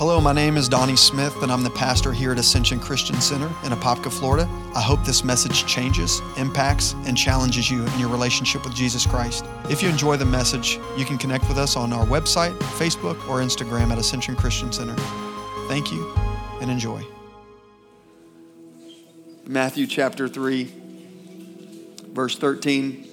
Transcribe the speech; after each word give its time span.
Hello, 0.00 0.18
my 0.18 0.32
name 0.32 0.56
is 0.56 0.66
Donnie 0.66 0.96
Smith, 0.96 1.42
and 1.42 1.52
I'm 1.52 1.62
the 1.62 1.68
pastor 1.68 2.10
here 2.10 2.32
at 2.32 2.38
Ascension 2.38 2.80
Christian 2.80 3.20
Center 3.20 3.48
in 3.64 3.72
Apopka, 3.72 4.10
Florida. 4.10 4.48
I 4.74 4.80
hope 4.80 5.04
this 5.04 5.22
message 5.24 5.66
changes, 5.66 6.22
impacts, 6.38 6.94
and 7.04 7.14
challenges 7.14 7.70
you 7.70 7.84
in 7.84 7.98
your 7.98 8.08
relationship 8.08 8.64
with 8.64 8.74
Jesus 8.74 9.04
Christ. 9.04 9.44
If 9.68 9.82
you 9.82 9.90
enjoy 9.90 10.16
the 10.16 10.24
message, 10.24 10.78
you 10.96 11.04
can 11.04 11.18
connect 11.18 11.46
with 11.48 11.58
us 11.58 11.76
on 11.76 11.92
our 11.92 12.06
website, 12.06 12.58
Facebook, 12.78 13.16
or 13.28 13.40
Instagram 13.40 13.90
at 13.90 13.98
Ascension 13.98 14.36
Christian 14.36 14.72
Center. 14.72 14.96
Thank 15.68 15.92
you 15.92 16.10
and 16.62 16.70
enjoy. 16.70 17.04
Matthew 19.44 19.86
chapter 19.86 20.28
3, 20.30 20.72
verse 22.06 22.38
13. 22.38 23.06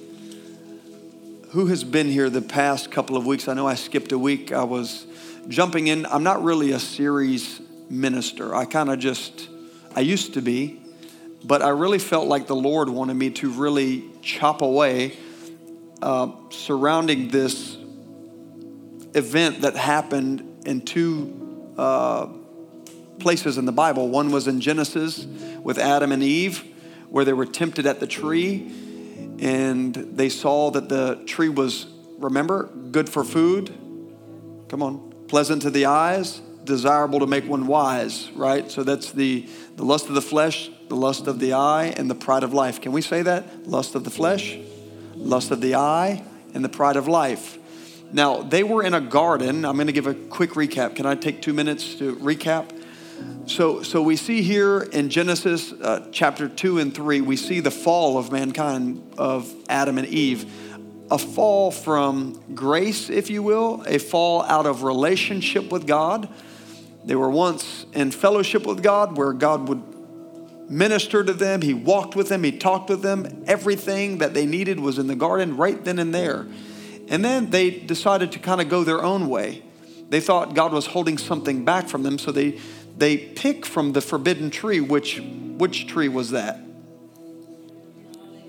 Who 1.50 1.66
has 1.66 1.84
been 1.84 2.08
here 2.08 2.30
the 2.30 2.42
past 2.42 2.92
couple 2.92 3.18
of 3.18 3.26
weeks? 3.26 3.50
I 3.50 3.56
know 3.56 3.68
I 3.68 3.76
skipped 3.76 4.14
a 4.14 4.18
week. 4.18 4.54
I 4.54 4.64
was 4.64 5.06
jumping 5.48 5.88
in, 5.88 6.06
I'm 6.06 6.24
not 6.24 6.44
really 6.44 6.72
a 6.72 6.80
series 6.80 7.62
minister. 7.90 8.54
I 8.54 8.66
kind 8.66 8.90
of 8.90 9.00
just, 9.00 9.50
I 9.96 10.02
used 10.02 10.34
to 10.34 10.42
be, 10.42 10.82
but 11.44 11.62
I 11.62 11.70
really 11.70 12.00
felt 12.00 12.28
like 12.28 12.48
the 12.48 12.56
Lord 12.56 12.90
wanted 12.90 13.14
me 13.14 13.30
to 13.32 13.50
really 13.50 14.04
chop 14.22 14.62
away 14.62 15.18
uh, 16.02 16.32
surrounding 16.50 17.30
this 17.30 17.78
event 19.14 19.62
that 19.62 19.76
happened 19.76 20.64
in 20.66 20.82
two 20.82 21.74
uh, 21.78 22.28
places 23.20 23.58
in 23.58 23.66
the 23.66 23.72
Bible. 23.72 24.10
One 24.10 24.32
was 24.32 24.48
in 24.48 24.62
Genesis 24.62 25.26
with 25.64 25.78
Adam 25.78 26.12
and 26.12 26.22
Eve, 26.22 26.64
where 27.10 27.24
they 27.26 27.34
were 27.34 27.46
tempted 27.46 27.86
at 27.86 28.00
the 28.00 28.08
tree 28.08 28.72
and 29.40 29.94
they 29.94 30.30
saw 30.30 30.72
that 30.72 30.90
the 30.90 31.24
tree 31.26 31.50
was, 31.50 31.86
remember, 32.18 32.70
good 32.92 33.10
for 33.10 33.24
food. 33.24 33.74
Come 34.68 34.84
on, 34.84 35.07
pleasant 35.28 35.62
to 35.64 35.70
the 35.70 35.86
eyes, 35.86 36.42
desirable 36.64 37.20
to 37.20 37.28
make 37.28 37.48
one 37.48 37.68
wise, 37.68 38.30
right? 38.32 38.70
So 38.70 38.84
that's 38.84 39.12
the, 39.12 39.48
the 39.76 39.84
lust 39.84 40.08
of 40.08 40.16
the 40.16 40.22
flesh, 40.22 40.70
the 40.88 40.96
lust 40.96 41.28
of 41.28 41.40
the 41.40 41.54
eye, 41.54 41.94
and 41.98 42.10
the 42.10 42.16
pride 42.16 42.44
of 42.44 42.54
life. 42.54 42.82
Can 42.82 42.92
we 42.92 43.02
say 43.02 43.22
that? 43.24 43.68
Lust 43.68 43.96
of 43.96 44.04
the 44.04 44.10
flesh, 44.10 44.58
lust 45.16 45.52
of 45.52 45.62
the 45.62 45.76
eye, 45.76 46.24
and 46.54 46.64
the 46.64 46.70
pride 46.70 46.96
of 46.96 47.08
life. 47.08 47.58
Now, 48.12 48.42
they 48.42 48.64
were 48.64 48.84
in 48.84 48.94
a 48.94 49.02
garden. 49.02 49.66
I'm 49.66 49.76
going 49.76 49.88
to 49.88 49.94
give 49.94 50.08
a 50.08 50.14
quick 50.14 50.52
recap. 50.52 50.96
Can 50.96 51.06
I 51.06 51.16
take 51.16 51.42
two 51.42 51.54
minutes 51.54 51.96
to 51.96 52.16
recap? 52.18 52.74
So, 53.48 53.82
so 53.82 54.02
we 54.02 54.16
see 54.16 54.42
here 54.42 54.82
in 54.82 55.10
Genesis 55.10 55.72
uh, 55.72 56.08
chapter 56.12 56.48
2 56.48 56.80
and 56.80 56.94
3, 56.94 57.22
we 57.22 57.36
see 57.36 57.60
the 57.60 57.72
fall 57.72 58.18
of 58.18 58.32
mankind, 58.32 59.16
of 59.18 59.54
Adam 59.70 59.98
and 59.98 60.08
Eve 60.08 60.46
a 61.10 61.18
fall 61.18 61.72
from 61.72 62.40
grace, 62.54 63.10
if 63.10 63.30
you 63.30 63.42
will, 63.42 63.84
a 63.88 63.98
fall 63.98 64.44
out 64.44 64.66
of 64.66 64.84
relationship 64.84 65.72
with 65.72 65.88
God. 65.88 66.28
They 67.06 67.16
were 67.16 67.30
once 67.30 67.86
in 67.94 68.12
fellowship 68.12 68.66
with 68.66 68.84
God 68.84 69.18
where 69.18 69.32
God 69.32 69.70
would 69.70 69.82
minister 70.70 71.24
to 71.24 71.34
them, 71.34 71.62
He 71.62 71.74
walked 71.74 72.16
with 72.16 72.28
them, 72.28 72.44
He 72.44 72.52
talked 72.52 72.90
with 72.90 73.02
them. 73.02 73.44
Everything 73.48 74.18
that 74.18 74.34
they 74.34 74.46
needed 74.46 74.80
was 74.80 75.00
in 75.00 75.08
the 75.08 75.16
garden 75.16 75.56
right 75.56 75.82
then 75.84 76.00
and 76.00 76.14
there. 76.14 76.46
And 77.08 77.24
then 77.24 77.52
they 77.52 77.72
decided 77.72 78.34
to 78.34 78.40
kind 78.40 78.60
of 78.60 78.68
go 78.68 78.84
their 78.84 79.02
own 79.02 79.30
way. 79.30 79.64
They 80.10 80.20
thought 80.20 80.54
God 80.56 80.74
was 80.74 80.88
holding 80.88 81.18
something 81.18 81.64
back 81.64 81.88
from 81.88 82.04
them, 82.04 82.18
so 82.18 82.32
they, 82.32 82.60
they 82.98 83.18
pick 83.18 83.66
from 83.66 83.94
the 83.94 84.02
forbidden 84.02 84.50
tree. 84.50 84.82
Which, 84.82 85.22
which 85.22 85.88
tree 85.88 86.10
was 86.10 86.32
that? 86.32 86.60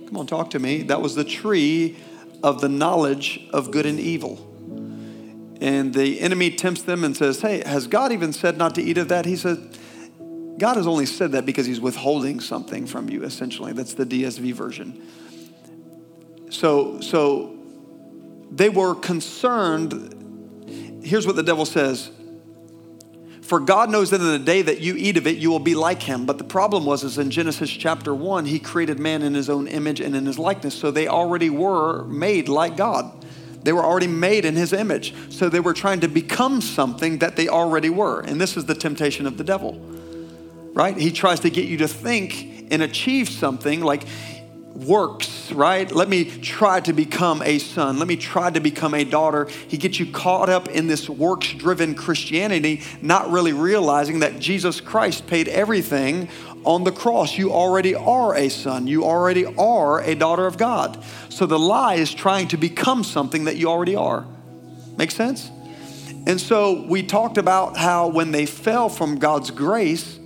Come 0.07 0.17
on, 0.17 0.27
talk 0.27 0.51
to 0.51 0.59
me. 0.59 0.83
That 0.83 1.01
was 1.03 1.15
the 1.15 1.25
tree 1.25 1.97
of 2.43 2.61
the 2.61 2.69
knowledge 2.69 3.49
of 3.53 3.71
good 3.71 3.87
and 3.87 3.99
evil. 3.99 4.45
And 5.61 5.93
the 5.93 6.21
enemy 6.21 6.51
tempts 6.51 6.83
them 6.83 7.05
and 7.05 7.17
says, 7.17 7.41
Hey, 7.41 7.63
has 7.67 7.87
God 7.87 8.13
even 8.13 8.33
said 8.33 8.57
not 8.57 8.75
to 8.77 8.83
eat 8.83 8.99
of 8.99 9.09
that? 9.09 9.27
He 9.27 9.37
said, 9.37 9.77
God 10.59 10.77
has 10.77 10.87
only 10.87 11.07
said 11.07 11.33
that 11.33 11.47
because 11.47 11.67
he's 11.67 11.81
withholding 11.81 12.41
something 12.41 12.87
from 12.87 13.09
you, 13.09 13.23
essentially. 13.23 13.73
That's 13.73 13.95
the 13.95 14.05
DSV 14.05 14.53
version. 14.55 15.07
So, 16.51 17.01
so 17.01 17.57
they 18.51 18.69
were 18.69 18.95
concerned. 18.95 21.01
Here's 21.05 21.27
what 21.27 21.37
the 21.37 21.43
devil 21.43 21.65
says 21.65 22.11
for 23.49 23.61
God 23.61 23.89
knows 23.89 24.11
that 24.11 24.21
in 24.21 24.27
the 24.27 24.39
day 24.39 24.61
that 24.61 24.83
you 24.83 24.95
eat 24.95 25.17
of 25.17 25.27
it, 25.27 25.39
you 25.39 25.51
will 25.51 25.59
be 25.59 25.75
like 25.75 26.03
him. 26.03 26.27
But 26.27 26.37
the 26.37 26.45
problem 26.45 26.85
was, 26.85 27.03
is 27.03 27.17
in 27.17 27.31
Genesis 27.31 27.71
chapter 27.71 28.15
1, 28.15 28.45
he 28.45 28.59
created 28.59 28.99
man 28.99 29.23
in 29.23 29.33
his 29.33 29.49
own 29.49 29.67
image 29.67 30.01
and 30.01 30.15
in 30.15 30.27
his 30.27 30.39
likeness. 30.39 30.75
So 30.75 30.91
they 30.91 31.09
already 31.09 31.49
were 31.49 32.05
made 32.05 32.51
like 32.51 32.77
God. 32.77 33.25
They 33.63 33.73
were 33.73 33.83
already 33.83 34.07
made 34.07 34.45
in 34.45 34.55
his 34.55 34.75
image. 34.75 35.15
So 35.31 35.49
they 35.49 35.61
were 35.61 35.73
trying 35.73 36.01
to 36.01 36.09
become 36.09 36.61
something 36.61 37.19
that 37.19 37.37
they 37.37 37.49
already 37.49 37.89
were. 37.89 38.21
And 38.21 38.39
this 38.39 38.59
is 38.59 38.67
the 38.67 38.75
temptation 38.75 39.27
of 39.27 39.39
the 39.39 39.45
devil, 39.45 39.81
right? 40.75 40.97
He 40.97 41.11
tries 41.11 41.41
to 41.41 41.51
get 41.51 41.65
you 41.65 41.79
to 41.79 41.89
think 41.89 42.69
and 42.71 42.83
achieve 42.83 43.31
something 43.31 43.81
like 43.81 44.03
works, 44.87 45.51
right? 45.51 45.91
Let 45.91 46.09
me 46.09 46.25
try 46.25 46.81
to 46.81 46.93
become 46.93 47.43
a 47.43 47.59
son. 47.59 47.99
Let 47.99 48.07
me 48.07 48.17
try 48.17 48.51
to 48.51 48.61
become 48.61 48.95
a 48.95 49.05
daughter. 49.05 49.49
He 49.69 49.77
gets 49.77 49.99
you 49.99 50.11
caught 50.11 50.49
up 50.49 50.69
in 50.69 50.87
this 50.87 51.09
works 51.09 51.53
driven 51.53 51.95
Christianity, 51.95 52.83
not 53.03 53.31
really 53.31 53.53
realizing 53.53 54.21
that 54.21 54.39
Jesus 54.39 54.81
Christ 54.81 55.27
paid 55.27 55.49
everything 55.49 56.29
on 56.65 56.85
the 56.85 56.93
cross. 56.93 57.37
You 57.37 57.53
already 57.53 57.95
are 57.95 58.35
a 58.35 58.49
son. 58.49 58.87
You 58.87 59.05
already 59.05 59.47
are 59.47 60.01
a 60.01 60.15
daughter 60.15 60.47
of 60.47 60.57
God. 60.59 61.03
So 61.29 61.47
the 61.47 61.59
lie 61.59 61.95
is 61.95 62.15
trying 62.15 62.49
to 62.49 62.57
become 62.57 63.03
something 63.03 63.45
that 63.45 63.57
you 63.57 63.69
already 63.69 63.97
are. 63.97 64.27
Make 64.97 65.11
sense? 65.11 65.51
And 66.27 66.41
so 66.41 66.85
we 66.87 67.03
talked 67.03 67.39
about 67.39 67.77
how 67.77 68.09
when 68.09 68.33
they 68.33 68.45
fell 68.47 68.89
from 68.89 69.19
God's 69.19 69.51
grace, 69.51 70.19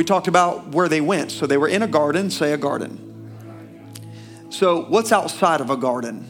we 0.00 0.04
talked 0.04 0.28
about 0.28 0.68
where 0.68 0.88
they 0.88 1.02
went. 1.02 1.30
So 1.30 1.46
they 1.46 1.58
were 1.58 1.68
in 1.68 1.82
a 1.82 1.86
garden, 1.86 2.30
say 2.30 2.54
a 2.54 2.56
garden. 2.56 4.48
So, 4.48 4.80
what's 4.84 5.12
outside 5.12 5.60
of 5.60 5.68
a 5.68 5.76
garden? 5.76 6.24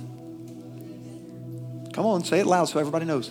Come 1.92 2.04
on, 2.04 2.25
say 2.25 2.41
it 2.41 2.47
loud 2.47 2.64
so 2.64 2.81
everybody 2.81 3.04
knows. 3.04 3.31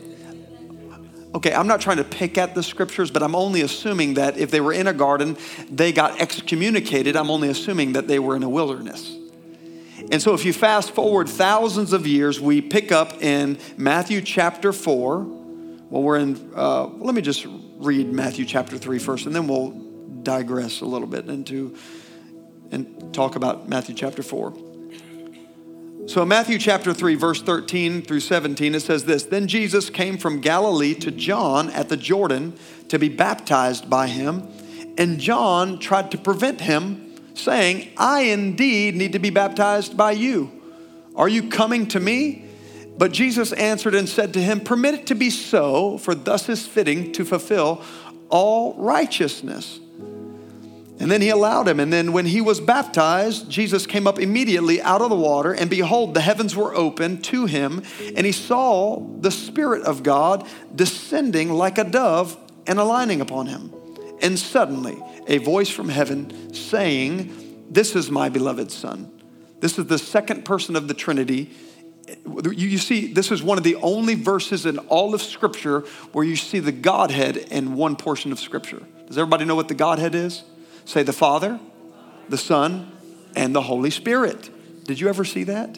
Okay, 1.35 1.51
I'm 1.51 1.67
not 1.67 1.81
trying 1.81 1.97
to 1.97 2.05
pick 2.05 2.37
at 2.37 2.55
the 2.55 2.63
scriptures, 2.63 3.11
but 3.11 3.21
I'm 3.21 3.35
only 3.35 3.59
assuming 3.63 4.13
that 4.13 4.37
if 4.37 4.49
they 4.49 4.61
were 4.61 4.71
in 4.71 4.87
a 4.87 4.93
garden, 4.93 5.35
they 5.69 5.91
got 5.91 6.21
excommunicated. 6.21 7.17
I'm 7.17 7.29
only 7.29 7.49
assuming 7.49 7.91
that 7.93 8.07
they 8.07 8.19
were 8.19 8.37
in 8.37 8.43
a 8.43 8.49
wilderness. 8.49 9.13
And 10.09 10.21
so, 10.21 10.33
if 10.35 10.45
you 10.45 10.53
fast 10.53 10.91
forward 10.91 11.27
thousands 11.27 11.91
of 11.91 12.07
years, 12.07 12.39
we 12.39 12.61
pick 12.61 12.93
up 12.93 13.21
in 13.21 13.57
Matthew 13.75 14.21
chapter 14.21 14.71
4. 14.71 15.17
Well, 15.17 16.01
we're 16.01 16.17
in, 16.17 16.53
uh, 16.55 16.85
let 16.85 17.13
me 17.13 17.21
just 17.21 17.45
read 17.75 18.13
Matthew 18.13 18.45
chapter 18.45 18.77
3 18.77 18.99
first, 18.99 19.25
and 19.25 19.35
then 19.35 19.45
we'll 19.45 19.88
digress 20.23 20.81
a 20.81 20.85
little 20.85 21.07
bit 21.07 21.27
into 21.27 21.75
and 22.71 23.13
talk 23.13 23.35
about 23.35 23.67
Matthew 23.67 23.95
chapter 23.95 24.23
4. 24.23 24.53
So, 26.07 26.23
in 26.23 26.27
Matthew 26.27 26.57
chapter 26.57 26.93
3, 26.93 27.15
verse 27.15 27.41
13 27.41 28.01
through 28.01 28.21
17, 28.21 28.73
it 28.73 28.79
says 28.79 29.05
this 29.05 29.23
Then 29.23 29.47
Jesus 29.47 29.89
came 29.89 30.17
from 30.17 30.41
Galilee 30.41 30.95
to 30.95 31.11
John 31.11 31.69
at 31.69 31.89
the 31.89 31.97
Jordan 31.97 32.53
to 32.87 32.97
be 32.97 33.09
baptized 33.09 33.89
by 33.89 34.07
him. 34.07 34.47
And 34.97 35.19
John 35.19 35.77
tried 35.77 36.11
to 36.11 36.17
prevent 36.17 36.61
him, 36.61 37.15
saying, 37.35 37.89
I 37.95 38.21
indeed 38.21 38.95
need 38.95 39.13
to 39.13 39.19
be 39.19 39.29
baptized 39.29 39.95
by 39.95 40.11
you. 40.13 40.51
Are 41.15 41.29
you 41.29 41.49
coming 41.49 41.87
to 41.89 41.99
me? 41.99 42.45
But 42.97 43.11
Jesus 43.11 43.53
answered 43.53 43.95
and 43.95 44.09
said 44.09 44.33
to 44.33 44.41
him, 44.41 44.59
Permit 44.59 44.95
it 44.95 45.07
to 45.07 45.15
be 45.15 45.29
so, 45.29 45.97
for 45.99 46.15
thus 46.15 46.49
is 46.49 46.65
fitting 46.65 47.11
to 47.13 47.23
fulfill 47.23 47.83
all 48.29 48.73
righteousness. 48.75 49.79
And 50.99 51.09
then 51.09 51.21
he 51.21 51.29
allowed 51.29 51.67
him. 51.67 51.79
And 51.79 51.93
then 51.93 52.11
when 52.11 52.25
he 52.25 52.41
was 52.41 52.59
baptized, 52.59 53.49
Jesus 53.49 53.87
came 53.87 54.05
up 54.05 54.19
immediately 54.19 54.81
out 54.81 55.01
of 55.01 55.09
the 55.09 55.15
water, 55.15 55.53
and 55.53 55.69
behold, 55.69 56.13
the 56.13 56.21
heavens 56.21 56.55
were 56.55 56.75
opened 56.75 57.23
to 57.25 57.45
him, 57.45 57.83
and 58.15 58.25
he 58.25 58.33
saw 58.33 58.99
the 59.21 59.31
Spirit 59.31 59.83
of 59.83 60.03
God 60.03 60.45
descending 60.75 61.51
like 61.51 61.77
a 61.77 61.85
dove 61.85 62.37
and 62.67 62.79
aligning 62.79 63.21
upon 63.21 63.47
him. 63.47 63.73
And 64.21 64.37
suddenly, 64.37 65.01
a 65.27 65.37
voice 65.37 65.69
from 65.69 65.87
heaven 65.87 66.53
saying, 66.53 67.65
This 67.71 67.95
is 67.95 68.11
my 68.11 68.27
beloved 68.27 68.69
Son. 68.69 69.09
This 69.61 69.79
is 69.79 69.85
the 69.85 69.97
second 69.97 70.43
person 70.43 70.75
of 70.75 70.89
the 70.89 70.93
Trinity. 70.93 71.51
You, 72.51 72.77
see, 72.77 73.13
this 73.13 73.31
is 73.31 73.41
one 73.41 73.57
of 73.57 73.63
the 73.63 73.75
only 73.75 74.15
verses 74.15 74.65
in 74.65 74.79
all 74.79 75.13
of 75.13 75.21
Scripture 75.21 75.81
where 76.11 76.25
you 76.25 76.35
see 76.35 76.59
the 76.59 76.71
Godhead 76.71 77.37
in 77.37 77.75
one 77.75 77.95
portion 77.95 78.33
of 78.33 78.39
Scripture. 78.39 78.81
Does 79.07 79.17
everybody 79.17 79.45
know 79.45 79.55
what 79.55 79.69
the 79.69 79.75
Godhead 79.75 80.13
is? 80.13 80.43
Say 80.85 81.03
the 81.03 81.13
Father, 81.13 81.59
the 82.27 82.37
Son, 82.37 82.91
and 83.35 83.55
the 83.55 83.61
Holy 83.61 83.89
Spirit. 83.89 84.49
Did 84.85 84.99
you 84.99 85.07
ever 85.07 85.23
see 85.23 85.43
that? 85.45 85.77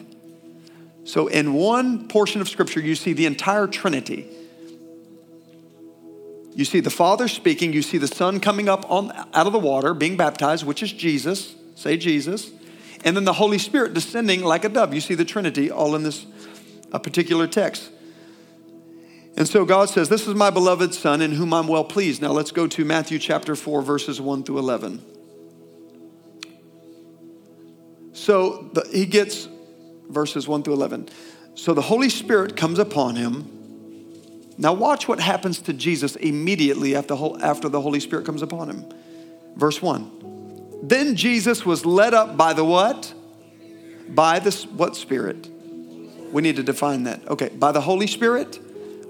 So, 1.04 1.26
in 1.26 1.54
one 1.54 2.08
portion 2.08 2.40
of 2.40 2.48
Scripture, 2.48 2.80
you 2.80 2.94
see 2.94 3.12
the 3.12 3.26
entire 3.26 3.66
Trinity. 3.66 4.26
You 6.54 6.64
see 6.64 6.80
the 6.80 6.90
Father 6.90 7.28
speaking, 7.28 7.72
you 7.72 7.82
see 7.82 7.98
the 7.98 8.06
Son 8.06 8.38
coming 8.38 8.68
up 8.68 8.88
on, 8.90 9.10
out 9.10 9.46
of 9.46 9.52
the 9.52 9.58
water, 9.58 9.94
being 9.94 10.16
baptized, 10.16 10.64
which 10.64 10.82
is 10.82 10.92
Jesus. 10.92 11.54
Say 11.74 11.96
Jesus. 11.96 12.50
And 13.04 13.16
then 13.16 13.24
the 13.24 13.32
Holy 13.32 13.58
Spirit 13.58 13.94
descending 13.94 14.44
like 14.44 14.64
a 14.64 14.68
dove. 14.68 14.94
You 14.94 15.00
see 15.00 15.14
the 15.14 15.24
Trinity 15.24 15.70
all 15.70 15.96
in 15.96 16.02
this 16.02 16.24
particular 16.92 17.46
text. 17.46 17.90
And 19.36 19.48
so 19.48 19.64
God 19.64 19.88
says, 19.88 20.08
This 20.08 20.26
is 20.26 20.34
my 20.34 20.50
beloved 20.50 20.94
Son 20.94 21.22
in 21.22 21.32
whom 21.32 21.52
I'm 21.54 21.68
well 21.68 21.84
pleased. 21.84 22.20
Now 22.20 22.32
let's 22.32 22.50
go 22.50 22.66
to 22.66 22.84
Matthew 22.84 23.18
chapter 23.18 23.56
4, 23.56 23.82
verses 23.82 24.20
1 24.20 24.44
through 24.44 24.58
11. 24.58 25.04
So 28.12 28.68
the, 28.72 28.88
he 28.92 29.06
gets 29.06 29.48
verses 30.08 30.46
1 30.46 30.62
through 30.62 30.74
11. 30.74 31.08
So 31.54 31.74
the 31.74 31.82
Holy 31.82 32.08
Spirit 32.08 32.56
comes 32.56 32.78
upon 32.78 33.16
him. 33.16 33.48
Now, 34.58 34.74
watch 34.74 35.08
what 35.08 35.18
happens 35.18 35.60
to 35.62 35.72
Jesus 35.72 36.14
immediately 36.16 36.94
after, 36.94 37.14
after 37.42 37.68
the 37.68 37.80
Holy 37.80 38.00
Spirit 38.00 38.26
comes 38.26 38.42
upon 38.42 38.68
him. 38.68 38.84
Verse 39.56 39.80
1. 39.80 40.80
Then 40.82 41.16
Jesus 41.16 41.64
was 41.64 41.86
led 41.86 42.12
up 42.12 42.36
by 42.36 42.52
the 42.52 42.64
what? 42.64 43.12
By 44.08 44.40
the 44.40 44.50
what 44.74 44.94
spirit? 44.94 45.48
We 46.32 46.42
need 46.42 46.56
to 46.56 46.62
define 46.62 47.04
that. 47.04 47.26
Okay, 47.28 47.48
by 47.48 47.72
the 47.72 47.80
Holy 47.80 48.06
Spirit? 48.06 48.58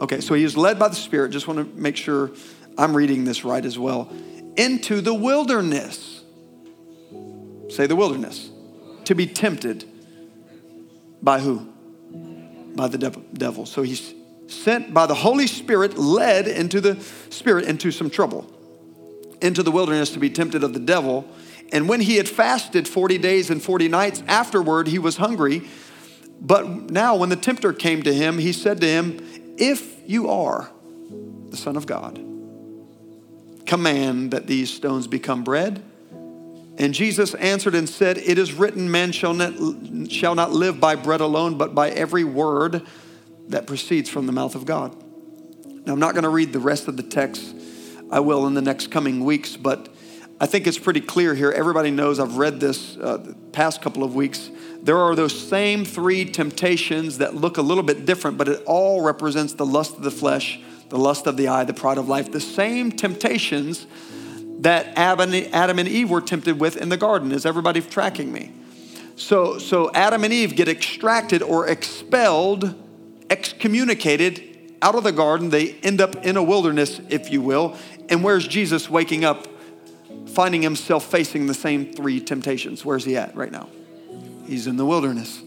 Okay, 0.02 0.20
so 0.20 0.34
he 0.34 0.42
is 0.42 0.56
led 0.56 0.80
by 0.80 0.88
the 0.88 0.96
Spirit. 0.96 1.30
Just 1.30 1.46
want 1.46 1.60
to 1.60 1.80
make 1.80 1.96
sure 1.96 2.32
I'm 2.76 2.96
reading 2.96 3.24
this 3.24 3.44
right 3.44 3.64
as 3.64 3.78
well. 3.78 4.12
Into 4.56 5.00
the 5.00 5.14
wilderness. 5.14 6.24
Say 7.70 7.86
the 7.86 7.94
wilderness. 7.94 8.50
To 9.04 9.14
be 9.14 9.28
tempted. 9.28 9.84
By 11.22 11.38
who? 11.38 11.68
By 12.74 12.88
the 12.88 12.98
devil. 13.32 13.64
So 13.64 13.82
he's 13.82 14.12
sent 14.48 14.92
by 14.92 15.06
the 15.06 15.14
Holy 15.14 15.46
Spirit, 15.46 15.96
led 15.96 16.48
into 16.48 16.80
the 16.80 17.00
Spirit 17.30 17.66
into 17.66 17.92
some 17.92 18.10
trouble, 18.10 18.52
into 19.40 19.62
the 19.62 19.70
wilderness 19.70 20.10
to 20.10 20.18
be 20.18 20.30
tempted 20.30 20.64
of 20.64 20.74
the 20.74 20.80
devil. 20.80 21.26
And 21.72 21.88
when 21.88 22.00
he 22.00 22.16
had 22.16 22.28
fasted 22.28 22.88
40 22.88 23.18
days 23.18 23.50
and 23.50 23.62
40 23.62 23.88
nights, 23.88 24.22
afterward 24.26 24.88
he 24.88 24.98
was 24.98 25.16
hungry. 25.16 25.62
But 26.40 26.90
now, 26.90 27.14
when 27.14 27.28
the 27.28 27.36
tempter 27.36 27.72
came 27.72 28.02
to 28.02 28.12
him, 28.12 28.38
he 28.38 28.52
said 28.52 28.80
to 28.80 28.86
him, 28.86 29.54
If 29.56 29.91
you 30.06 30.28
are 30.30 30.70
the 31.48 31.56
Son 31.56 31.76
of 31.76 31.86
God, 31.86 32.16
command 33.66 34.32
that 34.32 34.46
these 34.46 34.72
stones 34.72 35.06
become 35.06 35.44
bread. 35.44 35.82
And 36.78 36.94
Jesus 36.94 37.34
answered 37.34 37.74
and 37.74 37.88
said, 37.88 38.18
It 38.18 38.38
is 38.38 38.54
written, 38.54 38.90
man 38.90 39.12
shall 39.12 39.34
not, 39.34 40.10
shall 40.10 40.34
not 40.34 40.52
live 40.52 40.80
by 40.80 40.94
bread 40.94 41.20
alone, 41.20 41.58
but 41.58 41.74
by 41.74 41.90
every 41.90 42.24
word 42.24 42.86
that 43.48 43.66
proceeds 43.66 44.08
from 44.08 44.26
the 44.26 44.32
mouth 44.32 44.54
of 44.54 44.64
God. 44.64 44.96
Now, 45.86 45.92
I'm 45.92 45.98
not 45.98 46.14
going 46.14 46.24
to 46.24 46.30
read 46.30 46.52
the 46.52 46.60
rest 46.60 46.88
of 46.88 46.96
the 46.96 47.02
text. 47.02 47.54
I 48.10 48.20
will 48.20 48.46
in 48.46 48.54
the 48.54 48.62
next 48.62 48.90
coming 48.90 49.24
weeks, 49.24 49.56
but 49.56 49.88
I 50.40 50.46
think 50.46 50.66
it's 50.66 50.78
pretty 50.78 51.00
clear 51.00 51.34
here. 51.34 51.50
Everybody 51.50 51.90
knows 51.90 52.18
I've 52.18 52.36
read 52.36 52.60
this 52.60 52.96
uh, 52.96 53.34
past 53.52 53.82
couple 53.82 54.02
of 54.02 54.14
weeks. 54.14 54.50
There 54.82 54.98
are 54.98 55.14
those 55.14 55.48
same 55.48 55.84
three 55.84 56.24
temptations 56.24 57.18
that 57.18 57.36
look 57.36 57.56
a 57.56 57.62
little 57.62 57.84
bit 57.84 58.04
different, 58.04 58.36
but 58.36 58.48
it 58.48 58.62
all 58.66 59.00
represents 59.00 59.52
the 59.52 59.64
lust 59.64 59.96
of 59.96 60.02
the 60.02 60.10
flesh, 60.10 60.60
the 60.88 60.98
lust 60.98 61.28
of 61.28 61.36
the 61.36 61.46
eye, 61.46 61.62
the 61.64 61.72
pride 61.72 61.98
of 61.98 62.08
life. 62.08 62.32
The 62.32 62.40
same 62.40 62.90
temptations 62.90 63.86
that 64.58 64.98
Adam 64.98 65.78
and 65.78 65.88
Eve 65.88 66.10
were 66.10 66.20
tempted 66.20 66.58
with 66.58 66.76
in 66.76 66.88
the 66.88 66.96
garden. 66.96 67.30
Is 67.30 67.46
everybody 67.46 67.80
tracking 67.80 68.32
me? 68.32 68.52
So, 69.14 69.58
so 69.58 69.92
Adam 69.92 70.24
and 70.24 70.32
Eve 70.32 70.56
get 70.56 70.68
extracted 70.68 71.42
or 71.42 71.68
expelled, 71.68 72.74
excommunicated 73.30 74.74
out 74.82 74.96
of 74.96 75.04
the 75.04 75.12
garden. 75.12 75.50
They 75.50 75.74
end 75.74 76.00
up 76.00 76.16
in 76.24 76.36
a 76.36 76.42
wilderness, 76.42 77.00
if 77.08 77.30
you 77.30 77.40
will. 77.40 77.76
And 78.08 78.24
where's 78.24 78.48
Jesus 78.48 78.90
waking 78.90 79.24
up, 79.24 79.46
finding 80.26 80.62
himself 80.62 81.08
facing 81.08 81.46
the 81.46 81.54
same 81.54 81.92
three 81.92 82.20
temptations? 82.20 82.84
Where's 82.84 83.04
he 83.04 83.16
at 83.16 83.36
right 83.36 83.52
now? 83.52 83.68
He's 84.46 84.66
in 84.66 84.76
the 84.76 84.86
wilderness. 84.86 85.42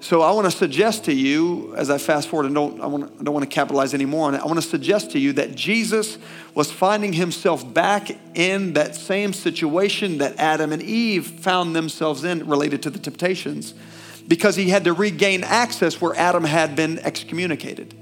So 0.00 0.20
I 0.20 0.32
want 0.32 0.46
to 0.46 0.50
suggest 0.50 1.04
to 1.04 1.12
you, 1.12 1.76
as 1.76 1.88
I 1.88 1.96
fast 1.96 2.26
forward 2.26 2.46
and 2.46 2.54
don't, 2.56 2.80
I, 2.80 2.86
want 2.86 3.04
I 3.20 3.22
don't 3.22 3.32
want 3.32 3.48
to 3.48 3.54
capitalize 3.54 3.94
anymore 3.94 4.26
on 4.26 4.34
it, 4.34 4.40
I 4.40 4.46
want 4.46 4.60
to 4.60 4.68
suggest 4.68 5.12
to 5.12 5.18
you 5.20 5.32
that 5.34 5.54
Jesus 5.54 6.18
was 6.54 6.72
finding 6.72 7.12
himself 7.12 7.72
back 7.72 8.10
in 8.34 8.72
that 8.72 8.96
same 8.96 9.32
situation 9.32 10.18
that 10.18 10.36
Adam 10.38 10.72
and 10.72 10.82
Eve 10.82 11.24
found 11.26 11.76
themselves 11.76 12.24
in 12.24 12.48
related 12.48 12.82
to 12.82 12.90
the 12.90 12.98
temptations 12.98 13.74
because 14.26 14.56
he 14.56 14.70
had 14.70 14.82
to 14.84 14.92
regain 14.92 15.44
access 15.44 16.00
where 16.00 16.16
Adam 16.16 16.42
had 16.42 16.74
been 16.74 16.98
excommunicated. 16.98 17.94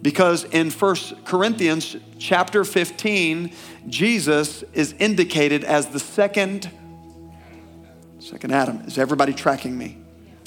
Because 0.00 0.44
in 0.44 0.70
1 0.70 0.96
Corinthians 1.24 1.96
chapter 2.20 2.64
15, 2.64 3.52
Jesus 3.88 4.62
is 4.72 4.94
indicated 5.00 5.64
as 5.64 5.88
the 5.88 5.98
second 5.98 6.70
second 8.28 8.52
Adam. 8.52 8.80
Is 8.80 8.98
everybody 8.98 9.32
tracking 9.32 9.76
me? 9.76 9.96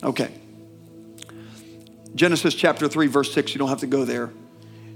Okay. 0.04 0.32
Genesis 2.14 2.54
chapter 2.54 2.88
3, 2.88 3.08
verse 3.08 3.34
6, 3.34 3.56
you 3.56 3.60
don't 3.60 3.70
have 3.70 3.80
to 3.80 3.88
go 3.88 4.06
there. 4.06 4.32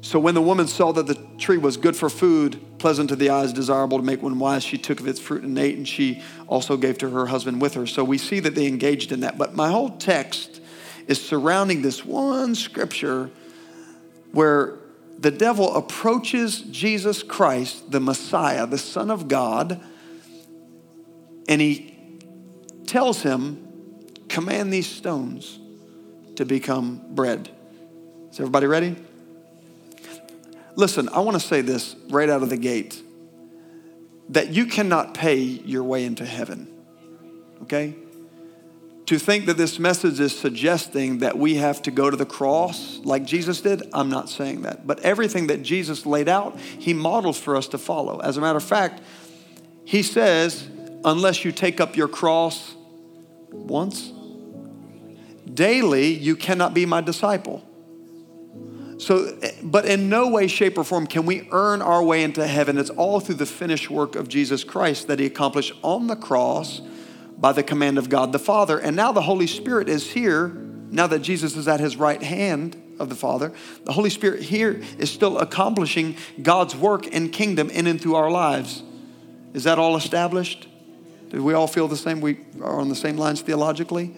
So 0.01 0.19
when 0.19 0.35
the 0.35 0.41
woman 0.41 0.67
saw 0.67 0.91
that 0.91 1.07
the 1.07 1.15
tree 1.39 1.57
was 1.57 1.77
good 1.77 1.95
for 1.95 2.11
food, 2.11 2.61
pleasant 2.77 3.09
to 3.09 3.15
the 3.15 3.31
eyes, 3.31 3.53
desirable 3.53 3.97
to 3.97 4.03
make 4.03 4.21
one 4.21 4.37
wise, 4.37 4.63
she 4.63 4.77
took 4.77 4.99
of 4.99 5.07
its 5.07 5.19
fruit 5.19 5.41
and 5.41 5.57
ate, 5.57 5.77
and 5.77 5.87
she 5.87 6.21
also 6.45 6.77
gave 6.77 6.99
to 6.99 7.09
her 7.09 7.25
husband 7.25 7.59
with 7.59 7.73
her. 7.73 7.87
So 7.87 8.03
we 8.03 8.19
see 8.19 8.39
that 8.41 8.53
they 8.53 8.67
engaged 8.67 9.11
in 9.11 9.21
that. 9.21 9.35
But 9.35 9.55
my 9.55 9.71
whole 9.71 9.97
text 9.97 10.61
is 11.07 11.19
surrounding 11.19 11.81
this 11.81 12.05
one 12.05 12.53
scripture 12.53 13.31
where 14.31 14.77
the 15.17 15.31
devil 15.31 15.75
approaches 15.75 16.59
Jesus 16.61 17.23
Christ, 17.23 17.89
the 17.89 17.99
Messiah, 17.99 18.67
the 18.67 18.77
Son 18.77 19.09
of 19.09 19.27
God, 19.27 19.81
and 21.47 21.59
he 21.59 21.94
tells 22.87 23.21
him, 23.21 23.65
Command 24.27 24.73
these 24.73 24.87
stones 24.87 25.59
to 26.35 26.45
become 26.45 27.01
bread. 27.09 27.49
Is 28.31 28.39
everybody 28.39 28.67
ready? 28.67 28.95
Listen, 30.75 31.07
I 31.09 31.19
want 31.19 31.39
to 31.39 31.45
say 31.45 31.61
this 31.61 31.95
right 32.09 32.29
out 32.29 32.43
of 32.43 32.49
the 32.49 32.57
gate 32.57 33.01
that 34.29 34.49
you 34.49 34.65
cannot 34.65 35.13
pay 35.13 35.37
your 35.37 35.83
way 35.83 36.03
into 36.03 36.25
heaven. 36.25 36.67
Okay? 37.61 37.95
To 39.05 39.19
think 39.19 39.45
that 39.45 39.55
this 39.55 39.77
message 39.77 40.19
is 40.19 40.37
suggesting 40.37 41.19
that 41.19 41.37
we 41.37 41.55
have 41.55 41.81
to 41.83 41.91
go 41.91 42.09
to 42.09 42.17
the 42.17 42.25
cross 42.25 42.97
like 43.03 43.23
Jesus 43.23 43.61
did, 43.61 43.83
I'm 43.93 44.09
not 44.09 44.29
saying 44.29 44.63
that. 44.63 44.87
But 44.87 44.99
everything 45.01 45.47
that 45.47 45.61
Jesus 45.61 46.05
laid 46.05 46.27
out, 46.27 46.59
he 46.59 46.93
models 46.93 47.39
for 47.39 47.55
us 47.55 47.67
to 47.69 47.77
follow. 47.77 48.19
As 48.19 48.35
a 48.35 48.41
matter 48.41 48.57
of 48.57 48.63
fact, 48.63 49.01
he 49.85 50.01
says, 50.01 50.67
unless 51.05 51.45
you 51.45 51.51
take 51.51 51.79
up 51.79 51.95
your 51.95 52.09
cross 52.09 52.73
once, 53.51 54.11
daily, 55.53 56.07
you 56.07 56.35
cannot 56.35 56.73
be 56.73 56.85
my 56.85 56.99
disciple. 56.99 57.63
So, 58.97 59.37
but 59.61 59.85
in 59.85 60.09
no 60.09 60.29
way, 60.29 60.47
shape, 60.47 60.77
or 60.77 60.83
form 60.83 61.05
can 61.05 61.25
we 61.25 61.47
earn 61.51 61.81
our 61.81 62.03
way 62.03 62.23
into 62.23 62.47
heaven. 62.47 62.77
It's 62.77 62.89
all 62.89 63.19
through 63.19 63.35
the 63.35 63.45
finished 63.45 63.89
work 63.89 64.15
of 64.15 64.27
Jesus 64.27 64.63
Christ 64.63 65.07
that 65.07 65.19
He 65.19 65.25
accomplished 65.25 65.73
on 65.83 66.07
the 66.07 66.15
cross 66.15 66.81
by 67.37 67.51
the 67.51 67.63
command 67.63 67.97
of 67.97 68.09
God 68.09 68.31
the 68.31 68.39
Father. 68.39 68.79
And 68.79 68.95
now 68.95 69.11
the 69.11 69.21
Holy 69.21 69.47
Spirit 69.47 69.89
is 69.89 70.11
here, 70.11 70.47
now 70.91 71.07
that 71.07 71.19
Jesus 71.19 71.55
is 71.57 71.67
at 71.67 71.81
His 71.81 71.97
right 71.97 72.23
hand 72.23 72.81
of 72.97 73.09
the 73.09 73.15
Father. 73.15 73.51
The 73.83 73.91
Holy 73.91 74.09
Spirit 74.09 74.41
here 74.41 74.81
is 74.97 75.11
still 75.11 75.37
accomplishing 75.39 76.15
God's 76.41 76.75
work 76.75 77.13
and 77.13 77.31
kingdom 77.31 77.69
in 77.69 77.87
and 77.87 78.01
through 78.01 78.15
our 78.15 78.31
lives. 78.31 78.81
Is 79.53 79.65
that 79.65 79.77
all 79.77 79.97
established? 79.97 80.69
Do 81.29 81.43
we 81.43 81.53
all 81.53 81.67
feel 81.67 81.87
the 81.87 81.97
same? 81.97 82.21
We 82.21 82.39
are 82.61 82.79
on 82.79 82.89
the 82.89 82.95
same 82.95 83.17
lines 83.17 83.41
theologically? 83.41 84.15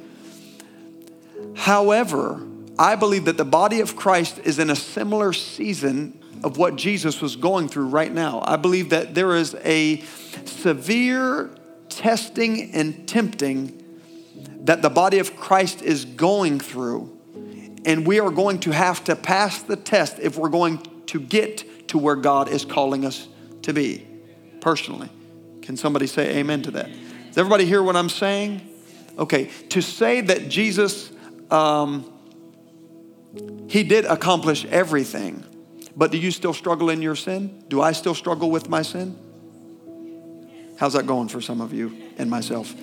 However, 1.55 2.41
I 2.77 2.95
believe 2.95 3.25
that 3.25 3.37
the 3.37 3.45
body 3.45 3.79
of 3.79 3.95
Christ 3.95 4.39
is 4.43 4.59
in 4.59 4.69
a 4.69 4.75
similar 4.75 5.33
season 5.33 6.19
of 6.43 6.57
what 6.57 6.75
Jesus 6.75 7.21
was 7.21 7.35
going 7.35 7.67
through 7.67 7.87
right 7.87 8.13
now. 8.13 8.43
I 8.45 8.57
believe 8.57 8.89
that 8.89 9.15
there 9.15 9.35
is 9.35 9.55
a 9.63 10.01
severe 10.45 11.49
testing 11.89 12.71
and 12.73 13.07
tempting 13.07 13.83
that 14.65 14.81
the 14.81 14.89
body 14.89 15.19
of 15.19 15.35
Christ 15.35 15.81
is 15.81 16.05
going 16.05 16.59
through. 16.59 17.17
And 17.85 18.05
we 18.05 18.19
are 18.19 18.29
going 18.29 18.59
to 18.59 18.71
have 18.71 19.03
to 19.05 19.15
pass 19.15 19.61
the 19.63 19.77
test 19.77 20.19
if 20.19 20.37
we're 20.37 20.49
going 20.49 20.79
to 21.07 21.19
get 21.19 21.87
to 21.87 21.97
where 21.97 22.15
God 22.15 22.49
is 22.49 22.65
calling 22.65 23.05
us 23.05 23.27
to 23.63 23.73
be 23.73 24.05
personally. 24.59 25.09
Can 25.67 25.75
somebody 25.75 26.07
say 26.07 26.38
amen 26.38 26.62
to 26.62 26.71
that? 26.71 26.89
Does 27.27 27.38
everybody 27.38 27.65
hear 27.65 27.83
what 27.83 27.97
I'm 27.97 28.07
saying? 28.07 28.62
Okay, 29.19 29.47
to 29.67 29.81
say 29.81 30.21
that 30.21 30.47
Jesus 30.47 31.12
um, 31.51 32.09
he 33.67 33.83
did 33.83 34.05
accomplish 34.05 34.63
everything. 34.63 35.43
But 35.93 36.13
do 36.13 36.17
you 36.17 36.31
still 36.31 36.53
struggle 36.53 36.89
in 36.89 37.01
your 37.01 37.17
sin? 37.17 37.65
Do 37.67 37.81
I 37.81 37.91
still 37.91 38.15
struggle 38.15 38.50
with 38.50 38.69
my 38.69 38.81
sin? 38.81 39.19
How's 40.79 40.93
that 40.93 41.05
going 41.05 41.27
for 41.27 41.41
some 41.41 41.59
of 41.59 41.74
you 41.74 41.97
and 42.17 42.29
myself? 42.29 42.74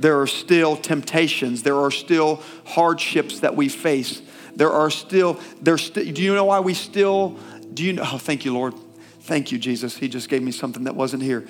There 0.00 0.20
are 0.20 0.26
still 0.26 0.76
temptations. 0.76 1.62
There 1.62 1.78
are 1.78 1.92
still 1.92 2.42
hardships 2.64 3.38
that 3.38 3.54
we 3.54 3.68
face. 3.68 4.20
There 4.56 4.72
are 4.72 4.90
still, 4.90 5.38
there's 5.60 5.84
st- 5.84 6.12
do 6.12 6.22
you 6.22 6.34
know 6.34 6.46
why 6.46 6.58
we 6.58 6.74
still, 6.74 7.38
do 7.72 7.84
you 7.84 7.92
know, 7.92 8.02
oh, 8.04 8.18
thank 8.18 8.44
you, 8.44 8.52
Lord. 8.52 8.74
Thank 9.20 9.52
you, 9.52 9.58
Jesus. 9.58 9.96
He 9.96 10.08
just 10.08 10.28
gave 10.28 10.42
me 10.42 10.50
something 10.50 10.82
that 10.84 10.96
wasn't 10.96 11.22
here. 11.22 11.46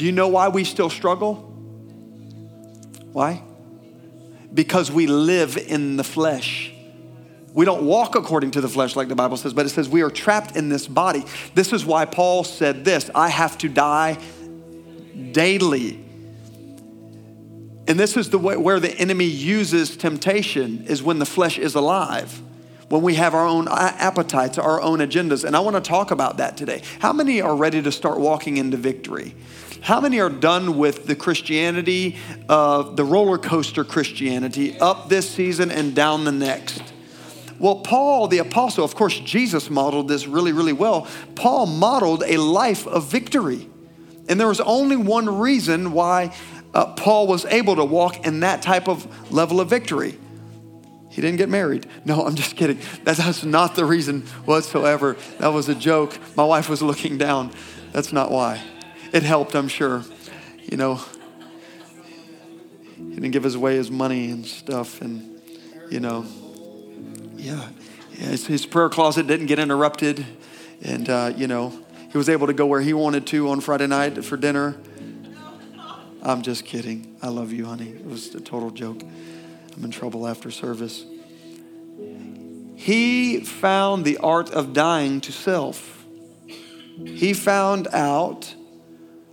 Do 0.00 0.06
you 0.06 0.12
know 0.12 0.28
why 0.28 0.48
we 0.48 0.64
still 0.64 0.88
struggle? 0.88 1.34
Why? 3.12 3.42
because 4.52 4.90
we 4.90 5.06
live 5.06 5.56
in 5.56 5.96
the 5.96 6.04
flesh. 6.04 6.72
We 7.52 7.64
don't 7.64 7.82
walk 7.82 8.14
according 8.14 8.52
to 8.52 8.60
the 8.60 8.68
flesh, 8.68 8.94
like 8.94 9.08
the 9.08 9.14
Bible 9.14 9.36
says, 9.36 9.52
but 9.52 9.66
it 9.66 9.70
says 9.70 9.88
we 9.88 10.02
are 10.02 10.10
trapped 10.10 10.56
in 10.56 10.68
this 10.68 10.86
body. 10.86 11.24
This 11.54 11.72
is 11.72 11.84
why 11.84 12.04
Paul 12.04 12.44
said 12.44 12.84
this 12.84 13.10
I 13.14 13.28
have 13.28 13.58
to 13.58 13.68
die 13.68 14.18
daily. 15.32 16.04
And 17.88 17.98
this 17.98 18.16
is 18.16 18.30
the 18.30 18.38
way 18.38 18.56
where 18.56 18.78
the 18.78 18.96
enemy 18.96 19.24
uses 19.24 19.96
temptation 19.96 20.86
is 20.86 21.02
when 21.02 21.18
the 21.18 21.26
flesh 21.26 21.58
is 21.58 21.74
alive, 21.74 22.40
when 22.90 23.02
we 23.02 23.14
have 23.14 23.34
our 23.34 23.46
own 23.46 23.68
appetites, 23.68 24.58
our 24.58 24.82
own 24.82 24.98
agendas. 24.98 25.44
And 25.44 25.56
I 25.56 25.60
want 25.60 25.76
to 25.76 25.80
talk 25.80 26.10
about 26.10 26.38
that 26.38 26.56
today. 26.56 26.82
How 26.98 27.12
many 27.12 27.40
are 27.40 27.54
ready 27.54 27.80
to 27.80 27.92
start 27.92 28.18
walking 28.18 28.56
into 28.56 28.76
victory? 28.76 29.36
How 29.80 30.00
many 30.00 30.18
are 30.18 30.28
done 30.28 30.76
with 30.76 31.06
the 31.06 31.14
Christianity, 31.14 32.16
uh, 32.48 32.82
the 32.82 33.04
roller 33.04 33.38
coaster 33.38 33.84
Christianity, 33.84 34.76
up 34.80 35.08
this 35.08 35.30
season 35.30 35.70
and 35.70 35.94
down 35.94 36.24
the 36.24 36.32
next? 36.32 36.82
Well, 37.60 37.76
Paul, 37.76 38.26
the 38.26 38.38
apostle, 38.38 38.84
of 38.84 38.96
course, 38.96 39.20
Jesus 39.20 39.70
modeled 39.70 40.08
this 40.08 40.26
really, 40.26 40.52
really 40.52 40.72
well. 40.72 41.06
Paul 41.36 41.66
modeled 41.66 42.24
a 42.26 42.38
life 42.38 42.88
of 42.88 43.06
victory. 43.06 43.68
And 44.28 44.40
there 44.40 44.48
was 44.48 44.60
only 44.60 44.96
one 44.96 45.38
reason 45.38 45.92
why 45.92 46.34
uh, 46.74 46.86
Paul 46.94 47.28
was 47.28 47.44
able 47.44 47.76
to 47.76 47.84
walk 47.84 48.26
in 48.26 48.40
that 48.40 48.62
type 48.62 48.88
of 48.88 49.32
level 49.32 49.60
of 49.60 49.70
victory. 49.70 50.18
He 51.20 51.26
didn't 51.26 51.36
get 51.36 51.50
married. 51.50 51.84
No, 52.06 52.24
I'm 52.24 52.34
just 52.34 52.56
kidding. 52.56 52.78
That's 53.04 53.44
not 53.44 53.74
the 53.74 53.84
reason 53.84 54.22
whatsoever. 54.46 55.18
That 55.36 55.48
was 55.48 55.68
a 55.68 55.74
joke. 55.74 56.18
My 56.34 56.44
wife 56.44 56.70
was 56.70 56.80
looking 56.80 57.18
down. 57.18 57.52
That's 57.92 58.10
not 58.10 58.30
why. 58.30 58.62
It 59.12 59.22
helped, 59.22 59.54
I'm 59.54 59.68
sure. 59.68 60.02
You 60.62 60.78
know, 60.78 60.98
he 62.96 63.16
didn't 63.16 63.32
give 63.32 63.44
his 63.44 63.54
away 63.54 63.76
his 63.76 63.90
money 63.90 64.30
and 64.30 64.46
stuff, 64.46 65.02
and, 65.02 65.42
you 65.90 66.00
know, 66.00 66.24
yeah, 67.36 67.68
yeah 68.12 68.28
his, 68.28 68.46
his, 68.46 68.64
prayer 68.64 68.88
closet 68.88 69.26
didn't 69.26 69.44
get 69.44 69.58
interrupted. 69.58 70.24
And, 70.80 71.10
uh, 71.10 71.34
you 71.36 71.48
know, 71.48 71.78
he 72.10 72.16
was 72.16 72.30
able 72.30 72.46
to 72.46 72.54
go 72.54 72.64
where 72.64 72.80
he 72.80 72.94
wanted 72.94 73.26
to 73.26 73.50
on 73.50 73.60
Friday 73.60 73.88
night 73.88 74.24
for 74.24 74.38
dinner. 74.38 74.78
I'm 76.22 76.40
just 76.40 76.64
kidding. 76.64 77.14
I 77.20 77.28
love 77.28 77.52
you, 77.52 77.66
honey. 77.66 77.90
It 77.90 78.06
was 78.06 78.34
a 78.34 78.40
total 78.40 78.70
joke. 78.70 79.02
In 79.82 79.90
trouble 79.90 80.28
after 80.28 80.50
service. 80.50 81.04
He 82.76 83.40
found 83.40 84.04
the 84.04 84.18
art 84.18 84.50
of 84.50 84.72
dying 84.72 85.20
to 85.22 85.32
self. 85.32 86.04
He 87.04 87.32
found 87.32 87.88
out 87.88 88.54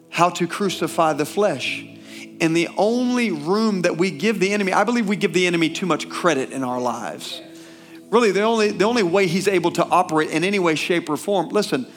how 0.10 0.30
to 0.30 0.48
crucify 0.48 1.14
the 1.14 1.26
flesh. 1.26 1.86
And 2.40 2.56
the 2.56 2.70
only 2.78 3.32
room 3.32 3.82
that 3.82 3.98
we 3.98 4.10
give 4.10 4.40
the 4.40 4.54
enemy, 4.54 4.74
I 4.74 4.84
believe 4.84 5.08
we 5.08 5.16
give 5.16 5.34
the 5.34 5.48
enemy 5.48 5.70
too 5.70 5.86
much 5.86 6.10
credit 6.10 6.52
in 6.52 6.64
our 6.64 6.80
lives. 6.80 7.42
Really, 8.10 8.32
the 8.32 8.44
only, 8.44 8.72
the 8.72 8.86
only 8.86 9.04
way 9.04 9.28
he's 9.28 9.48
able 9.48 9.72
to 9.72 9.86
operate 9.86 10.30
in 10.30 10.44
any 10.44 10.60
way, 10.60 10.76
shape, 10.76 11.10
or 11.10 11.18
form, 11.18 11.50
listen, 11.50 11.88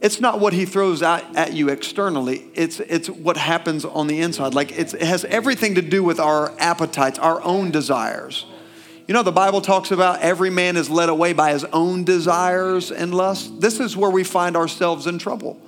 it's 0.00 0.20
not 0.20 0.40
what 0.40 0.52
he 0.52 0.64
throws 0.64 1.02
out 1.02 1.36
at 1.36 1.52
you 1.52 1.68
externally, 1.68 2.46
it's, 2.54 2.80
it's 2.80 3.10
what 3.10 3.36
happens 3.36 3.84
on 3.84 4.06
the 4.06 4.20
inside. 4.20 4.54
Like 4.54 4.72
it 4.72 4.92
has 4.92 5.24
everything 5.26 5.74
to 5.74 5.82
do 5.82 6.02
with 6.02 6.18
our 6.18 6.52
appetites, 6.58 7.18
our 7.18 7.42
own 7.42 7.70
desires. 7.70 8.46
You 9.06 9.14
know, 9.14 9.22
the 9.22 9.32
Bible 9.32 9.60
talks 9.60 9.90
about 9.90 10.20
every 10.20 10.50
man 10.50 10.76
is 10.76 10.88
led 10.88 11.08
away 11.08 11.32
by 11.32 11.52
his 11.52 11.64
own 11.64 12.04
desires 12.04 12.92
and 12.92 13.12
lusts. 13.12 13.50
This 13.58 13.80
is 13.80 13.96
where 13.96 14.10
we 14.10 14.22
find 14.22 14.56
ourselves 14.56 15.06
in 15.06 15.18
trouble. 15.18 15.60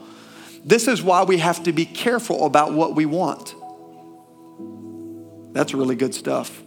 This 0.65 0.87
is 0.87 1.03
why 1.03 1.25
we 1.25 1.39
have 1.39 1.65
to 1.65 1.73
be 1.73 1.85
careful 1.85 2.47
about 2.47 2.73
what 2.73 2.95
we 2.95 3.05
want. 3.05 3.55
That's 5.53 5.75
really 5.75 5.97
good 5.97 6.15
stuff. 6.15 6.63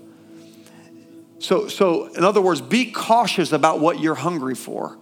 So, 1.40 1.68
so, 1.68 2.08
in 2.14 2.24
other 2.24 2.42
words, 2.42 2.62
be 2.62 2.92
cautious 2.92 3.52
about 3.52 3.80
what 3.80 4.00
you're 4.00 4.16
hungry 4.16 4.56
for. 4.56 4.98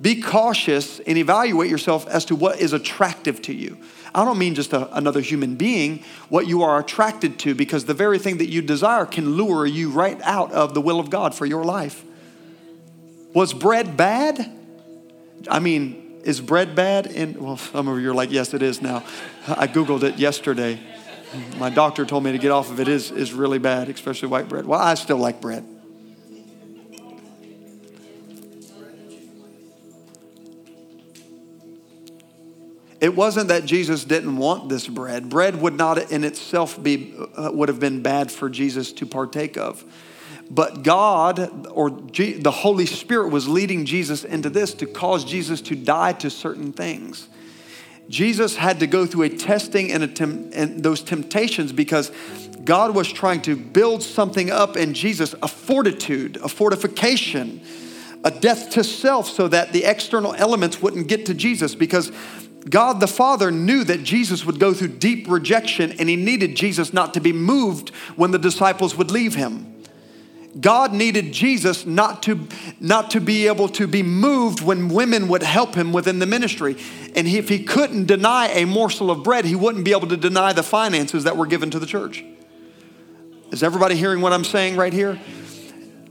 Be 0.00 0.22
cautious 0.22 0.98
and 1.00 1.18
evaluate 1.18 1.70
yourself 1.70 2.06
as 2.08 2.24
to 2.26 2.36
what 2.36 2.58
is 2.58 2.72
attractive 2.72 3.42
to 3.42 3.52
you. 3.52 3.76
I 4.14 4.24
don't 4.24 4.38
mean 4.38 4.54
just 4.54 4.72
a, 4.72 4.92
another 4.96 5.20
human 5.20 5.56
being, 5.56 6.02
what 6.28 6.46
you 6.46 6.62
are 6.62 6.80
attracted 6.80 7.38
to, 7.40 7.54
because 7.54 7.84
the 7.84 7.94
very 7.94 8.18
thing 8.18 8.38
that 8.38 8.48
you 8.48 8.62
desire 8.62 9.04
can 9.04 9.36
lure 9.36 9.66
you 9.66 9.90
right 9.90 10.20
out 10.22 10.52
of 10.52 10.74
the 10.74 10.80
will 10.80 11.00
of 11.00 11.10
God 11.10 11.34
for 11.34 11.46
your 11.46 11.64
life. 11.64 12.02
Was 13.34 13.52
bread 13.52 13.96
bad? 13.96 14.50
I 15.48 15.60
mean, 15.60 16.20
is 16.24 16.40
bread 16.40 16.74
bad? 16.74 17.06
And 17.06 17.36
well, 17.36 17.56
some 17.56 17.86
of 17.86 18.00
you 18.00 18.10
are 18.10 18.14
like, 18.14 18.32
yes, 18.32 18.54
it 18.54 18.62
is 18.62 18.82
now. 18.82 19.04
I 19.46 19.66
Googled 19.66 20.02
it 20.02 20.18
yesterday. 20.18 20.80
My 21.58 21.70
doctor 21.70 22.04
told 22.04 22.24
me 22.24 22.32
to 22.32 22.38
get 22.38 22.50
off 22.50 22.70
of 22.70 22.80
it. 22.80 22.88
it 22.88 22.92
is, 22.92 23.10
is 23.12 23.32
really 23.32 23.58
bad, 23.58 23.88
especially 23.88 24.28
white 24.28 24.48
bread. 24.48 24.66
Well, 24.66 24.80
I 24.80 24.94
still 24.94 25.18
like 25.18 25.40
bread. 25.40 25.64
It 33.00 33.16
wasn't 33.16 33.48
that 33.48 33.64
Jesus 33.64 34.04
didn't 34.04 34.36
want 34.36 34.68
this 34.68 34.86
bread. 34.86 35.30
Bread 35.30 35.60
would 35.60 35.74
not 35.74 36.10
in 36.12 36.22
itself 36.22 36.80
be 36.82 37.14
uh, 37.36 37.50
would 37.52 37.68
have 37.68 37.80
been 37.80 38.02
bad 38.02 38.30
for 38.30 38.50
Jesus 38.50 38.92
to 38.92 39.06
partake 39.06 39.56
of. 39.56 39.84
But 40.50 40.82
God 40.82 41.68
or 41.68 41.90
G, 41.90 42.34
the 42.34 42.50
Holy 42.50 42.84
Spirit 42.84 43.30
was 43.30 43.48
leading 43.48 43.86
Jesus 43.86 44.24
into 44.24 44.50
this 44.50 44.74
to 44.74 44.86
cause 44.86 45.24
Jesus 45.24 45.60
to 45.62 45.76
die 45.76 46.12
to 46.14 46.28
certain 46.28 46.72
things. 46.72 47.28
Jesus 48.08 48.56
had 48.56 48.80
to 48.80 48.88
go 48.88 49.06
through 49.06 49.22
a 49.22 49.28
testing 49.28 49.92
and, 49.92 50.02
a 50.02 50.08
tem- 50.08 50.50
and 50.52 50.82
those 50.82 51.00
temptations 51.00 51.72
because 51.72 52.10
God 52.64 52.94
was 52.94 53.10
trying 53.10 53.40
to 53.42 53.54
build 53.54 54.02
something 54.02 54.50
up 54.50 54.76
in 54.76 54.92
Jesus, 54.94 55.34
a 55.40 55.48
fortitude, 55.48 56.36
a 56.38 56.48
fortification, 56.48 57.60
a 58.24 58.32
death 58.32 58.70
to 58.70 58.82
self, 58.82 59.28
so 59.28 59.46
that 59.46 59.72
the 59.72 59.84
external 59.84 60.34
elements 60.34 60.82
wouldn't 60.82 61.06
get 61.06 61.26
to 61.26 61.34
Jesus 61.34 61.76
because 61.76 62.10
God 62.68 63.00
the 63.00 63.06
Father 63.06 63.50
knew 63.50 63.84
that 63.84 64.02
Jesus 64.02 64.44
would 64.44 64.58
go 64.58 64.74
through 64.74 64.88
deep 64.88 65.26
rejection 65.28 65.92
and 65.92 66.08
he 66.08 66.16
needed 66.16 66.56
Jesus 66.56 66.92
not 66.92 67.14
to 67.14 67.20
be 67.20 67.32
moved 67.32 67.90
when 68.16 68.32
the 68.32 68.38
disciples 68.38 68.96
would 68.96 69.10
leave 69.10 69.34
him. 69.34 69.70
God 70.58 70.92
needed 70.92 71.32
Jesus 71.32 71.86
not 71.86 72.24
to, 72.24 72.48
not 72.80 73.12
to 73.12 73.20
be 73.20 73.46
able 73.46 73.68
to 73.70 73.86
be 73.86 74.02
moved 74.02 74.60
when 74.60 74.88
women 74.88 75.28
would 75.28 75.44
help 75.44 75.74
him 75.74 75.92
within 75.92 76.18
the 76.18 76.26
ministry. 76.26 76.76
And 77.14 77.28
if 77.28 77.48
he 77.48 77.62
couldn't 77.62 78.06
deny 78.06 78.48
a 78.48 78.66
morsel 78.66 79.10
of 79.10 79.22
bread, 79.22 79.44
he 79.44 79.54
wouldn't 79.54 79.84
be 79.84 79.92
able 79.92 80.08
to 80.08 80.16
deny 80.16 80.52
the 80.52 80.64
finances 80.64 81.24
that 81.24 81.36
were 81.36 81.46
given 81.46 81.70
to 81.70 81.78
the 81.78 81.86
church. 81.86 82.24
Is 83.52 83.62
everybody 83.62 83.94
hearing 83.94 84.20
what 84.20 84.32
I'm 84.32 84.44
saying 84.44 84.76
right 84.76 84.92
here? 84.92 85.20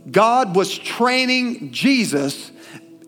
God 0.10 0.56
was 0.56 0.78
training 0.78 1.72
Jesus. 1.72 2.52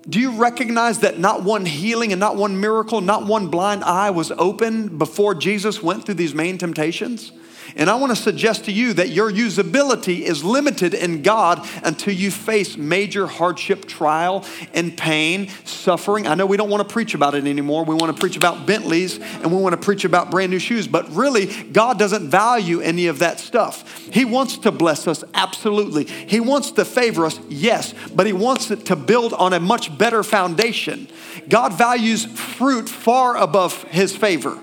Do 0.09 0.19
you 0.19 0.31
recognize 0.31 0.99
that 0.99 1.19
not 1.19 1.43
one 1.43 1.65
healing 1.65 2.11
and 2.11 2.19
not 2.19 2.35
one 2.35 2.59
miracle, 2.59 3.01
not 3.01 3.25
one 3.25 3.47
blind 3.47 3.83
eye 3.83 4.09
was 4.09 4.31
open 4.31 4.97
before 4.97 5.35
Jesus 5.35 5.83
went 5.83 6.05
through 6.05 6.15
these 6.15 6.33
main 6.33 6.57
temptations? 6.57 7.31
And 7.75 7.89
I 7.89 7.95
want 7.95 8.11
to 8.11 8.15
suggest 8.15 8.65
to 8.65 8.71
you 8.71 8.93
that 8.93 9.09
your 9.09 9.31
usability 9.31 10.21
is 10.21 10.43
limited 10.43 10.93
in 10.93 11.21
God 11.21 11.67
until 11.83 12.13
you 12.13 12.31
face 12.31 12.77
major 12.77 13.27
hardship, 13.27 13.85
trial, 13.85 14.45
and 14.73 14.97
pain, 14.97 15.49
suffering. 15.65 16.27
I 16.27 16.35
know 16.35 16.45
we 16.45 16.57
don't 16.57 16.69
want 16.69 16.87
to 16.87 16.91
preach 16.91 17.13
about 17.13 17.35
it 17.35 17.45
anymore. 17.45 17.85
We 17.85 17.95
want 17.95 18.15
to 18.15 18.19
preach 18.19 18.37
about 18.37 18.65
Bentleys 18.65 19.19
and 19.19 19.51
we 19.51 19.61
want 19.61 19.73
to 19.73 19.81
preach 19.81 20.05
about 20.05 20.31
brand 20.31 20.51
new 20.51 20.59
shoes. 20.59 20.87
But 20.87 21.09
really, 21.11 21.45
God 21.45 21.97
doesn't 21.97 22.29
value 22.29 22.81
any 22.81 23.07
of 23.07 23.19
that 23.19 23.39
stuff. 23.39 24.07
He 24.11 24.25
wants 24.25 24.57
to 24.59 24.71
bless 24.71 25.07
us, 25.07 25.23
absolutely. 25.33 26.05
He 26.05 26.39
wants 26.39 26.71
to 26.71 26.85
favor 26.85 27.25
us, 27.25 27.39
yes, 27.49 27.93
but 28.13 28.25
He 28.27 28.33
wants 28.33 28.71
it 28.71 28.85
to 28.87 28.95
build 28.95 29.33
on 29.33 29.53
a 29.53 29.59
much 29.59 29.97
better 29.97 30.23
foundation. 30.23 31.07
God 31.47 31.73
values 31.73 32.25
fruit 32.25 32.89
far 32.89 33.37
above 33.37 33.83
His 33.83 34.15
favor 34.15 34.59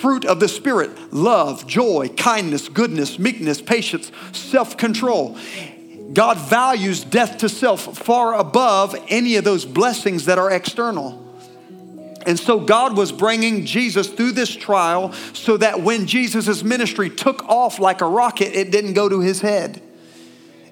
fruit 0.00 0.24
of 0.24 0.40
the 0.40 0.48
Spirit 0.48 1.12
love, 1.12 1.66
joy, 1.66 2.08
kindness, 2.16 2.68
goodness, 2.68 3.18
meekness, 3.18 3.60
patience, 3.60 4.12
self 4.32 4.76
control. 4.76 5.36
God 6.12 6.38
values 6.38 7.04
death 7.04 7.38
to 7.38 7.48
self 7.48 7.98
far 7.98 8.34
above 8.34 8.96
any 9.08 9.36
of 9.36 9.44
those 9.44 9.64
blessings 9.64 10.24
that 10.26 10.38
are 10.38 10.50
external. 10.50 11.24
And 12.26 12.38
so 12.38 12.60
God 12.60 12.96
was 12.96 13.12
bringing 13.12 13.64
Jesus 13.64 14.08
through 14.08 14.32
this 14.32 14.54
trial 14.54 15.12
so 15.32 15.56
that 15.56 15.80
when 15.80 16.06
Jesus' 16.06 16.62
ministry 16.62 17.08
took 17.08 17.44
off 17.48 17.78
like 17.78 18.00
a 18.00 18.06
rocket, 18.06 18.58
it 18.58 18.70
didn't 18.70 18.92
go 18.94 19.08
to 19.08 19.20
his 19.20 19.40
head. 19.40 19.80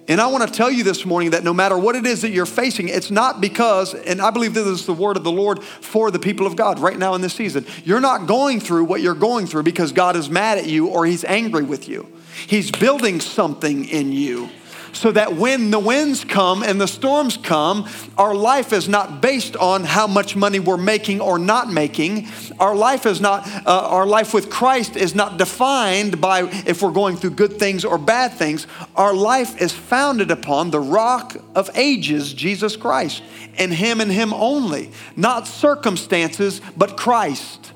And 0.08 0.20
I 0.20 0.28
want 0.28 0.46
to 0.46 0.52
tell 0.52 0.70
you 0.70 0.84
this 0.84 1.04
morning 1.04 1.30
that 1.30 1.42
no 1.42 1.52
matter 1.52 1.76
what 1.76 1.96
it 1.96 2.06
is 2.06 2.22
that 2.22 2.30
you're 2.30 2.46
facing, 2.46 2.88
it's 2.88 3.10
not 3.10 3.40
because, 3.40 3.92
and 3.92 4.22
I 4.22 4.30
believe 4.30 4.54
this 4.54 4.66
is 4.66 4.86
the 4.86 4.92
word 4.92 5.16
of 5.16 5.24
the 5.24 5.32
Lord 5.32 5.64
for 5.64 6.12
the 6.12 6.18
people 6.20 6.46
of 6.46 6.54
God 6.54 6.78
right 6.78 6.96
now 6.96 7.14
in 7.14 7.22
this 7.22 7.34
season. 7.34 7.66
You're 7.84 8.00
not 8.00 8.26
going 8.26 8.60
through 8.60 8.84
what 8.84 9.00
you're 9.00 9.14
going 9.14 9.46
through 9.46 9.64
because 9.64 9.90
God 9.90 10.14
is 10.14 10.30
mad 10.30 10.58
at 10.58 10.66
you 10.66 10.86
or 10.86 11.06
he's 11.06 11.24
angry 11.24 11.64
with 11.64 11.88
you. 11.88 12.06
He's 12.46 12.70
building 12.70 13.20
something 13.20 13.84
in 13.86 14.12
you 14.12 14.48
so 14.96 15.12
that 15.12 15.34
when 15.34 15.70
the 15.70 15.78
winds 15.78 16.24
come 16.24 16.62
and 16.62 16.80
the 16.80 16.88
storms 16.88 17.36
come, 17.36 17.88
our 18.16 18.34
life 18.34 18.72
is 18.72 18.88
not 18.88 19.20
based 19.20 19.56
on 19.56 19.84
how 19.84 20.06
much 20.06 20.34
money 20.34 20.58
we're 20.58 20.76
making 20.76 21.20
or 21.20 21.38
not 21.38 21.70
making. 21.70 22.28
Our 22.58 22.74
life 22.74 23.06
is 23.06 23.20
not, 23.20 23.46
uh, 23.66 23.88
our 23.88 24.06
life 24.06 24.32
with 24.32 24.50
Christ 24.50 24.96
is 24.96 25.14
not 25.14 25.36
defined 25.36 26.20
by 26.20 26.42
if 26.66 26.82
we're 26.82 26.92
going 26.92 27.16
through 27.16 27.30
good 27.30 27.58
things 27.58 27.84
or 27.84 27.98
bad 27.98 28.32
things. 28.32 28.66
Our 28.96 29.14
life 29.14 29.60
is 29.60 29.72
founded 29.72 30.30
upon 30.30 30.70
the 30.70 30.80
rock 30.80 31.36
of 31.54 31.70
ages, 31.74 32.32
Jesus 32.32 32.76
Christ, 32.76 33.22
and 33.58 33.72
Him 33.72 34.00
and 34.00 34.10
Him 34.10 34.32
only, 34.32 34.90
not 35.14 35.46
circumstances, 35.46 36.60
but 36.76 36.96
Christ. 36.96 37.72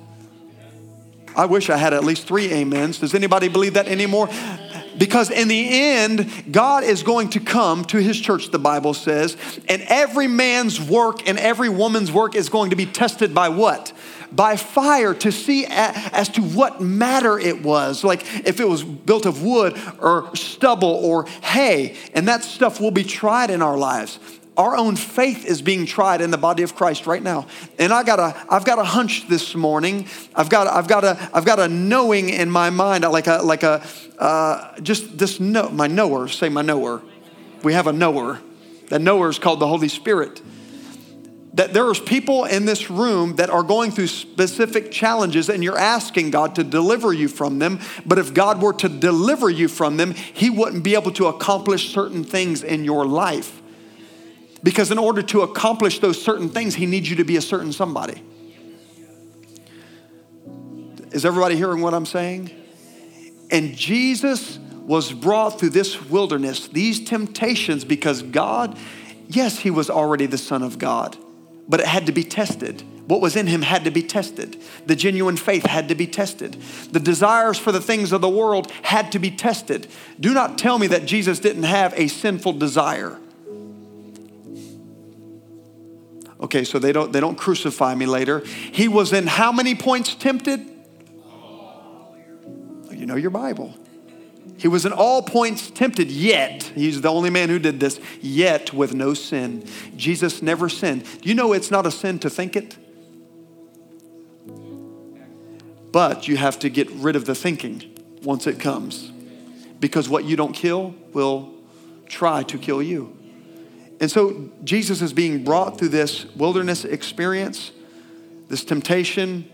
I 1.36 1.46
wish 1.46 1.70
I 1.70 1.76
had 1.76 1.94
at 1.94 2.04
least 2.04 2.26
three 2.26 2.52
amens. 2.52 2.98
Does 2.98 3.14
anybody 3.14 3.48
believe 3.48 3.74
that 3.74 3.86
anymore? 3.86 4.28
Because 4.99 5.30
in 5.30 5.49
the 5.49 5.68
end, 5.68 6.30
God 6.50 6.85
is 6.85 7.02
going 7.02 7.30
to 7.30 7.40
come 7.40 7.85
to 7.87 7.99
his 7.99 8.20
church, 8.20 8.50
the 8.50 8.59
Bible 8.59 8.94
says, 8.94 9.37
and 9.68 9.82
every 9.82 10.26
man's 10.26 10.80
work 10.80 11.28
and 11.28 11.38
every 11.38 11.68
woman's 11.68 12.11
work 12.11 12.35
is 12.35 12.49
going 12.49 12.70
to 12.70 12.76
be 12.76 12.87
tested 12.87 13.35
by 13.35 13.49
what? 13.49 13.92
By 14.32 14.56
fire 14.56 15.14
to 15.14 15.32
see 15.32 15.66
as 15.66 16.28
to 16.30 16.42
what 16.42 16.80
matter 16.80 17.38
it 17.38 17.62
was. 17.62 18.04
Like 18.04 18.23
if 18.47 18.61
it 18.61 18.68
was 18.68 18.85
built 18.85 19.26
of 19.26 19.42
wood 19.42 19.78
or 20.00 20.35
stubble 20.37 20.88
or 20.88 21.26
hay, 21.42 21.97
and 22.14 22.28
that 22.28 22.44
stuff 22.44 22.80
will 22.80 22.92
be 22.92 23.04
tried 23.04 23.50
in 23.50 23.62
our 23.62 23.76
lives 23.76 24.18
our 24.61 24.76
own 24.76 24.95
faith 24.95 25.47
is 25.47 25.62
being 25.62 25.87
tried 25.87 26.21
in 26.21 26.31
the 26.31 26.37
body 26.37 26.62
of 26.62 26.75
Christ 26.75 27.07
right 27.07 27.23
now. 27.23 27.47
And 27.79 27.95
I 27.95 28.02
got 28.02 28.19
a, 28.19 28.37
I've 28.50 28.67
got 28.67 28.79
a 28.79 28.85
hunch 28.85 29.26
this 29.26 29.55
morning. 29.55 30.07
I've 30.35 30.50
got, 30.50 30.67
I've 30.67 30.87
got 30.87 31.02
a, 31.02 31.31
I've 31.33 31.47
got 31.47 31.59
a 31.59 31.67
knowing 31.67 32.29
in 32.29 32.50
my 32.50 32.69
mind, 32.69 33.05
like 33.05 33.26
a, 33.26 33.38
like 33.38 33.62
a, 33.62 33.83
uh, 34.19 34.79
just 34.81 35.17
this 35.17 35.40
know, 35.40 35.71
my 35.71 35.87
knower. 35.87 36.29
Say 36.29 36.50
my 36.50 36.61
knower. 36.61 37.00
We 37.62 37.73
have 37.73 37.87
a 37.87 37.93
knower. 37.93 38.38
That 38.88 39.00
knower 39.00 39.31
is 39.31 39.38
called 39.38 39.61
the 39.61 39.67
Holy 39.67 39.88
Spirit. 39.88 40.43
That 41.55 41.73
there 41.73 41.90
is 41.90 41.99
people 41.99 42.45
in 42.45 42.67
this 42.67 42.90
room 42.90 43.37
that 43.37 43.49
are 43.49 43.62
going 43.62 43.93
through 43.93 44.09
specific 44.09 44.93
challenges, 44.93 45.49
and 45.49 45.64
you're 45.64 45.79
asking 45.79 46.33
God 46.33 46.55
to 46.57 46.64
deliver 46.64 47.14
you 47.14 47.29
from 47.29 47.59
them. 47.61 47.81
But 48.05 48.19
if 48.19 48.35
God 48.35 48.61
were 48.61 48.75
to 48.75 48.90
deliver 48.90 49.49
you 49.49 49.69
from 49.69 49.97
them, 49.97 50.12
He 50.12 50.50
wouldn't 50.50 50.85
be 50.85 50.95
able 50.95 51.12
to 51.12 51.29
accomplish 51.29 51.95
certain 51.95 52.25
things 52.25 52.62
in 52.62 52.85
your 52.85 53.07
life. 53.07 53.60
Because 54.62 54.90
in 54.90 54.99
order 54.99 55.23
to 55.23 55.43
accomplish 55.43 56.00
those 56.00 56.23
certain 56.23 56.49
things, 56.49 56.75
he 56.75 56.87
needs 56.87 57.09
you 57.09 57.17
to 57.17 57.25
be 57.25 57.37
a 57.37 57.43
certain 57.43 57.73
somebody. 57.73 58.23
Is 61.12 61.25
everybody 61.25 61.57
hearing 61.57 61.81
what 61.81 61.95
I'm 61.95 62.07
saying? 62.07 62.50
And 63.50 63.75
Jesus 63.75 64.59
was 64.59 65.12
brought 65.12 65.59
through 65.59 65.71
this 65.71 66.00
wilderness, 66.09 66.69
these 66.69 67.05
temptations, 67.05 67.85
because 67.85 68.23
God, 68.23 68.79
yes, 69.29 69.59
he 69.59 69.71
was 69.71 69.90
already 69.90 70.26
the 70.26 70.38
Son 70.38 70.62
of 70.62 70.79
God, 70.79 71.17
but 71.69 71.81
it 71.81 71.87
had 71.87 72.07
to 72.07 72.12
be 72.12 72.23
tested. 72.23 72.83
What 73.07 73.21
was 73.21 73.35
in 73.35 73.49
him 73.49 73.62
had 73.62 73.85
to 73.85 73.90
be 73.90 74.02
tested. 74.02 74.62
The 74.87 74.95
genuine 74.95 75.37
faith 75.37 75.67
had 75.67 75.88
to 75.88 75.97
be 75.97 76.07
tested. 76.07 76.55
The 76.93 77.00
desires 77.00 77.59
for 77.59 77.73
the 77.73 77.81
things 77.81 78.12
of 78.12 78.21
the 78.21 78.29
world 78.29 78.71
had 78.83 79.11
to 79.12 79.19
be 79.19 79.33
tested. 79.33 79.88
Do 80.21 80.33
not 80.33 80.59
tell 80.59 80.79
me 80.79 80.87
that 80.88 81.07
Jesus 81.07 81.40
didn't 81.40 81.64
have 81.64 81.93
a 81.97 82.07
sinful 82.07 82.52
desire. 82.55 83.19
Okay, 86.40 86.64
so 86.64 86.78
they 86.78 86.92
don't, 86.92 87.12
they 87.12 87.20
don't 87.20 87.37
crucify 87.37 87.94
me 87.94 88.06
later. 88.06 88.40
He 88.40 88.88
was 88.88 89.12
in 89.12 89.26
how 89.26 89.52
many 89.52 89.75
points 89.75 90.14
tempted? 90.14 90.61
You 92.90 93.06
know 93.06 93.16
your 93.16 93.30
Bible. 93.30 93.75
He 94.56 94.68
was 94.68 94.85
in 94.85 94.92
all 94.92 95.23
points 95.23 95.70
tempted, 95.70 96.11
yet, 96.11 96.62
he's 96.75 97.00
the 97.00 97.09
only 97.09 97.30
man 97.30 97.49
who 97.49 97.59
did 97.59 97.80
this, 97.80 97.99
yet 98.20 98.75
with 98.75 98.92
no 98.92 99.14
sin. 99.14 99.64
Jesus 99.97 100.42
never 100.42 100.68
sinned. 100.68 101.04
Do 101.23 101.28
you 101.28 101.35
know 101.35 101.54
it's 101.54 101.70
not 101.70 101.87
a 101.87 101.90
sin 101.90 102.18
to 102.20 102.30
think 102.30 102.56
it? 102.56 102.76
But 105.92 106.28
you 106.28 106.37
have 106.37 106.59
to 106.61 106.68
get 106.68 106.90
rid 106.90 107.16
of 107.16 107.25
the 107.25 107.35
thinking 107.35 107.85
once 108.23 108.47
it 108.47 108.61
comes. 108.61 109.11
Because 109.80 110.09
what 110.09 110.25
you 110.25 110.37
don't 110.37 110.52
kill 110.52 110.94
will 111.12 111.54
try 112.06 112.42
to 112.44 112.59
kill 112.59 112.82
you. 112.82 113.16
And 114.00 114.11
so 114.11 114.49
Jesus 114.64 115.02
is 115.02 115.12
being 115.12 115.45
brought 115.45 115.78
through 115.78 115.90
this 115.90 116.25
wilderness 116.35 116.87
experience, 116.87 117.71
this 118.48 118.64
temptation 118.64 119.48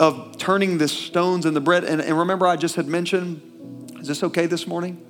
of 0.00 0.36
turning 0.36 0.78
the 0.78 0.88
stones 0.88 1.46
and 1.46 1.54
the 1.54 1.60
bread. 1.60 1.84
And, 1.84 2.00
and 2.00 2.18
remember, 2.18 2.46
I 2.48 2.56
just 2.56 2.74
had 2.74 2.88
mentioned, 2.88 3.92
is 4.00 4.08
this 4.08 4.24
okay 4.24 4.46
this 4.46 4.66
morning? 4.66 5.00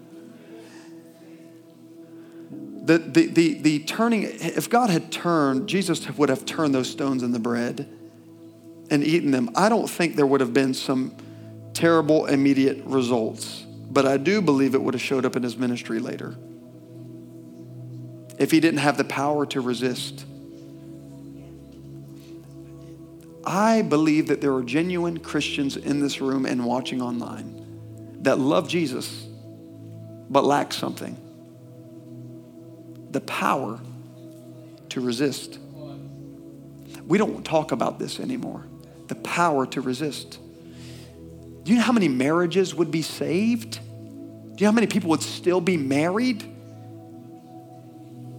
The, 2.84 2.98
the, 2.98 3.26
the, 3.28 3.54
the 3.54 3.78
turning, 3.84 4.24
if 4.24 4.68
God 4.68 4.90
had 4.90 5.10
turned, 5.10 5.66
Jesus 5.66 6.06
would 6.10 6.28
have 6.28 6.44
turned 6.44 6.74
those 6.74 6.90
stones 6.90 7.22
into 7.22 7.38
bread 7.38 7.88
and 8.90 9.02
eaten 9.02 9.30
them. 9.30 9.48
I 9.56 9.70
don't 9.70 9.88
think 9.88 10.16
there 10.16 10.26
would 10.26 10.42
have 10.42 10.52
been 10.52 10.74
some 10.74 11.16
terrible 11.72 12.26
immediate 12.26 12.84
results, 12.84 13.64
but 13.90 14.04
I 14.04 14.18
do 14.18 14.42
believe 14.42 14.74
it 14.74 14.82
would 14.82 14.92
have 14.92 15.00
showed 15.02 15.24
up 15.24 15.34
in 15.34 15.42
his 15.42 15.56
ministry 15.56 15.98
later 15.98 16.36
if 18.38 18.50
he 18.50 18.60
didn't 18.60 18.80
have 18.80 18.96
the 18.96 19.04
power 19.04 19.46
to 19.46 19.60
resist. 19.60 20.24
I 23.46 23.82
believe 23.82 24.28
that 24.28 24.40
there 24.40 24.54
are 24.54 24.62
genuine 24.62 25.18
Christians 25.18 25.76
in 25.76 26.00
this 26.00 26.20
room 26.20 26.46
and 26.46 26.64
watching 26.64 27.02
online 27.02 27.60
that 28.22 28.38
love 28.38 28.68
Jesus 28.68 29.26
but 30.30 30.44
lack 30.44 30.72
something 30.72 31.16
the 33.10 33.20
power 33.20 33.78
to 34.88 35.00
resist. 35.00 35.58
We 37.06 37.16
don't 37.16 37.44
talk 37.44 37.70
about 37.70 37.98
this 37.98 38.18
anymore. 38.18 38.66
The 39.06 39.14
power 39.14 39.66
to 39.66 39.80
resist. 39.80 40.38
Do 41.62 41.72
you 41.72 41.76
know 41.76 41.84
how 41.84 41.92
many 41.92 42.08
marriages 42.08 42.74
would 42.74 42.90
be 42.90 43.02
saved? 43.02 43.72
Do 43.72 43.78
you 43.78 44.56
know 44.62 44.66
how 44.66 44.72
many 44.72 44.86
people 44.86 45.10
would 45.10 45.22
still 45.22 45.60
be 45.60 45.76
married? 45.76 46.44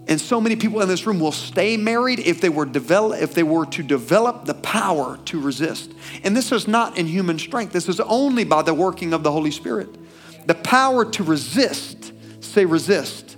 And 0.07 0.21
so 0.21 0.39
many 0.39 0.55
people 0.55 0.81
in 0.81 0.87
this 0.87 1.07
room 1.07 1.19
will 1.19 1.31
stay 1.31 1.77
married 1.77 2.19
if 2.19 2.39
they 2.39 2.49
were 2.49 2.65
develop, 2.65 3.21
if 3.21 3.33
they 3.33 3.43
were 3.43 3.65
to 3.67 3.81
develop 3.81 4.45
the 4.45 4.53
power 4.53 5.17
to 5.25 5.41
resist. 5.41 5.91
And 6.23 6.37
this 6.37 6.51
is 6.51 6.67
not 6.67 6.97
in 6.97 7.07
human 7.07 7.39
strength. 7.39 7.73
This 7.73 7.89
is 7.89 7.99
only 7.99 8.43
by 8.43 8.61
the 8.61 8.73
working 8.73 9.13
of 9.13 9.23
the 9.23 9.31
Holy 9.31 9.51
Spirit. 9.51 9.89
The 10.45 10.53
power 10.53 11.05
to 11.05 11.23
resist, 11.23 12.13
say 12.39 12.65
resist, 12.65 13.35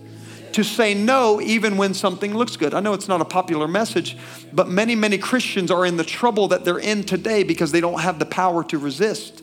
to 0.51 0.63
say 0.63 0.93
no 0.93 1.39
even 1.39 1.77
when 1.77 1.93
something 1.93 2.35
looks 2.35 2.57
good. 2.57 2.73
I 2.73 2.81
know 2.81 2.93
it's 2.93 3.07
not 3.07 3.21
a 3.21 3.25
popular 3.25 3.67
message, 3.67 4.17
but 4.51 4.67
many, 4.67 4.95
many 4.95 5.17
Christians 5.17 5.71
are 5.71 5.85
in 5.85 5.95
the 5.95 6.03
trouble 6.03 6.49
that 6.49 6.65
they're 6.65 6.79
in 6.79 7.03
today 7.03 7.43
because 7.43 7.71
they 7.71 7.79
don't 7.79 8.01
have 8.01 8.19
the 8.19 8.25
power 8.25 8.63
to 8.65 8.77
resist. 8.77 9.41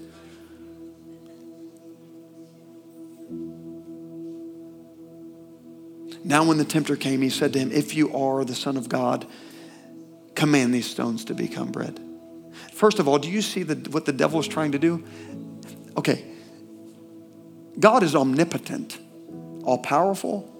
Now, 6.24 6.42
when 6.44 6.56
the 6.56 6.64
tempter 6.64 6.96
came, 6.96 7.20
he 7.20 7.28
said 7.28 7.52
to 7.52 7.58
him, 7.58 7.70
If 7.70 7.94
you 7.94 8.14
are 8.16 8.44
the 8.44 8.54
Son 8.54 8.78
of 8.78 8.88
God, 8.88 9.26
command 10.34 10.74
these 10.74 10.90
stones 10.90 11.26
to 11.26 11.34
become 11.34 11.70
bread. 11.70 12.00
First 12.72 12.98
of 12.98 13.06
all, 13.06 13.18
do 13.18 13.30
you 13.30 13.42
see 13.42 13.62
the, 13.62 13.90
what 13.90 14.06
the 14.06 14.12
devil 14.12 14.40
is 14.40 14.48
trying 14.48 14.72
to 14.72 14.78
do? 14.78 15.04
Okay, 15.98 16.24
God 17.78 18.02
is 18.02 18.16
omnipotent, 18.16 18.98
all 19.64 19.78
powerful, 19.78 20.50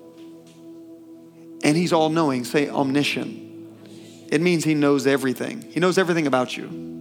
and 1.63 1.77
he's 1.77 1.93
all 1.93 2.11
knowing. 2.11 2.45
Say 2.45 2.69
omniscient. 2.69 3.41
It 4.31 4.41
means 4.41 4.65
he 4.65 4.75
knows 4.75 5.07
everything, 5.07 5.63
he 5.71 5.81
knows 5.81 5.97
everything 5.97 6.27
about 6.27 6.57
you. 6.57 6.93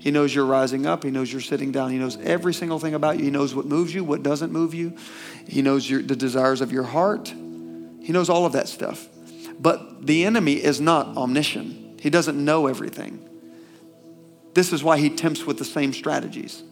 He 0.00 0.10
knows 0.10 0.34
you're 0.34 0.46
rising 0.46 0.86
up. 0.86 1.04
He 1.04 1.10
knows 1.10 1.30
you're 1.30 1.42
sitting 1.42 1.72
down. 1.72 1.90
He 1.90 1.98
knows 1.98 2.16
every 2.22 2.54
single 2.54 2.78
thing 2.78 2.94
about 2.94 3.18
you. 3.18 3.24
He 3.24 3.30
knows 3.30 3.54
what 3.54 3.66
moves 3.66 3.94
you, 3.94 4.02
what 4.02 4.22
doesn't 4.22 4.50
move 4.50 4.72
you. 4.72 4.96
He 5.46 5.60
knows 5.60 5.88
your, 5.90 6.00
the 6.00 6.16
desires 6.16 6.62
of 6.62 6.72
your 6.72 6.84
heart. 6.84 7.34
He 8.10 8.12
knows 8.12 8.28
all 8.28 8.44
of 8.44 8.54
that 8.54 8.66
stuff. 8.66 9.08
But 9.60 10.04
the 10.04 10.24
enemy 10.24 10.54
is 10.54 10.80
not 10.80 11.16
omniscient, 11.16 12.00
he 12.00 12.10
doesn't 12.10 12.44
know 12.44 12.66
everything. 12.66 13.24
This 14.52 14.72
is 14.72 14.82
why 14.82 14.98
he 14.98 15.10
tempts 15.10 15.46
with 15.46 15.58
the 15.58 15.64
same 15.64 15.92
strategies. 15.92 16.64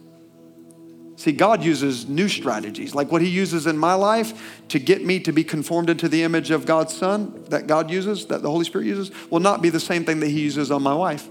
See, 1.15 1.31
God 1.31 1.63
uses 1.63 2.09
new 2.09 2.27
strategies, 2.27 2.93
like 2.93 3.09
what 3.09 3.21
He 3.21 3.29
uses 3.29 3.67
in 3.67 3.77
my 3.77 3.93
life 3.93 4.61
to 4.67 4.79
get 4.79 5.05
me 5.05 5.21
to 5.21 5.31
be 5.31 5.45
conformed 5.45 5.89
into 5.89 6.09
the 6.09 6.23
image 6.23 6.51
of 6.51 6.65
God's 6.65 6.93
Son, 6.93 7.45
that 7.47 7.67
God 7.67 7.89
uses, 7.89 8.25
that 8.25 8.41
the 8.41 8.51
Holy 8.51 8.65
Spirit 8.65 8.87
uses, 8.87 9.09
will 9.29 9.39
not 9.39 9.61
be 9.61 9.69
the 9.69 9.79
same 9.79 10.03
thing 10.03 10.19
that 10.19 10.27
He 10.27 10.41
uses 10.41 10.71
on 10.71 10.83
my 10.83 10.93
wife, 10.93 11.25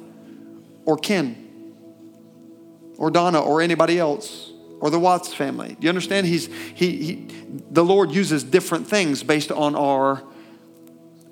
or 0.87 0.97
Ken, 0.97 1.75
or 2.97 3.11
Donna, 3.11 3.43
or 3.43 3.61
anybody 3.61 3.99
else 3.99 4.48
or 4.81 4.91
the 4.91 4.99
Watts 4.99 5.35
family. 5.35 5.77
Do 5.79 5.85
you 5.85 5.89
understand? 5.89 6.27
He's, 6.27 6.47
he, 6.75 7.03
he, 7.03 7.29
the 7.71 7.85
Lord 7.85 8.13
uses 8.13 8.45
different 8.45 8.87
things 8.87 9.23
based 9.23 9.51
on 9.51 9.75
our 9.75 10.23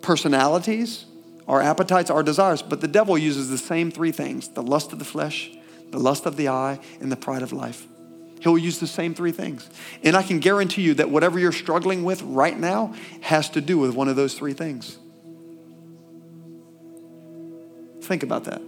personalities, 0.03 1.05
our 1.49 1.61
appetites, 1.61 2.11
our 2.11 2.23
desires, 2.23 2.63
but 2.63 2.81
the 2.81 2.89
devil 2.89 3.17
uses 3.17 3.49
the 3.49 3.59
same 3.59 3.91
three 3.91 4.13
things 4.13 4.49
the 4.49 4.63
lust 4.63 4.93
of 4.93 4.99
the 4.99 5.05
flesh, 5.05 5.51
the 5.91 5.99
lust 5.99 6.27
of 6.27 6.37
the 6.37 6.49
eye, 6.49 6.79
and 7.01 7.11
the 7.11 7.17
pride 7.17 7.43
of 7.43 7.53
life. 7.53 7.87
He'll 8.41 8.59
use 8.59 8.79
the 8.79 8.87
same 8.87 9.15
three 9.15 9.33
things. 9.33 9.69
And 10.03 10.15
I 10.15 10.23
can 10.23 10.41
guarantee 10.41 10.83
you 10.83 10.95
that 10.95 11.11
whatever 11.11 11.39
you're 11.39 11.53
struggling 11.53 12.05
with 12.05 12.23
right 12.23 12.59
now 12.59 12.95
has 13.23 13.49
to 13.51 13.61
do 13.61 13.79
with 13.79 13.95
one 13.95 14.09
of 14.09 14.17
those 14.17 14.35
three 14.35 14.53
things. 14.53 14.99
Think 18.03 18.23
about 18.23 18.45
that. 18.45 18.63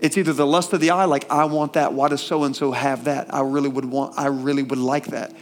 It's 0.00 0.16
either 0.16 0.32
the 0.32 0.46
lust 0.46 0.72
of 0.72 0.80
the 0.80 0.90
eye, 0.90 1.04
like 1.04 1.30
I 1.30 1.44
want 1.44 1.74
that. 1.74 1.92
Why 1.92 2.08
does 2.08 2.22
so 2.22 2.44
and 2.44 2.56
so 2.56 2.72
have 2.72 3.04
that? 3.04 3.32
I 3.34 3.40
really 3.40 3.68
would 3.68 3.84
want, 3.84 4.18
I 4.18 4.26
really 4.26 4.62
would 4.62 4.78
like 4.78 5.06
that. 5.08 5.34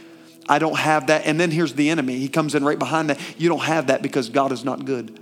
I 0.49 0.59
don't 0.59 0.79
have 0.79 1.09
that. 1.09 1.27
And 1.27 1.39
then 1.39 1.51
here's 1.51 1.75
the 1.75 1.91
enemy. 1.91 2.19
He 2.19 2.29
comes 2.29 2.55
in 2.55 2.65
right 2.65 2.79
behind 2.79 3.11
that. 3.11 3.21
You 3.39 3.49
don't 3.49 3.63
have 3.63 3.89
that 3.89 4.03
because 4.03 4.31
God 4.31 4.51
is 4.51 4.65
not 4.65 4.85
good. 4.85 5.21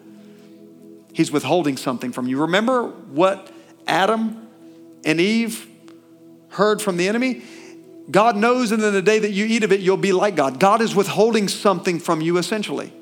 He's 1.12 1.32
withholding 1.32 1.76
something 1.76 2.12
from 2.12 2.28
you. 2.28 2.42
Remember 2.42 2.88
what 2.88 3.50
Adam 3.86 4.48
and 5.04 5.20
Eve 5.20 5.66
heard 6.50 6.80
from 6.80 6.96
the 6.96 7.08
enemy? 7.08 7.42
God 8.10 8.36
knows, 8.36 8.70
and 8.70 8.82
in 8.82 8.92
the 8.92 9.02
day 9.02 9.18
that 9.18 9.32
you 9.32 9.46
eat 9.46 9.64
of 9.64 9.72
it, 9.72 9.80
you'll 9.80 9.96
be 9.96 10.12
like 10.12 10.36
God. 10.36 10.60
God 10.60 10.80
is 10.80 10.94
withholding 10.94 11.48
something 11.48 11.98
from 11.98 12.20
you 12.20 12.38
essentially. 12.38 12.92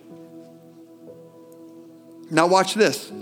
Now, 2.30 2.46
watch 2.46 2.74
this. 2.74 3.12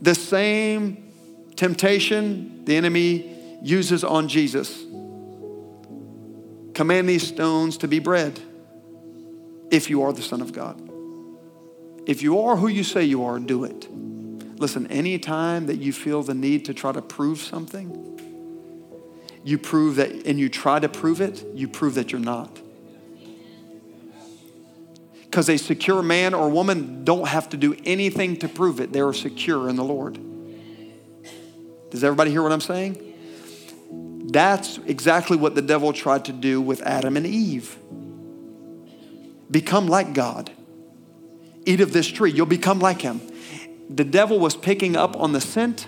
The 0.00 0.14
same 0.14 1.12
temptation 1.56 2.64
the 2.64 2.76
enemy 2.76 3.58
uses 3.62 4.04
on 4.04 4.28
Jesus. 4.28 4.84
Command 6.74 7.08
these 7.08 7.26
stones 7.26 7.78
to 7.78 7.88
be 7.88 7.98
bread 7.98 8.38
if 9.70 9.88
you 9.88 10.02
are 10.02 10.12
the 10.12 10.22
Son 10.22 10.42
of 10.42 10.52
God. 10.52 10.80
If 12.06 12.22
you 12.22 12.40
are 12.42 12.56
who 12.56 12.68
you 12.68 12.84
say 12.84 13.04
you 13.04 13.24
are, 13.24 13.38
do 13.38 13.64
it. 13.64 13.88
Listen, 14.60 14.86
anytime 14.88 15.66
that 15.66 15.76
you 15.76 15.92
feel 15.92 16.22
the 16.22 16.34
need 16.34 16.66
to 16.66 16.74
try 16.74 16.92
to 16.92 17.02
prove 17.02 17.40
something, 17.40 18.20
you 19.44 19.58
prove 19.58 19.96
that, 19.96 20.10
and 20.26 20.38
you 20.38 20.48
try 20.48 20.78
to 20.78 20.88
prove 20.88 21.20
it, 21.20 21.44
you 21.54 21.68
prove 21.68 21.94
that 21.94 22.12
you're 22.12 22.20
not. 22.20 22.60
Because 25.36 25.50
a 25.50 25.58
secure 25.58 26.02
man 26.02 26.32
or 26.32 26.48
woman 26.48 27.04
don't 27.04 27.28
have 27.28 27.50
to 27.50 27.58
do 27.58 27.76
anything 27.84 28.38
to 28.38 28.48
prove 28.48 28.80
it. 28.80 28.94
They 28.94 29.02
are 29.02 29.12
secure 29.12 29.68
in 29.68 29.76
the 29.76 29.84
Lord. 29.84 30.18
Does 31.90 32.02
everybody 32.02 32.30
hear 32.30 32.42
what 32.42 32.52
I'm 32.52 32.62
saying? 32.62 34.28
That's 34.32 34.78
exactly 34.86 35.36
what 35.36 35.54
the 35.54 35.60
devil 35.60 35.92
tried 35.92 36.24
to 36.24 36.32
do 36.32 36.62
with 36.62 36.80
Adam 36.80 37.18
and 37.18 37.26
Eve. 37.26 37.76
Become 39.50 39.88
like 39.88 40.14
God. 40.14 40.50
Eat 41.66 41.82
of 41.82 41.92
this 41.92 42.06
tree, 42.06 42.30
you'll 42.30 42.46
become 42.46 42.78
like 42.78 43.02
him. 43.02 43.20
The 43.90 44.04
devil 44.04 44.38
was 44.38 44.56
picking 44.56 44.96
up 44.96 45.20
on 45.20 45.32
the 45.32 45.42
scent 45.42 45.86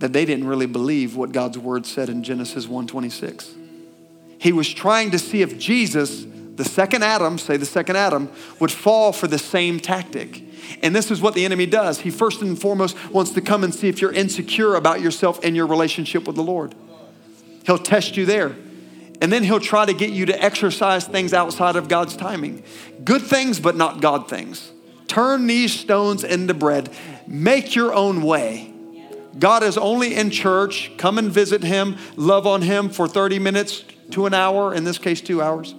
that 0.00 0.12
they 0.12 0.24
didn't 0.24 0.48
really 0.48 0.66
believe 0.66 1.14
what 1.14 1.30
God's 1.30 1.56
word 1.56 1.86
said 1.86 2.08
in 2.08 2.24
Genesis 2.24 2.66
1:26. 2.66 3.54
He 4.38 4.50
was 4.50 4.68
trying 4.68 5.12
to 5.12 5.20
see 5.20 5.40
if 5.40 5.56
Jesus 5.56 6.26
the 6.56 6.64
second 6.64 7.02
Adam, 7.02 7.38
say 7.38 7.56
the 7.56 7.66
second 7.66 7.96
Adam, 7.96 8.30
would 8.60 8.70
fall 8.70 9.12
for 9.12 9.26
the 9.26 9.38
same 9.38 9.80
tactic. 9.80 10.42
And 10.82 10.94
this 10.94 11.10
is 11.10 11.20
what 11.20 11.34
the 11.34 11.44
enemy 11.44 11.66
does. 11.66 12.00
He 12.00 12.10
first 12.10 12.42
and 12.42 12.60
foremost 12.60 12.96
wants 13.10 13.32
to 13.32 13.40
come 13.40 13.64
and 13.64 13.74
see 13.74 13.88
if 13.88 14.00
you're 14.00 14.12
insecure 14.12 14.76
about 14.76 15.00
yourself 15.00 15.40
and 15.42 15.56
your 15.56 15.66
relationship 15.66 16.26
with 16.26 16.36
the 16.36 16.42
Lord. 16.42 16.74
He'll 17.66 17.78
test 17.78 18.16
you 18.16 18.24
there. 18.24 18.54
And 19.20 19.32
then 19.32 19.42
he'll 19.42 19.60
try 19.60 19.86
to 19.86 19.94
get 19.94 20.10
you 20.10 20.26
to 20.26 20.42
exercise 20.42 21.06
things 21.06 21.32
outside 21.32 21.76
of 21.76 21.88
God's 21.88 22.16
timing. 22.16 22.62
Good 23.04 23.22
things, 23.22 23.58
but 23.58 23.76
not 23.76 24.00
God 24.00 24.28
things. 24.28 24.70
Turn 25.06 25.46
these 25.46 25.72
stones 25.72 26.24
into 26.24 26.54
bread. 26.54 26.90
Make 27.26 27.74
your 27.74 27.94
own 27.94 28.22
way. 28.22 28.72
God 29.38 29.62
is 29.62 29.76
only 29.76 30.14
in 30.14 30.30
church. 30.30 30.92
Come 30.98 31.18
and 31.18 31.30
visit 31.30 31.62
him, 31.62 31.96
love 32.16 32.46
on 32.46 32.62
him 32.62 32.88
for 32.88 33.08
30 33.08 33.38
minutes 33.38 33.84
to 34.10 34.26
an 34.26 34.34
hour, 34.34 34.74
in 34.74 34.84
this 34.84 34.98
case, 34.98 35.20
two 35.20 35.42
hours. 35.42 35.74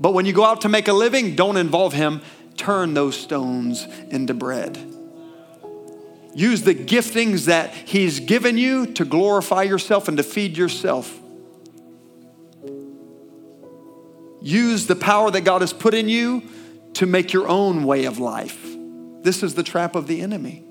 But 0.00 0.12
when 0.14 0.26
you 0.26 0.32
go 0.32 0.44
out 0.44 0.60
to 0.62 0.68
make 0.68 0.88
a 0.88 0.92
living, 0.92 1.34
don't 1.34 1.56
involve 1.56 1.92
him. 1.92 2.22
Turn 2.56 2.94
those 2.94 3.16
stones 3.16 3.84
into 4.10 4.34
bread. 4.34 4.76
Use 6.34 6.62
the 6.62 6.74
giftings 6.74 7.46
that 7.46 7.72
he's 7.74 8.20
given 8.20 8.58
you 8.58 8.86
to 8.94 9.04
glorify 9.04 9.62
yourself 9.62 10.08
and 10.08 10.16
to 10.18 10.22
feed 10.22 10.56
yourself. 10.56 11.18
Use 14.40 14.86
the 14.86 14.94
power 14.94 15.30
that 15.30 15.40
God 15.40 15.62
has 15.62 15.72
put 15.72 15.94
in 15.94 16.08
you 16.08 16.42
to 16.94 17.06
make 17.06 17.32
your 17.32 17.48
own 17.48 17.84
way 17.84 18.04
of 18.04 18.18
life. 18.18 18.64
This 19.22 19.42
is 19.42 19.54
the 19.54 19.64
trap 19.64 19.96
of 19.96 20.06
the 20.06 20.20
enemy. 20.20 20.64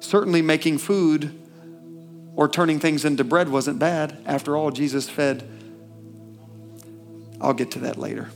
Certainly, 0.00 0.42
making 0.42 0.78
food 0.78 1.40
or 2.36 2.46
turning 2.46 2.78
things 2.78 3.06
into 3.06 3.24
bread 3.24 3.48
wasn't 3.48 3.78
bad. 3.78 4.18
After 4.26 4.54
all, 4.54 4.70
Jesus 4.70 5.08
fed 5.08 5.48
I'll 7.44 7.54
get 7.54 7.72
to 7.72 7.80
that 7.80 7.98
later. 7.98 8.30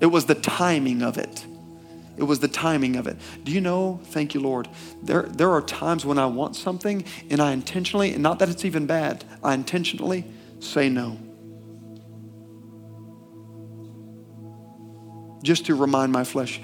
It 0.00 0.06
was 0.06 0.26
the 0.26 0.34
timing 0.34 1.02
of 1.02 1.18
it. 1.18 1.44
It 2.16 2.24
was 2.24 2.40
the 2.40 2.48
timing 2.48 2.96
of 2.96 3.06
it. 3.06 3.16
Do 3.44 3.52
you 3.52 3.60
know, 3.60 4.00
thank 4.04 4.34
you, 4.34 4.40
Lord, 4.40 4.68
there, 5.02 5.22
there 5.22 5.50
are 5.50 5.62
times 5.62 6.04
when 6.04 6.18
I 6.18 6.26
want 6.26 6.56
something 6.56 7.04
and 7.30 7.40
I 7.40 7.52
intentionally, 7.52 8.12
and 8.12 8.22
not 8.22 8.38
that 8.38 8.48
it's 8.48 8.64
even 8.64 8.86
bad, 8.86 9.24
I 9.42 9.54
intentionally 9.54 10.24
say 10.60 10.88
no. 10.88 11.18
Just 15.42 15.66
to 15.66 15.74
remind 15.74 16.12
my 16.12 16.24
flesh, 16.24 16.60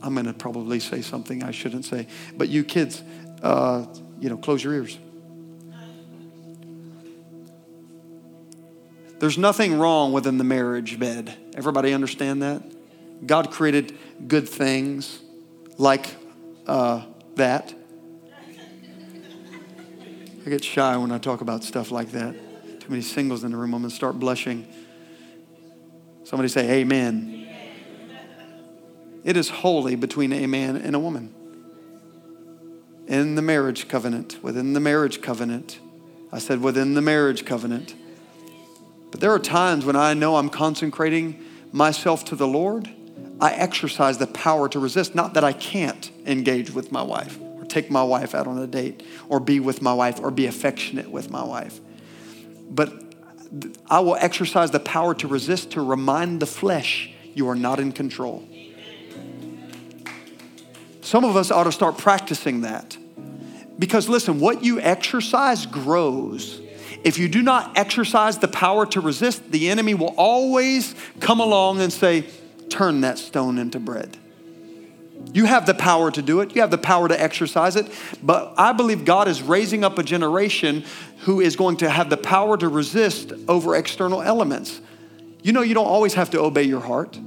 I'm 0.00 0.14
going 0.14 0.26
to 0.26 0.32
probably 0.32 0.80
say 0.80 1.02
something 1.02 1.42
I 1.42 1.50
shouldn't 1.50 1.84
say. 1.84 2.06
But 2.36 2.48
you 2.48 2.64
kids, 2.64 3.02
uh, 3.42 3.86
you 4.20 4.30
know, 4.30 4.38
close 4.38 4.64
your 4.64 4.72
ears. 4.74 4.98
There's 9.22 9.38
nothing 9.38 9.78
wrong 9.78 10.12
within 10.12 10.36
the 10.36 10.42
marriage 10.42 10.98
bed. 10.98 11.32
Everybody 11.54 11.92
understand 11.92 12.42
that? 12.42 12.60
God 13.24 13.52
created 13.52 13.96
good 14.26 14.48
things 14.48 15.20
like 15.78 16.08
uh, 16.66 17.04
that. 17.36 17.72
I 20.44 20.50
get 20.50 20.64
shy 20.64 20.96
when 20.96 21.12
I 21.12 21.18
talk 21.18 21.40
about 21.40 21.62
stuff 21.62 21.92
like 21.92 22.10
that. 22.10 22.34
Too 22.80 22.88
many 22.88 23.02
singles 23.02 23.44
in 23.44 23.52
the 23.52 23.56
room, 23.56 23.74
I'm 23.74 23.82
going 23.82 23.90
to 23.90 23.94
start 23.94 24.18
blushing. 24.18 24.66
Somebody 26.24 26.48
say, 26.48 26.80
Amen. 26.80 27.48
It 29.22 29.36
is 29.36 29.48
holy 29.48 29.94
between 29.94 30.32
a 30.32 30.48
man 30.48 30.74
and 30.74 30.96
a 30.96 30.98
woman. 30.98 31.32
In 33.06 33.36
the 33.36 33.42
marriage 33.42 33.86
covenant, 33.86 34.42
within 34.42 34.72
the 34.72 34.80
marriage 34.80 35.22
covenant, 35.22 35.78
I 36.32 36.40
said 36.40 36.60
within 36.60 36.94
the 36.94 37.02
marriage 37.02 37.44
covenant, 37.44 37.94
but 39.12 39.20
there 39.20 39.30
are 39.30 39.38
times 39.38 39.84
when 39.84 39.94
I 39.94 40.14
know 40.14 40.36
I'm 40.36 40.48
consecrating 40.48 41.44
myself 41.70 42.24
to 42.26 42.34
the 42.34 42.48
Lord. 42.48 42.90
I 43.40 43.52
exercise 43.52 44.16
the 44.16 44.26
power 44.26 44.70
to 44.70 44.78
resist. 44.78 45.14
Not 45.14 45.34
that 45.34 45.44
I 45.44 45.52
can't 45.52 46.10
engage 46.24 46.70
with 46.70 46.90
my 46.90 47.02
wife 47.02 47.38
or 47.40 47.66
take 47.66 47.90
my 47.90 48.02
wife 48.02 48.34
out 48.34 48.46
on 48.46 48.58
a 48.58 48.66
date 48.66 49.02
or 49.28 49.38
be 49.38 49.60
with 49.60 49.82
my 49.82 49.92
wife 49.92 50.18
or 50.18 50.30
be 50.30 50.46
affectionate 50.46 51.10
with 51.10 51.30
my 51.30 51.44
wife. 51.44 51.78
But 52.70 52.90
I 53.90 54.00
will 54.00 54.16
exercise 54.16 54.70
the 54.70 54.80
power 54.80 55.14
to 55.16 55.28
resist 55.28 55.72
to 55.72 55.82
remind 55.82 56.40
the 56.40 56.46
flesh 56.46 57.12
you 57.34 57.50
are 57.50 57.54
not 57.54 57.80
in 57.80 57.92
control. 57.92 58.48
Some 61.02 61.24
of 61.26 61.36
us 61.36 61.50
ought 61.50 61.64
to 61.64 61.72
start 61.72 61.98
practicing 61.98 62.62
that. 62.62 62.96
Because 63.78 64.08
listen, 64.08 64.40
what 64.40 64.64
you 64.64 64.80
exercise 64.80 65.66
grows. 65.66 66.61
If 67.04 67.18
you 67.18 67.28
do 67.28 67.42
not 67.42 67.76
exercise 67.76 68.38
the 68.38 68.48
power 68.48 68.86
to 68.86 69.00
resist, 69.00 69.50
the 69.50 69.68
enemy 69.70 69.94
will 69.94 70.14
always 70.16 70.94
come 71.20 71.40
along 71.40 71.80
and 71.80 71.92
say, 71.92 72.26
Turn 72.68 73.02
that 73.02 73.18
stone 73.18 73.58
into 73.58 73.78
bread. 73.78 74.16
You 75.34 75.44
have 75.44 75.66
the 75.66 75.74
power 75.74 76.10
to 76.10 76.22
do 76.22 76.40
it, 76.40 76.54
you 76.54 76.62
have 76.62 76.70
the 76.70 76.78
power 76.78 77.08
to 77.08 77.20
exercise 77.20 77.76
it, 77.76 77.86
but 78.22 78.54
I 78.56 78.72
believe 78.72 79.04
God 79.04 79.28
is 79.28 79.42
raising 79.42 79.84
up 79.84 79.98
a 79.98 80.02
generation 80.02 80.84
who 81.20 81.40
is 81.40 81.54
going 81.56 81.78
to 81.78 81.90
have 81.90 82.10
the 82.10 82.16
power 82.16 82.56
to 82.56 82.68
resist 82.68 83.32
over 83.48 83.76
external 83.76 84.22
elements. 84.22 84.80
You 85.42 85.52
know, 85.52 85.62
you 85.62 85.74
don't 85.74 85.86
always 85.86 86.14
have 86.14 86.30
to 86.30 86.40
obey 86.40 86.64
your 86.64 86.80
heart. 86.80 87.18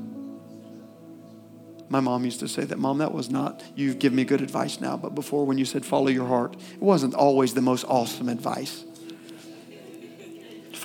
My 1.90 2.00
mom 2.00 2.26
used 2.26 2.40
to 2.40 2.48
say 2.48 2.64
that, 2.66 2.78
Mom, 2.78 2.98
that 2.98 3.14
was 3.14 3.30
not, 3.30 3.64
you've 3.76 4.00
given 4.00 4.16
me 4.16 4.26
good 4.26 4.42
advice 4.42 4.82
now, 4.82 4.98
but 4.98 5.16
before 5.16 5.46
when 5.46 5.58
you 5.58 5.66
said 5.66 5.86
follow 5.86 6.08
your 6.08 6.28
heart, 6.28 6.56
it 6.56 6.82
wasn't 6.82 7.14
always 7.14 7.54
the 7.54 7.62
most 7.62 7.86
awesome 7.88 8.30
advice 8.30 8.84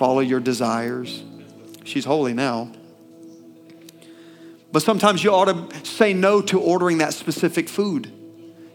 follow 0.01 0.19
your 0.19 0.39
desires. 0.39 1.21
She's 1.83 2.05
holy 2.05 2.33
now. 2.33 2.71
But 4.71 4.81
sometimes 4.81 5.23
you 5.23 5.29
ought 5.31 5.45
to 5.45 5.85
say 5.85 6.11
no 6.11 6.41
to 6.41 6.59
ordering 6.59 6.97
that 6.97 7.13
specific 7.13 7.69
food 7.69 8.11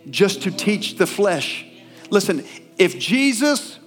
just 0.09 0.43
to 0.43 0.53
teach 0.53 0.99
the 0.99 1.07
flesh. 1.07 1.67
Listen, 2.11 2.45
if 2.79 2.97
Jesus 2.97 3.81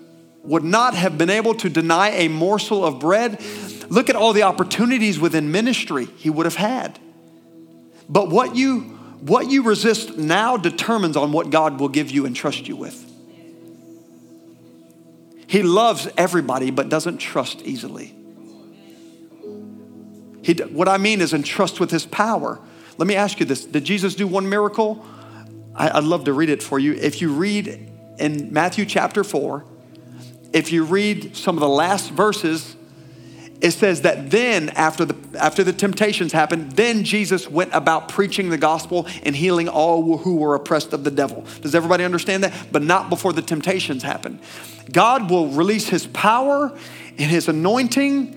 would 0.44 0.66
not 0.66 0.96
have 0.96 1.18
been 1.18 1.30
able 1.30 1.54
to 1.54 1.70
deny 1.70 2.10
a 2.10 2.28
morsel 2.28 2.84
of 2.84 3.00
bread, 3.00 3.42
look 3.88 4.10
at 4.10 4.18
all 4.18 4.34
the 4.34 4.44
opportunities 4.44 5.18
within 5.18 5.50
ministry 5.50 6.08
he 6.18 6.30
would 6.30 6.46
have 6.46 6.56
had. 6.56 7.00
But 8.10 8.30
what 8.30 8.58
you 8.58 8.98
What 9.22 9.50
you 9.50 9.64
resist 9.64 10.18
now 10.18 10.58
determines 10.58 11.16
on 11.16 11.32
what 11.32 11.50
God 11.52 11.80
will 11.80 11.90
give 11.90 12.12
you 12.12 12.26
and 12.26 12.36
trust 12.36 12.68
you 12.68 12.76
with. 12.76 13.09
He 15.50 15.64
loves 15.64 16.08
everybody 16.16 16.70
but 16.70 16.90
doesn't 16.90 17.18
trust 17.18 17.64
easily. 17.64 18.14
He, 20.44 20.54
what 20.54 20.88
I 20.88 21.00
mean 21.00 21.22
is 21.22 21.34
entrust 21.34 21.80
with 21.80 21.90
his 21.90 22.06
power. 22.06 22.60
Let 23.00 23.08
me 23.08 23.16
ask 23.16 23.40
you 23.40 23.48
this 23.48 23.66
Did 23.66 23.84
Jesus 23.84 24.14
do 24.14 24.28
one 24.28 24.48
miracle? 24.48 25.04
I, 25.74 25.90
I'd 25.90 26.04
love 26.04 26.26
to 26.26 26.34
read 26.34 26.50
it 26.52 26.62
for 26.62 26.78
you. 26.78 26.94
If 26.94 27.20
you 27.20 27.34
read 27.34 27.90
in 28.20 28.54
Matthew 28.54 28.86
chapter 28.86 29.24
4, 29.24 29.66
if 30.54 30.72
you 30.72 30.84
read 30.84 31.36
some 31.36 31.56
of 31.56 31.62
the 31.62 31.68
last 31.68 32.12
verses, 32.12 32.76
it 33.62 33.72
says 33.72 34.02
that 34.02 34.32
then 34.32 34.70
after 34.70 35.06
the 35.06 35.16
after 35.40 35.64
the 35.64 35.74
temptations 35.74 36.32
happened 36.32 36.72
then 36.74 37.04
jesus 37.04 37.50
went 37.50 37.70
about 37.74 38.08
preaching 38.08 38.50
the 38.50 38.58
gospel 38.58 39.06
and 39.24 39.36
healing 39.36 39.68
all 39.68 40.18
who 40.18 40.36
were 40.36 40.56
oppressed 40.56 40.94
of 40.94 41.04
the 41.04 41.12
devil. 41.12 41.46
Does 41.62 41.76
everybody 41.76 42.04
understand 42.04 42.44
that? 42.44 42.72
But 42.72 42.84
not 42.84 43.10
before 43.10 43.34
the 43.34 43.42
temptations 43.42 44.04
happened. 44.04 44.40
God 44.92 45.30
will 45.30 45.48
release 45.48 45.88
his 45.88 46.08
power 46.08 46.76
and 47.18 47.32
his 47.32 47.48
anointing. 47.48 48.36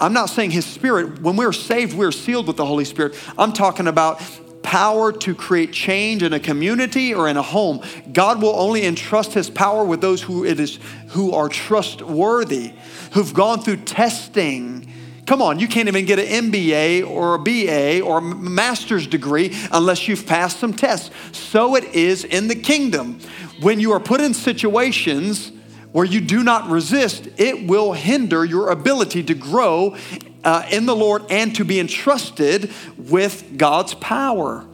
I'm 0.00 0.12
not 0.12 0.28
saying 0.28 0.50
his 0.50 0.66
spirit. 0.66 1.20
When 1.20 1.36
we're 1.36 1.52
saved 1.52 1.96
we're 1.96 2.12
sealed 2.12 2.46
with 2.46 2.56
the 2.56 2.66
holy 2.66 2.84
spirit. 2.84 3.14
I'm 3.38 3.52
talking 3.52 3.86
about 3.86 4.20
power 4.64 5.12
to 5.12 5.34
create 5.34 5.72
change 5.72 6.24
in 6.24 6.32
a 6.32 6.40
community 6.40 7.14
or 7.14 7.28
in 7.28 7.36
a 7.36 7.42
home. 7.42 7.80
God 8.12 8.42
will 8.42 8.58
only 8.58 8.84
entrust 8.84 9.34
his 9.34 9.48
power 9.48 9.84
with 9.84 10.00
those 10.00 10.22
who 10.22 10.44
it 10.44 10.58
is 10.58 10.80
who 11.08 11.32
are 11.32 11.48
trustworthy, 11.48 12.72
who've 13.12 13.32
gone 13.32 13.60
through 13.60 13.76
testing. 13.84 14.90
Come 15.26 15.40
on, 15.40 15.58
you 15.58 15.68
can't 15.68 15.86
even 15.86 16.04
get 16.04 16.18
an 16.18 16.50
MBA 16.50 17.08
or 17.08 17.34
a 17.34 17.38
BA 17.38 18.00
or 18.00 18.18
a 18.18 18.22
master's 18.22 19.06
degree 19.06 19.56
unless 19.70 20.08
you've 20.08 20.26
passed 20.26 20.58
some 20.58 20.74
tests. 20.74 21.10
So 21.32 21.76
it 21.76 21.84
is 21.94 22.24
in 22.24 22.48
the 22.48 22.56
kingdom. 22.56 23.20
When 23.60 23.78
you 23.78 23.92
are 23.92 24.00
put 24.00 24.20
in 24.20 24.34
situations 24.34 25.52
where 25.92 26.04
you 26.04 26.20
do 26.20 26.42
not 26.42 26.68
resist, 26.68 27.28
it 27.36 27.68
will 27.68 27.92
hinder 27.92 28.44
your 28.44 28.70
ability 28.70 29.22
to 29.22 29.34
grow 29.34 29.96
uh, 30.44 30.66
in 30.70 30.86
the 30.86 30.94
Lord 30.94 31.22
and 31.30 31.54
to 31.56 31.64
be 31.64 31.80
entrusted 31.80 32.70
with 32.96 33.56
God's 33.56 33.94
power. 33.94 34.66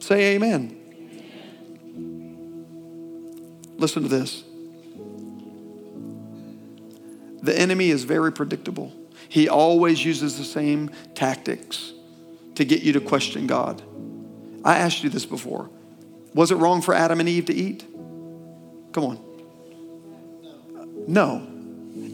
Say 0.00 0.34
amen. 0.34 0.78
Listen 3.76 4.02
to 4.02 4.08
this. 4.08 4.44
The 7.42 7.58
enemy 7.58 7.90
is 7.90 8.04
very 8.04 8.32
predictable. 8.32 8.92
He 9.28 9.48
always 9.48 10.04
uses 10.04 10.38
the 10.38 10.44
same 10.44 10.90
tactics 11.14 11.92
to 12.56 12.64
get 12.64 12.82
you 12.82 12.92
to 12.92 13.00
question 13.00 13.46
God. 13.46 13.82
I 14.64 14.78
asked 14.78 15.02
you 15.02 15.10
this 15.10 15.26
before. 15.26 15.70
Was 16.34 16.50
it 16.50 16.56
wrong 16.56 16.82
for 16.82 16.94
Adam 16.94 17.20
and 17.20 17.28
Eve 17.28 17.46
to 17.46 17.54
eat? 17.54 17.84
Come 18.92 19.04
on. 19.04 19.18
No. 21.08 21.51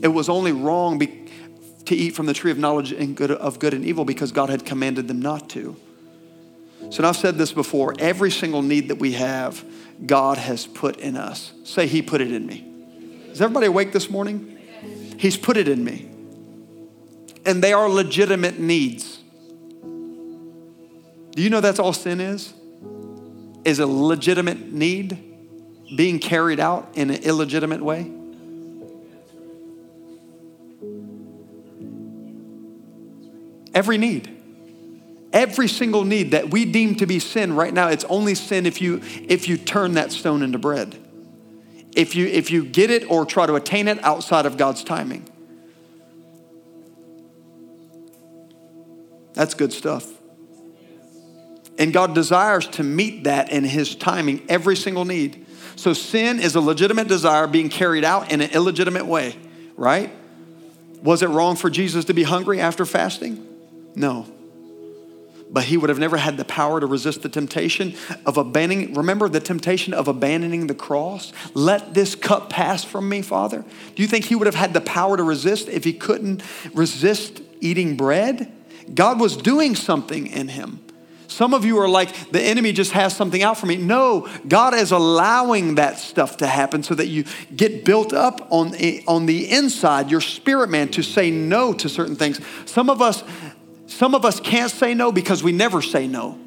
It 0.03 0.09
was 0.09 0.29
only 0.29 0.53
wrong 0.53 0.99
be, 0.99 1.29
to 1.87 1.95
eat 1.95 2.14
from 2.14 2.27
the 2.27 2.35
tree 2.35 2.51
of 2.51 2.59
knowledge 2.59 2.93
and 2.93 3.17
good, 3.17 3.31
of 3.31 3.59
good 3.59 3.75
and 3.75 3.85
evil 3.85 4.05
because 4.05 4.33
God 4.33 4.51
had 4.51 4.64
commanded 4.64 5.09
them 5.09 5.21
not 5.21 5.49
to. 5.51 5.77
So 6.91 7.07
I've 7.07 7.17
said 7.17 7.37
this 7.37 7.53
before 7.53 7.95
every 7.99 8.31
single 8.31 8.62
need 8.62 8.88
that 8.88 8.99
we 8.99 9.12
have, 9.12 9.64
God 10.05 10.38
has 10.38 10.67
put 10.67 10.99
in 10.99 11.17
us. 11.17 11.53
Say, 11.64 11.87
He 11.87 12.03
put 12.03 12.21
it 12.21 12.33
in 12.33 12.47
me. 12.47 12.64
Is 13.31 13.43
everybody 13.43 13.67
awake 13.67 13.93
this 13.93 14.09
morning? 14.09 14.59
He's 15.19 15.37
put 15.37 15.57
it 15.57 15.69
in 15.69 15.85
me. 15.85 16.09
And 17.45 17.62
they 17.62 17.73
are 17.73 17.88
legitimate 17.88 18.59
needs. 18.59 19.19
Do 21.33 21.43
you 21.43 21.51
know 21.51 21.61
that's 21.61 21.79
all 21.79 21.93
sin 21.93 22.21
is? 22.21 22.53
Is 23.64 23.81
a 23.81 23.87
legitimate 23.87 24.73
need 24.73 25.25
being 25.97 26.19
carried 26.19 26.61
out 26.61 26.91
in 26.95 27.11
an 27.11 27.23
illegitimate 27.23 27.83
way? 27.83 28.11
Every 33.79 33.97
need. 33.97 34.29
Every 35.33 35.69
single 35.69 36.05
need 36.05 36.33
that 36.33 36.51
we 36.51 36.64
deem 36.64 36.97
to 36.97 37.07
be 37.07 37.21
sin 37.21 37.55
right 37.55 37.73
now, 37.73 37.87
it's 37.87 38.03
only 38.07 38.35
sin 38.35 38.67
if 38.67 38.81
you 38.81 39.01
if 39.05 39.49
you 39.49 39.57
turn 39.57 39.93
that 39.93 40.11
stone 40.11 40.43
into 40.43 40.59
bread. 40.59 40.97
If 41.95 42.17
you 42.17 42.27
if 42.27 42.51
you 42.51 42.64
get 42.64 42.91
it 42.91 43.09
or 43.09 43.25
try 43.25 43.47
to 43.47 43.55
attain 43.55 43.87
it 43.87 44.03
outside 44.03 44.47
of 44.47 44.57
God's 44.57 44.83
timing. 44.83 45.31
That's 49.35 49.55
good 49.55 49.73
stuff. 49.73 50.11
And 51.79 51.93
God 51.93 52.17
desires 52.17 52.67
to 52.71 52.83
meet 52.83 53.23
that 53.25 53.53
in 53.53 53.62
His 53.62 53.95
timing, 53.95 54.45
every 54.49 54.75
single 54.75 55.05
need. 55.05 55.47
So 55.77 55.93
sin 55.93 56.41
is 56.41 56.57
a 56.57 56.61
legitimate 56.61 57.07
desire 57.07 57.47
being 57.47 57.69
carried 57.69 58.03
out 58.03 58.33
in 58.33 58.41
an 58.41 58.51
illegitimate 58.51 59.07
way, 59.07 59.37
right? 59.77 60.12
Was 61.01 61.23
it 61.23 61.29
wrong 61.29 61.55
for 61.55 61.71
Jesus 61.71 62.07
to 62.07 62.12
be 62.12 62.25
hungry 62.25 62.61
after 62.61 62.85
fasting? 62.85 63.48
No. 63.99 64.27
But 65.51 65.65
he 65.65 65.77
would 65.77 65.89
have 65.89 65.99
never 65.99 66.19
had 66.19 66.37
the 66.37 66.45
power 66.45 66.79
to 66.79 66.87
resist 66.87 67.23
the 67.23 67.29
temptation 67.29 67.95
of 68.27 68.37
abandoning. 68.37 68.95
Remember 68.95 69.29
the 69.29 69.41
temptation 69.41 69.95
of 69.95 70.07
abandoning 70.07 70.67
the 70.67 70.75
cross? 70.75 71.33
Let 71.55 71.95
this 71.95 72.15
cup 72.15 72.51
pass 72.51 72.85
from 72.85 73.09
me, 73.09 73.23
Father. 73.23 73.65
Do 73.95 74.03
you 74.03 74.09
think 74.09 74.27
he 74.27 74.35
would 74.35 74.47
have 74.47 74.55
had 74.55 74.75
the 74.75 74.81
power 74.83 75.17
to 75.17 75.23
resist 75.23 75.69
if 75.69 75.85
he 75.85 75.95
couldn't 75.95 76.43
resist 76.75 77.41
eating 77.61 77.97
bread? 77.97 78.53
God 78.95 79.19
was 79.19 79.37
doing 79.37 79.75
something 79.75 80.27
in 80.27 80.49
him. 80.49 80.81
Some 81.29 81.53
of 81.55 81.65
you 81.65 81.79
are 81.79 81.89
like, 81.89 82.31
the 82.31 82.43
enemy 82.43 82.73
just 82.73 82.93
has 82.93 83.15
something 83.15 83.43
out 83.43 83.59
for 83.59 83.67
me. 83.67 83.77
No, 83.77 84.29
God 84.49 84.75
is 84.75 84.93
allowing 84.93 85.77
that 85.77 85.99
stuff 85.99 86.39
to 86.39 86.47
happen 86.47 86.83
so 86.83 86.95
that 86.95 87.07
you 87.07 87.25
get 87.55 87.85
built 87.85 88.13
up 88.13 88.49
on, 88.51 88.75
on 89.07 89.27
the 89.27 89.51
inside, 89.51 90.11
your 90.11 90.23
spirit 90.23 90.69
man, 90.69 90.89
to 90.89 91.03
say 91.03 91.31
no 91.31 91.75
to 91.75 91.89
certain 91.89 92.17
things. 92.17 92.41
Some 92.65 92.89
of 92.89 93.03
us, 93.03 93.23
some 93.88 94.14
of 94.14 94.24
us 94.24 94.38
can't 94.38 94.70
say 94.70 94.94
no 94.94 95.11
because 95.11 95.42
we 95.42 95.51
never 95.51 95.81
say 95.83 96.07
no. 96.07 96.38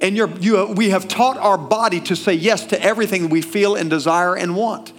And 0.00 0.16
you, 0.16 0.58
uh, 0.58 0.72
we 0.72 0.90
have 0.90 1.08
taught 1.08 1.36
our 1.36 1.58
body 1.58 2.00
to 2.02 2.16
say 2.16 2.32
yes 2.32 2.66
to 2.66 2.80
everything 2.80 3.28
we 3.28 3.42
feel 3.42 3.74
and 3.74 3.90
desire 3.90 4.36
and 4.36 4.54
want. 4.54 4.92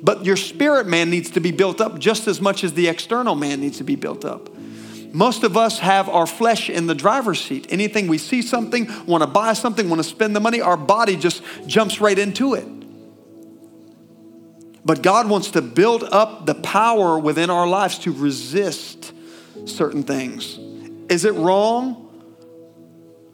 But 0.00 0.24
your 0.24 0.36
spirit 0.36 0.86
man 0.86 1.10
needs 1.10 1.30
to 1.30 1.40
be 1.40 1.50
built 1.50 1.80
up 1.80 1.98
just 1.98 2.28
as 2.28 2.40
much 2.40 2.62
as 2.62 2.74
the 2.74 2.88
external 2.88 3.34
man 3.34 3.60
needs 3.60 3.78
to 3.78 3.84
be 3.84 3.96
built 3.96 4.24
up. 4.24 4.50
Most 5.12 5.42
of 5.42 5.56
us 5.56 5.80
have 5.80 6.08
our 6.08 6.26
flesh 6.26 6.70
in 6.70 6.86
the 6.86 6.94
driver's 6.94 7.40
seat. 7.40 7.66
Anything 7.68 8.06
we 8.06 8.18
see 8.18 8.40
something, 8.40 8.88
want 9.04 9.22
to 9.22 9.26
buy 9.26 9.54
something, 9.54 9.88
want 9.88 10.00
to 10.00 10.08
spend 10.08 10.34
the 10.34 10.40
money, 10.40 10.60
our 10.60 10.76
body 10.76 11.16
just 11.16 11.42
jumps 11.66 12.00
right 12.00 12.18
into 12.18 12.54
it. 12.54 12.66
But 14.84 15.02
God 15.02 15.28
wants 15.28 15.50
to 15.52 15.62
build 15.62 16.04
up 16.04 16.46
the 16.46 16.54
power 16.54 17.18
within 17.18 17.50
our 17.50 17.66
lives 17.66 17.98
to 18.00 18.12
resist 18.12 19.12
certain 19.66 20.02
things. 20.02 20.58
Is 21.08 21.24
it 21.24 21.34
wrong 21.34 22.08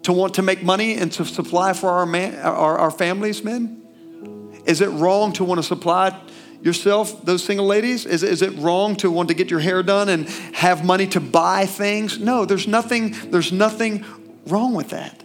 to 0.02 0.12
want 0.12 0.34
to 0.34 0.42
make 0.42 0.62
money 0.62 0.94
and 0.94 1.12
to 1.12 1.24
supply 1.24 1.72
for 1.72 1.90
our, 1.90 2.06
man, 2.06 2.38
our, 2.40 2.78
our 2.78 2.90
families, 2.90 3.44
men? 3.44 4.62
Is 4.64 4.80
it 4.80 4.88
wrong 4.88 5.32
to 5.34 5.44
want 5.44 5.58
to 5.58 5.62
supply 5.62 6.18
yourself, 6.62 7.24
those 7.24 7.42
single 7.42 7.66
ladies? 7.66 8.06
Is, 8.06 8.22
is 8.22 8.42
it 8.42 8.56
wrong 8.58 8.96
to 8.96 9.10
want 9.10 9.28
to 9.28 9.34
get 9.34 9.50
your 9.50 9.60
hair 9.60 9.82
done 9.82 10.08
and 10.08 10.28
have 10.54 10.84
money 10.84 11.06
to 11.08 11.20
buy 11.20 11.66
things? 11.66 12.18
No, 12.18 12.44
there's 12.44 12.66
nothing, 12.66 13.14
there's 13.30 13.52
nothing 13.52 14.04
wrong 14.46 14.74
with 14.74 14.90
that. 14.90 15.22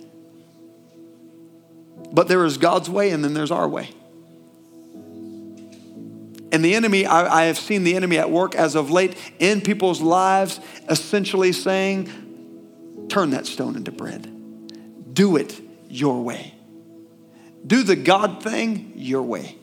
But 2.11 2.27
there 2.27 2.45
is 2.45 2.57
God's 2.57 2.89
way 2.89 3.09
and 3.09 3.23
then 3.23 3.33
there's 3.33 3.51
our 3.51 3.67
way. 3.67 3.89
And 6.53 6.63
the 6.63 6.75
enemy, 6.75 7.07
I, 7.07 7.41
I 7.41 7.43
have 7.45 7.57
seen 7.57 7.83
the 7.83 7.95
enemy 7.95 8.19
at 8.19 8.29
work 8.29 8.53
as 8.53 8.75
of 8.75 8.91
late 8.91 9.17
in 9.39 9.59
people's 9.59 10.01
lives, 10.01 10.59
essentially 10.87 11.51
saying, 11.51 13.07
turn 13.09 13.31
that 13.31 13.47
stone 13.47 13.75
into 13.75 13.91
bread. 13.91 14.29
Do 15.15 15.35
it 15.35 15.59
your 15.89 16.21
way. 16.21 16.53
Do 17.65 17.81
the 17.81 17.95
God 17.95 18.43
thing 18.43 18.93
your 18.95 19.23
way. 19.23 19.57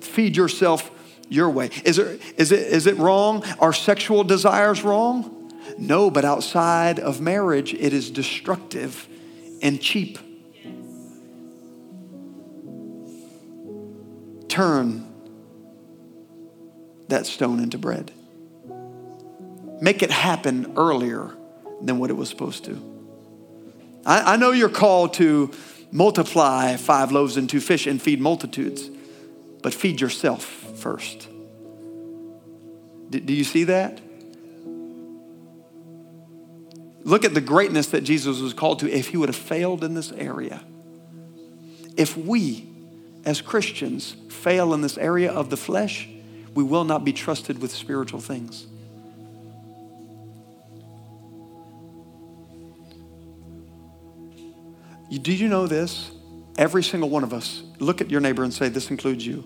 Feed 0.00 0.36
yourself 0.36 0.90
your 1.28 1.48
way. 1.48 1.70
Is 1.84 1.98
it, 1.98 2.20
is 2.36 2.50
it, 2.50 2.58
is 2.58 2.86
it 2.88 2.96
wrong? 2.96 3.44
Are 3.60 3.72
sexual 3.72 4.24
desires 4.24 4.82
wrong? 4.82 5.52
No, 5.78 6.10
but 6.10 6.24
outside 6.24 6.98
of 6.98 7.20
marriage, 7.20 7.72
it 7.72 7.92
is 7.92 8.10
destructive 8.10 9.06
and 9.62 9.80
cheap. 9.80 10.18
Turn 14.52 15.06
that 17.08 17.26
stone 17.26 17.58
into 17.58 17.78
bread. 17.78 18.12
Make 19.80 20.02
it 20.02 20.10
happen 20.10 20.74
earlier 20.76 21.34
than 21.80 21.98
what 21.98 22.10
it 22.10 22.12
was 22.14 22.28
supposed 22.28 22.64
to. 22.66 22.80
I, 24.04 24.34
I 24.34 24.36
know 24.36 24.50
you're 24.50 24.68
called 24.68 25.14
to 25.14 25.50
multiply 25.90 26.76
five 26.76 27.12
loaves 27.12 27.36
and 27.38 27.48
two 27.48 27.60
fish 27.60 27.86
and 27.86 28.00
feed 28.00 28.20
multitudes, 28.20 28.88
but 29.62 29.72
feed 29.72 30.00
yourself 30.00 30.44
first. 30.44 31.28
Do, 33.10 33.20
do 33.20 33.32
you 33.32 33.44
see 33.44 33.64
that? 33.64 34.00
Look 37.04 37.24
at 37.24 37.32
the 37.34 37.40
greatness 37.40 37.88
that 37.88 38.02
Jesus 38.02 38.40
was 38.40 38.52
called 38.52 38.80
to 38.80 38.90
if 38.90 39.08
he 39.08 39.16
would 39.16 39.28
have 39.28 39.36
failed 39.36 39.82
in 39.82 39.94
this 39.94 40.12
area. 40.12 40.62
If 41.96 42.16
we, 42.16 42.71
as 43.24 43.40
Christians, 43.40 44.16
fail 44.28 44.74
in 44.74 44.80
this 44.80 44.98
area 44.98 45.30
of 45.30 45.50
the 45.50 45.56
flesh, 45.56 46.08
we 46.54 46.62
will 46.64 46.84
not 46.84 47.04
be 47.04 47.12
trusted 47.12 47.60
with 47.60 47.72
spiritual 47.72 48.20
things. 48.20 48.66
Do 55.20 55.32
you 55.32 55.48
know 55.48 55.66
this? 55.66 56.10
Every 56.58 56.82
single 56.82 57.08
one 57.08 57.22
of 57.22 57.32
us, 57.32 57.62
look 57.78 58.00
at 58.00 58.10
your 58.10 58.20
neighbor 58.20 58.44
and 58.44 58.52
say, 58.52 58.68
This 58.68 58.90
includes 58.90 59.26
you. 59.26 59.44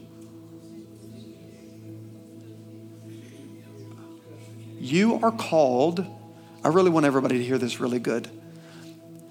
You 4.78 5.20
are 5.22 5.32
called, 5.32 6.06
I 6.64 6.68
really 6.68 6.90
want 6.90 7.06
everybody 7.06 7.38
to 7.38 7.44
hear 7.44 7.58
this 7.58 7.80
really 7.80 7.98
good. 7.98 8.28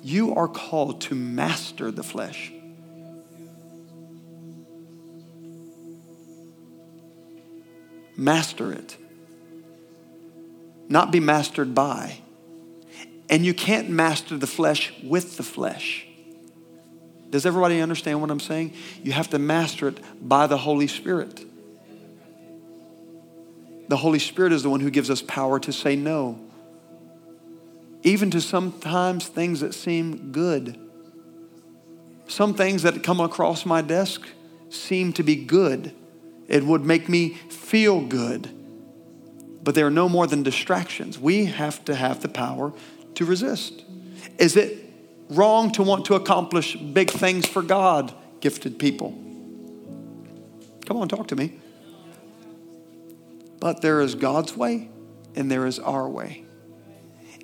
You 0.04 0.36
are 0.36 0.48
called 0.48 1.02
to 1.02 1.16
master 1.16 1.92
the 1.92 2.04
flesh. 2.04 2.52
Master 8.18 8.72
it, 8.72 8.98
not 10.88 11.12
be 11.12 11.20
mastered 11.20 11.76
by. 11.76 12.20
And 13.30 13.46
you 13.46 13.54
can't 13.54 13.90
master 13.90 14.38
the 14.38 14.48
flesh 14.48 14.94
with 15.04 15.38
the 15.38 15.44
flesh. 15.44 16.06
Does 17.32 17.46
everybody 17.46 17.82
understand 17.82 18.22
what 18.22 18.30
I'm 18.30 18.40
saying? 18.40 18.74
You 19.04 19.12
have 19.12 19.30
to 19.32 19.40
master 19.40 19.88
it 19.88 20.00
by 20.22 20.48
the 20.48 20.58
Holy 20.58 20.88
Spirit. 20.88 21.44
The 23.88 23.98
Holy 23.98 24.20
Spirit 24.20 24.54
is 24.54 24.64
the 24.64 24.70
one 24.70 24.80
who 24.80 24.90
gives 24.90 25.10
us 25.10 25.22
power 25.22 25.60
to 25.60 25.74
say 25.74 25.96
no, 25.96 26.40
even 28.04 28.32
to 28.32 28.42
sometimes 28.42 29.28
things 29.28 29.60
that 29.60 29.74
seem 29.74 30.32
good. 30.32 30.80
Some 32.28 32.54
things 32.54 32.84
that 32.84 33.04
come 33.04 33.20
across 33.20 33.66
my 33.66 33.82
desk 33.82 34.22
seem 34.70 35.14
to 35.14 35.24
be 35.24 35.36
good. 35.36 35.94
It 36.48 36.64
would 36.64 36.86
make 36.86 37.10
me 37.10 37.30
feel 37.30 38.02
good. 38.02 38.50
But 39.64 39.76
they 39.76 39.82
are 39.82 39.90
no 39.90 40.08
more 40.08 40.28
than 40.28 40.44
distractions. 40.44 41.18
We 41.18 41.46
have 41.46 41.84
to 41.86 41.96
have 41.96 42.22
the 42.22 42.30
power 42.30 42.74
to 43.16 43.26
resist. 43.26 43.84
Is 44.38 44.56
it 44.56 44.86
wrong 45.30 45.72
to 45.72 45.84
want 45.84 46.06
to 46.06 46.16
accomplish 46.16 46.76
big 46.76 47.10
things 47.10 47.48
for 47.48 47.62
God, 47.62 48.14
gifted 48.42 48.78
people? 48.78 49.12
Come 50.86 50.98
on, 50.98 51.08
talk 51.08 51.28
to 51.30 51.36
me. 51.36 51.60
But 53.60 53.82
there 53.82 54.02
is 54.02 54.14
God's 54.14 54.56
way 54.56 54.90
and 55.36 55.50
there 55.50 55.66
is 55.66 55.80
our 55.80 56.08
way. 56.08 56.46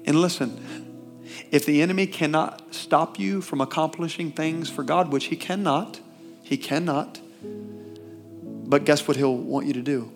And 0.05 0.21
listen, 0.21 1.21
if 1.51 1.65
the 1.65 1.81
enemy 1.81 2.07
cannot 2.07 2.73
stop 2.73 3.19
you 3.19 3.41
from 3.41 3.61
accomplishing 3.61 4.31
things 4.31 4.69
for 4.69 4.83
God, 4.83 5.11
which 5.11 5.25
he 5.25 5.35
cannot, 5.35 5.99
he 6.43 6.57
cannot, 6.57 7.20
but 8.71 8.85
guess 8.85 9.05
what 9.05 9.17
he'll 9.17 9.35
want 9.35 9.67
you 9.67 9.73
to 9.73 9.81
do? 9.81 10.09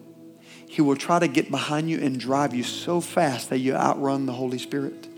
He 0.69 0.81
will 0.81 0.95
try 0.95 1.19
to 1.19 1.27
get 1.27 1.51
behind 1.51 1.89
you 1.89 1.99
and 1.99 2.17
drive 2.17 2.55
you 2.55 2.63
so 2.63 3.01
fast 3.01 3.49
that 3.49 3.57
you 3.57 3.75
outrun 3.75 4.25
the 4.27 4.31
Holy 4.31 4.57
Spirit. 4.57 5.09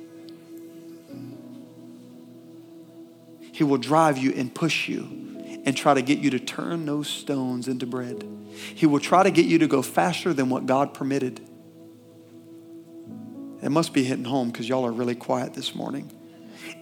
He 3.52 3.64
will 3.64 3.78
drive 3.78 4.18
you 4.18 4.34
and 4.34 4.54
push 4.54 4.90
you 4.90 5.04
and 5.66 5.78
try 5.78 5.94
to 5.94 6.02
get 6.02 6.18
you 6.18 6.32
to 6.32 6.40
turn 6.40 6.88
those 6.88 7.08
stones 7.08 7.68
into 7.68 7.86
bread. 7.86 8.28
He 8.74 8.88
will 8.88 9.00
try 9.00 9.22
to 9.22 9.30
get 9.30 9.46
you 9.46 9.60
to 9.60 9.68
go 9.68 9.84
faster 9.84 10.34
than 10.34 10.50
what 10.50 10.66
God 10.66 10.96
permitted. 10.96 11.40
It 13.62 13.70
must 13.70 13.94
be 13.94 14.04
hitting 14.04 14.26
home 14.26 14.50
because 14.50 14.68
y'all 14.68 14.84
are 14.84 14.92
really 14.92 15.16
quiet 15.16 15.54
this 15.54 15.76
morning. 15.76 16.12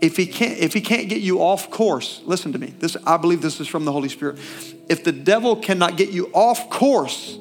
If 0.02 0.18
he 0.18 0.26
can't, 0.26 0.60
if 0.60 0.74
he 0.74 0.82
can't 0.82 1.10
get 1.10 1.22
you 1.22 1.40
off 1.40 1.70
course, 1.70 2.22
listen 2.26 2.52
to 2.54 2.60
me. 2.60 2.74
This, 2.80 2.98
I 3.06 3.18
believe 3.18 3.42
this 3.42 3.60
is 3.60 3.68
from 3.68 3.86
the 3.86 3.92
Holy 3.92 4.10
Spirit. 4.10 4.40
If 4.90 5.04
the 5.04 5.12
devil 5.12 5.56
cannot 5.56 5.98
get 5.98 6.10
you 6.10 6.28
off 6.34 6.70
course, 6.70 7.38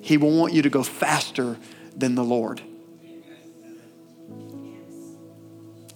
he 0.00 0.16
will 0.16 0.36
want 0.36 0.52
you 0.52 0.62
to 0.62 0.70
go 0.70 0.82
faster 0.82 1.56
than 1.96 2.14
the 2.14 2.24
Lord. 2.24 2.60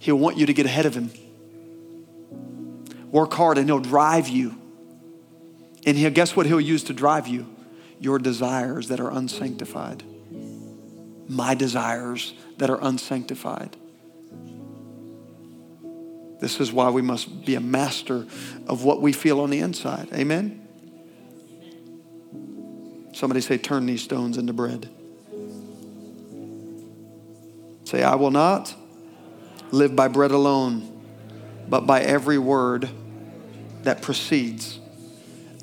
He'll 0.00 0.18
want 0.18 0.38
you 0.38 0.46
to 0.46 0.54
get 0.54 0.66
ahead 0.66 0.86
of 0.86 0.94
him. 0.94 1.10
Work 3.12 3.34
hard 3.34 3.58
and 3.58 3.68
he'll 3.68 3.80
drive 3.80 4.28
you. 4.28 4.56
And 5.84 5.96
he'll 5.96 6.10
guess 6.10 6.34
what 6.34 6.46
he'll 6.46 6.60
use 6.60 6.84
to 6.84 6.92
drive 6.92 7.28
you? 7.28 7.46
Your 7.98 8.18
desires 8.18 8.88
that 8.88 8.98
are 8.98 9.10
unsanctified. 9.10 10.02
My 11.28 11.54
desires 11.54 12.34
that 12.56 12.70
are 12.70 12.78
unsanctified. 12.80 13.76
This 16.40 16.58
is 16.58 16.72
why 16.72 16.90
we 16.90 17.02
must 17.02 17.44
be 17.44 17.54
a 17.54 17.60
master 17.60 18.26
of 18.66 18.84
what 18.84 19.00
we 19.00 19.12
feel 19.12 19.40
on 19.40 19.50
the 19.50 19.60
inside. 19.60 20.08
Amen? 20.12 20.66
Somebody 23.12 23.40
say, 23.42 23.58
turn 23.58 23.86
these 23.86 24.02
stones 24.02 24.38
into 24.38 24.52
bread. 24.52 24.88
Say, 27.84 28.02
I 28.02 28.14
will 28.14 28.30
not 28.30 28.74
live 29.70 29.94
by 29.94 30.08
bread 30.08 30.30
alone, 30.30 31.04
but 31.68 31.86
by 31.86 32.00
every 32.00 32.38
word 32.38 32.88
that 33.82 34.00
proceeds 34.00 34.78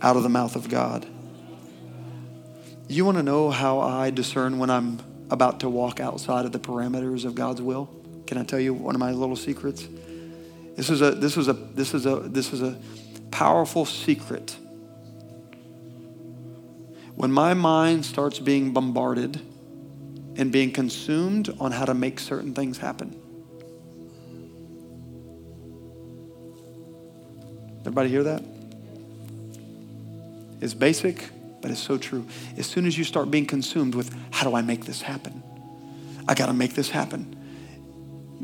out 0.01 0.17
of 0.17 0.23
the 0.23 0.29
mouth 0.29 0.55
of 0.55 0.69
God. 0.69 1.07
You 2.87 3.03
want 3.05 3.17
to 3.17 3.23
know 3.23 3.49
how 3.49 3.79
I 3.79 4.11
discern 4.11 4.59
when 4.59 4.69
I'm 4.69 4.99
about 5.29 5.61
to 5.61 5.69
walk 5.69 5.99
outside 5.99 6.45
of 6.45 6.51
the 6.51 6.59
parameters 6.59 7.25
of 7.25 7.35
God's 7.35 7.61
will? 7.61 7.89
Can 8.27 8.37
I 8.37 8.43
tell 8.43 8.59
you 8.59 8.73
one 8.73 8.95
of 8.95 8.99
my 8.99 9.11
little 9.11 9.35
secrets? 9.35 9.87
This 10.77 10.91
is 10.91 11.01
a 11.01 11.11
this 11.11 11.37
is 11.37 11.47
a 11.47 11.53
this 11.53 11.95
is 11.95 12.05
a 12.05 12.19
this 12.19 12.53
is 12.53 12.61
a 12.61 12.77
powerful 13.31 13.83
secret. 13.83 14.55
When 17.15 17.31
my 17.31 17.55
mind 17.55 18.05
starts 18.05 18.37
being 18.37 18.73
bombarded 18.73 19.41
and 20.35 20.51
being 20.51 20.71
consumed 20.71 21.49
on 21.59 21.71
how 21.71 21.85
to 21.85 21.95
make 21.95 22.19
certain 22.19 22.53
things 22.53 22.77
happen. 22.77 23.19
Everybody 27.79 28.09
hear 28.09 28.23
that? 28.23 28.43
It's 30.61 30.75
basic, 30.75 31.29
but 31.59 31.71
it's 31.71 31.81
so 31.81 31.97
true. 31.97 32.27
As 32.55 32.67
soon 32.67 32.85
as 32.85 32.95
you 32.95 33.03
start 33.03 33.31
being 33.31 33.47
consumed 33.47 33.95
with, 33.95 34.15
how 34.29 34.47
do 34.47 34.55
I 34.55 34.61
make 34.61 34.85
this 34.85 35.01
happen? 35.01 35.41
I 36.27 36.35
got 36.35 36.47
to 36.47 36.53
make 36.53 36.75
this 36.75 36.91
happen. 36.91 37.33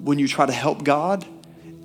When 0.01 0.17
you 0.17 0.27
try 0.27 0.47
to 0.47 0.51
help 0.51 0.83
God, 0.83 1.27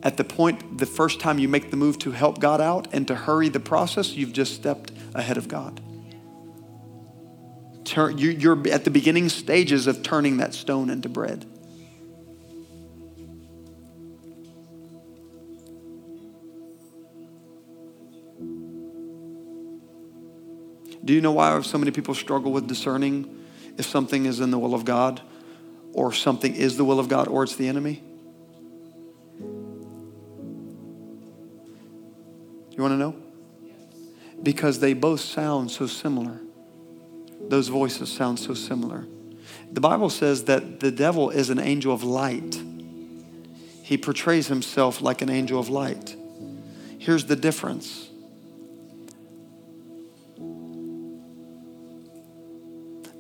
at 0.02 0.16
the 0.16 0.24
point, 0.24 0.78
the 0.78 0.86
first 0.86 1.18
time 1.20 1.38
you 1.38 1.48
make 1.48 1.70
the 1.70 1.76
move 1.76 1.98
to 2.00 2.12
help 2.12 2.38
God 2.38 2.60
out 2.60 2.88
and 2.92 3.06
to 3.08 3.14
hurry 3.14 3.48
the 3.48 3.60
process, 3.60 4.12
you've 4.12 4.32
just 4.32 4.54
stepped 4.54 4.92
ahead 5.14 5.36
of 5.36 5.48
God. 5.48 5.80
Turn, 7.84 8.18
you're 8.18 8.68
at 8.68 8.84
the 8.84 8.90
beginning 8.90 9.28
stages 9.28 9.86
of 9.86 10.02
turning 10.02 10.36
that 10.36 10.54
stone 10.54 10.90
into 10.90 11.08
bread. 11.08 11.46
Do 21.04 21.14
you 21.14 21.22
know 21.22 21.32
why 21.32 21.58
so 21.62 21.78
many 21.78 21.90
people 21.90 22.14
struggle 22.14 22.52
with 22.52 22.68
discerning 22.68 23.44
if 23.78 23.86
something 23.86 24.26
is 24.26 24.40
in 24.40 24.50
the 24.50 24.58
will 24.58 24.74
of 24.74 24.84
God 24.84 25.22
or 25.94 26.12
something 26.12 26.54
is 26.54 26.76
the 26.76 26.84
will 26.84 27.00
of 27.00 27.08
God 27.08 27.28
or 27.28 27.42
it's 27.44 27.56
the 27.56 27.66
enemy? 27.66 28.02
You 32.78 32.84
want 32.84 32.92
to 32.92 32.96
know? 32.96 33.16
Because 34.40 34.78
they 34.78 34.92
both 34.92 35.18
sound 35.18 35.72
so 35.72 35.88
similar. 35.88 36.38
Those 37.40 37.66
voices 37.66 38.08
sound 38.08 38.38
so 38.38 38.54
similar. 38.54 39.04
The 39.72 39.80
Bible 39.80 40.10
says 40.10 40.44
that 40.44 40.78
the 40.78 40.92
devil 40.92 41.30
is 41.30 41.50
an 41.50 41.58
angel 41.58 41.92
of 41.92 42.04
light. 42.04 42.62
He 43.82 43.98
portrays 43.98 44.46
himself 44.46 45.02
like 45.02 45.22
an 45.22 45.28
angel 45.28 45.58
of 45.58 45.68
light. 45.68 46.14
Here's 47.00 47.24
the 47.24 47.34
difference 47.34 48.08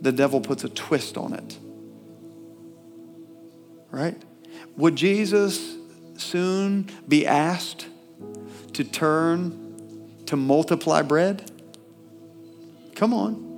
the 0.00 0.12
devil 0.12 0.40
puts 0.40 0.62
a 0.62 0.68
twist 0.68 1.16
on 1.16 1.32
it. 1.32 1.58
Right? 3.90 4.22
Would 4.76 4.94
Jesus 4.94 5.76
soon 6.16 6.88
be 7.08 7.26
asked 7.26 7.86
to 8.78 8.84
turn 8.84 10.22
to 10.26 10.36
multiply 10.36 11.02
bread? 11.02 11.50
Come 12.94 13.12
on. 13.12 13.48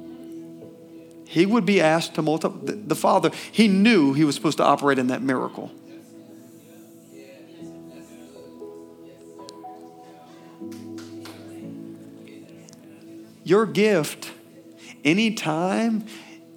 He 1.26 1.44
would 1.44 1.66
be 1.66 1.78
asked 1.78 2.14
to 2.14 2.22
multiply. 2.22 2.74
The 2.74 2.94
Father, 2.94 3.30
he 3.52 3.68
knew 3.68 4.14
he 4.14 4.24
was 4.24 4.34
supposed 4.34 4.56
to 4.56 4.64
operate 4.64 4.98
in 4.98 5.08
that 5.08 5.20
miracle. 5.20 5.70
Your 13.44 13.66
gift, 13.66 14.32
anytime 15.04 16.06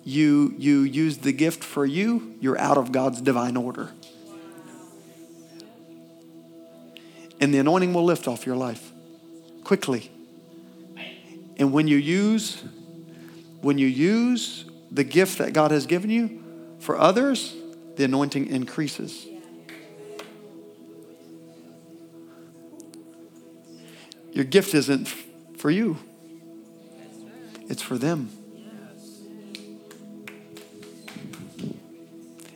you, 0.05 0.55
you 0.57 0.84
use 0.84 1.18
the 1.18 1.34
gift 1.34 1.66
for 1.66 1.86
you, 1.86 2.36
you're 2.39 2.57
out 2.57 2.78
of 2.78 2.93
God's 2.93 3.20
divine 3.20 3.57
order. 3.57 3.91
And 7.44 7.54
the 7.54 7.58
anointing 7.58 7.94
will 7.94 8.06
lift 8.06 8.26
off 8.26 8.46
your 8.46 8.56
life 8.56 8.94
quickly. 9.66 10.10
And 11.58 11.74
when 11.74 11.89
you 11.89 11.98
use 11.98 12.64
when 13.60 13.78
you 13.78 13.88
use 13.88 14.64
the 14.89 15.04
gift 15.04 15.39
that 15.39 15.52
God 15.52 15.72
has 15.72 15.86
given 15.86 16.10
you 16.10 16.41
for 16.80 16.98
others, 16.98 17.54
the 17.98 18.06
anointing 18.06 18.48
increases. 18.48 19.26
Your 24.32 24.46
gift 24.46 24.74
isn't 24.74 25.10
for 25.58 25.70
you. 25.70 25.98
It's 27.70 27.82
for 27.82 27.98
them. 27.98 28.30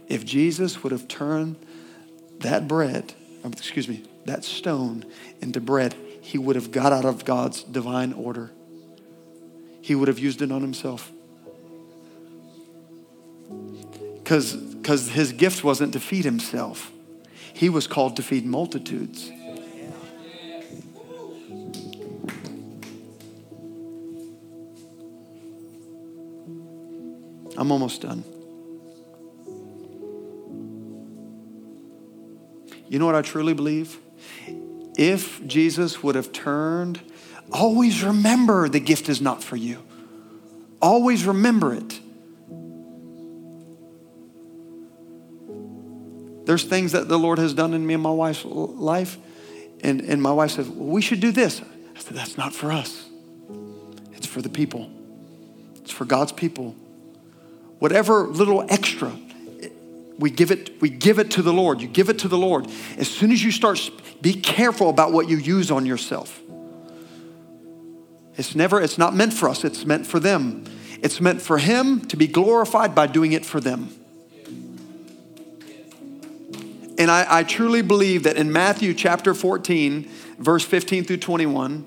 If 0.08 0.24
Jesus 0.24 0.82
would 0.82 0.94
have 0.94 1.10
turned 1.10 1.58
that 2.40 2.70
bread, 2.70 3.14
Um, 3.48 3.54
excuse 3.54 3.88
me, 3.88 4.04
that 4.26 4.44
stone 4.44 5.06
into 5.40 5.62
bread, 5.62 5.96
he 6.20 6.38
would 6.38 6.58
have 6.58 6.70
got 6.70 6.92
out 6.92 7.06
of 7.06 7.24
God's 7.24 7.64
divine 7.64 8.12
order. 8.12 8.52
He 9.82 9.96
would 9.96 10.10
have 10.10 10.20
used 10.20 10.42
it 10.42 10.52
on 10.52 10.60
himself. 10.60 11.10
Because 14.18 15.08
his 15.12 15.32
gift 15.32 15.64
wasn't 15.64 15.94
to 15.94 16.02
feed 16.02 16.26
himself, 16.26 16.92
he 17.54 17.70
was 17.70 17.88
called 17.88 18.18
to 18.18 18.22
feed 18.22 18.46
multitudes. 18.46 19.32
I'm 27.58 27.72
almost 27.72 28.02
done. 28.02 28.26
You 32.88 33.00
know 33.00 33.06
what 33.06 33.16
I 33.16 33.22
truly 33.22 33.54
believe? 33.54 33.98
If 34.98 35.46
Jesus 35.46 36.02
would 36.02 36.16
have 36.16 36.32
turned, 36.32 37.02
always 37.52 38.04
remember 38.04 38.70
the 38.70 38.80
gift 38.80 39.10
is 39.10 39.22
not 39.22 39.44
for 39.44 39.56
you. 39.56 39.84
Always 40.82 41.26
remember 41.26 41.74
it. 41.74 42.00
There's 46.46 46.64
things 46.64 46.94
that 46.94 47.10
the 47.10 47.20
Lord 47.20 47.40
has 47.40 47.54
done 47.54 47.74
in 47.74 47.86
me 47.86 47.96
and 47.96 48.04
my 48.04 48.12
wife's 48.12 48.46
life, 48.46 49.18
and, 49.82 50.02
and 50.02 50.22
my 50.22 50.32
wife 50.32 50.52
says, 50.52 50.70
well, 50.70 50.88
We 50.88 51.02
should 51.02 51.20
do 51.20 51.32
this. 51.32 51.62
I 51.96 52.00
said, 52.00 52.16
That's 52.16 52.38
not 52.38 52.54
for 52.54 52.72
us, 52.72 53.10
it's 54.14 54.28
for 54.28 54.42
the 54.42 54.50
people, 54.50 54.90
it's 55.76 55.92
for 55.92 56.06
God's 56.06 56.32
people 56.32 56.76
whatever 57.80 58.28
little 58.28 58.66
extra 58.70 59.12
we 60.20 60.30
give 60.30 60.52
it 60.52 60.82
we 60.82 60.90
give 60.90 61.20
it 61.20 61.32
to 61.32 61.42
the 61.42 61.54
lord. 61.54 61.82
You 61.82 61.88
give 61.88 62.10
it 62.10 62.20
to 62.20 62.28
the 62.28 62.38
lord. 62.38 62.68
As 62.98 63.08
soon 63.08 63.32
as 63.32 63.44
you 63.44 63.52
start 63.52 63.80
be 64.22 64.34
careful 64.34 64.90
about 64.90 65.12
what 65.12 65.30
you 65.30 65.38
use 65.38 65.70
on 65.70 65.86
yourself. 65.86 66.42
It's 68.36 68.56
never 68.56 68.82
it's 68.82 68.98
not 68.98 69.16
meant 69.16 69.34
for 69.34 69.48
us. 69.50 69.64
It's 69.64 69.86
meant 69.86 70.08
for 70.08 70.20
them. 70.20 70.66
It's 71.02 71.22
meant 71.22 71.42
for 71.42 71.60
him 71.60 72.02
to 72.08 72.18
be 72.18 72.28
glorified 72.28 72.96
by 72.96 73.08
doing 73.08 73.34
it 73.34 73.46
for 73.46 73.60
them. 73.60 73.90
And 77.00 77.12
I, 77.12 77.28
I 77.30 77.44
truly 77.44 77.84
believe 77.84 78.24
that 78.24 78.38
in 78.38 78.52
matthew 78.52 78.96
chapter 78.96 79.36
14 79.36 80.10
verse 80.40 80.66
15 80.66 81.04
through 81.04 81.18
21 81.18 81.86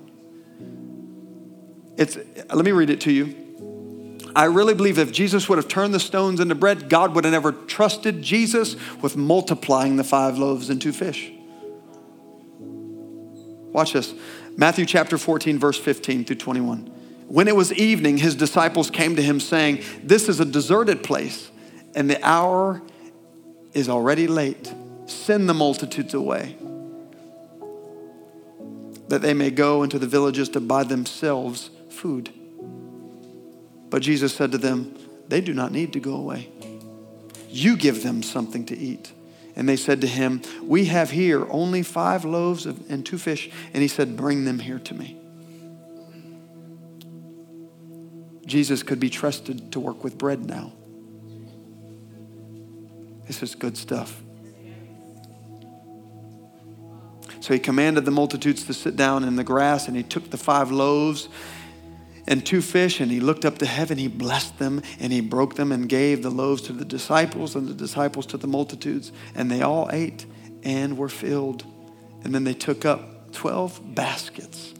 it's 1.97 2.17
let 2.49 2.65
me 2.65 2.71
read 2.71 2.91
it 2.91 3.01
to 3.01 3.13
you 3.13 3.40
I 4.35 4.45
really 4.45 4.75
believe 4.75 4.99
if 4.99 5.13
Jesus 5.13 5.49
would 5.49 5.59
have 5.59 5.69
turned 5.69 5.95
the 5.95 6.01
stones 6.01 6.41
into 6.41 6.55
bread, 6.55 6.89
God 6.89 7.15
would 7.15 7.25
have 7.25 7.33
never 7.33 7.53
trusted 7.53 8.23
Jesus 8.23 8.77
with 9.03 9.17
multiplying 9.17 9.97
the 9.97 10.05
five 10.05 10.39
loaves 10.39 10.71
and 10.71 10.81
two 10.81 10.93
fish. 10.93 11.33
Watch 13.73 13.93
this 13.93 14.15
Matthew 14.57 14.85
chapter 14.85 15.17
14, 15.17 15.59
verse 15.59 15.79
15 15.79 16.25
through 16.25 16.37
21. 16.37 16.87
When 17.29 17.47
it 17.47 17.55
was 17.55 17.73
evening, 17.73 18.19
his 18.19 18.35
disciples 18.35 18.91
came 18.91 19.17
to 19.17 19.23
him 19.23 19.39
saying, 19.39 19.85
This 20.03 20.29
is 20.29 20.41
a 20.41 20.45
deserted 20.45 21.05
place, 21.05 21.51
and 21.95 22.11
the 22.11 22.23
hour 22.27 22.83
is 23.73 23.89
already 23.89 24.27
late. 24.27 24.73
Send 25.07 25.49
the 25.49 25.55
multitudes 25.55 26.15
away, 26.15 26.57
that 29.09 29.23
they 29.23 29.35
may 29.35 29.51
go 29.51 29.83
into 29.83 29.99
the 29.99 30.07
villages 30.07 30.49
to 30.51 30.61
buy 30.61 30.85
themselves 30.85 31.71
food. 31.89 32.33
But 33.91 34.03
Jesus 34.03 34.35
said 34.35 34.53
to 34.53 34.59
them, 34.59 34.95
They 35.29 35.41
do 35.41 35.53
not 35.53 35.73
need 35.73 35.93
to 35.95 36.01
go 36.01 36.15
away. 36.15 36.49
You 37.49 37.77
give 37.77 38.03
them 38.03 38.23
something 38.23 38.65
to 38.67 38.77
eat. 38.77 39.13
And 39.57 39.69
they 39.69 39.77
said 39.77 40.01
to 40.03 40.07
him, 40.07 40.43
We 40.63 40.87
have 40.87 41.11
here 41.11 41.47
only 41.51 41.83
five 41.83 42.25
loaves 42.25 42.67
and 42.67 43.05
two 43.05 43.19
fish. 43.19 43.51
And 43.75 43.83
he 43.83 43.89
said, 43.89 44.17
Bring 44.17 44.45
them 44.45 44.61
here 44.61 44.79
to 44.79 44.95
me. 44.95 45.17
Jesus 48.47 48.83
could 48.83 48.99
be 48.99 49.11
trusted 49.11 49.73
to 49.73 49.81
work 49.81 50.03
with 50.03 50.19
bread 50.19 50.45
now. 50.45 50.73
This 53.27 53.43
is 53.43 53.55
good 53.55 53.77
stuff. 53.77 54.23
So 57.41 57.55
he 57.55 57.61
commanded 57.61 58.05
the 58.05 58.11
multitudes 58.11 58.65
to 58.65 58.75
sit 58.75 58.97
down 58.97 59.25
in 59.25 59.37
the 59.37 59.45
grass, 59.45 59.89
and 59.89 59.97
he 59.97 60.03
took 60.03 60.31
the 60.31 60.37
five 60.37 60.71
loaves 60.71 61.29
and 62.31 62.47
two 62.47 62.63
fish, 62.63 63.01
and 63.01 63.11
he 63.11 63.19
looked 63.19 63.45
up 63.45 63.59
to 63.59 63.67
heaven, 63.67 63.99
he 63.99 64.07
blessed 64.07 64.61
them, 64.61 64.83
and 65.01 65.13
he 65.13 65.21
broke 65.21 65.57
them 65.57 65.73
and 65.73 65.89
gave 65.89 66.23
the 66.23 66.31
loaves 66.31 66.63
to 66.63 66.73
the 66.73 66.85
disciples, 66.85 67.57
and 67.57 67.67
the 67.67 67.75
disciples 67.75 68.25
to 68.27 68.37
the 68.37 68.47
multitudes. 68.47 69.11
And 69.35 69.51
they 69.51 69.63
all 69.63 69.91
ate 69.93 70.25
and 70.63 70.97
were 70.97 71.09
filled. 71.09 71.65
And 72.23 72.33
then 72.33 72.45
they 72.45 72.55
took 72.55 72.85
up 72.85 73.33
12 73.33 73.97
baskets 73.97 74.73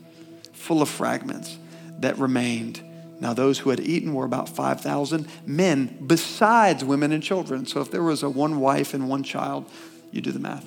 full 0.53 0.81
of 0.81 0.89
fragments 0.89 1.59
that 1.99 2.17
remained. 2.19 2.83
Now, 3.19 3.35
those 3.35 3.59
who 3.59 3.71
had 3.71 3.81
eaten 3.81 4.15
were 4.15 4.25
about 4.25 4.49
5,000 4.49 5.27
men, 5.45 6.05
besides 6.07 6.85
women 6.85 7.11
and 7.11 7.23
children. 7.23 7.67
So, 7.67 7.81
if 7.81 7.91
there 7.91 8.03
was 8.05 8.23
a 8.23 8.31
one 8.31 8.61
wife 8.61 8.95
and 8.95 9.09
one 9.09 9.25
child, 9.25 9.69
you 10.13 10.21
do 10.21 10.31
the 10.31 10.39
math. 10.39 10.67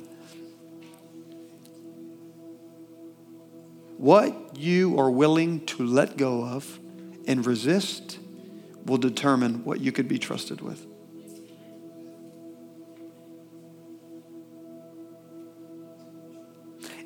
What 4.03 4.57
you 4.57 4.99
are 4.99 5.09
willing 5.09 5.65
to 5.67 5.85
let 5.87 6.17
go 6.17 6.43
of 6.43 6.77
and 7.25 7.45
resist 7.45 8.19
will 8.85 8.97
determine 8.97 9.63
what 9.63 9.79
you 9.79 9.93
could 9.93 10.09
be 10.09 10.19
trusted 10.19 10.59
with. 10.59 10.85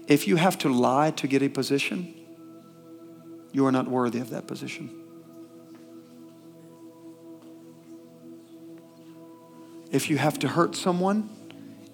If 0.07 0.27
you 0.27 0.37
have 0.37 0.57
to 0.57 0.69
lie 0.69 1.11
to 1.11 1.27
get 1.27 1.43
a 1.43 1.49
position, 1.49 2.15
you 3.51 3.67
are 3.67 3.71
not 3.71 3.87
worthy 3.87 4.17
of 4.17 4.31
that 4.31 4.47
position. 4.47 4.89
If 9.91 10.09
you 10.09 10.17
have 10.17 10.39
to 10.39 10.47
hurt 10.47 10.75
someone 10.75 11.29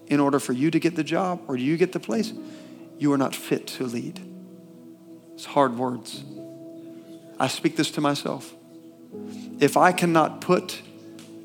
in 0.08 0.22
order 0.22 0.40
for 0.40 0.54
you 0.54 0.72
to 0.72 0.80
get 0.80 0.96
the 0.96 1.04
job 1.04 1.42
or 1.50 1.58
you 1.58 1.76
get 1.76 1.92
the 1.92 2.00
place, 2.00 2.32
you 2.98 3.12
are 3.12 3.18
not 3.18 3.36
fit 3.36 3.68
to 3.68 3.84
lead. 3.84 4.33
It's 5.44 5.52
hard 5.52 5.78
words. 5.78 6.24
I 7.38 7.50
speak 7.50 7.76
this 7.76 7.92
to 7.92 8.02
myself. 8.02 8.54
If 9.60 9.76
I 9.76 9.92
cannot 9.92 10.40
put 10.40 10.82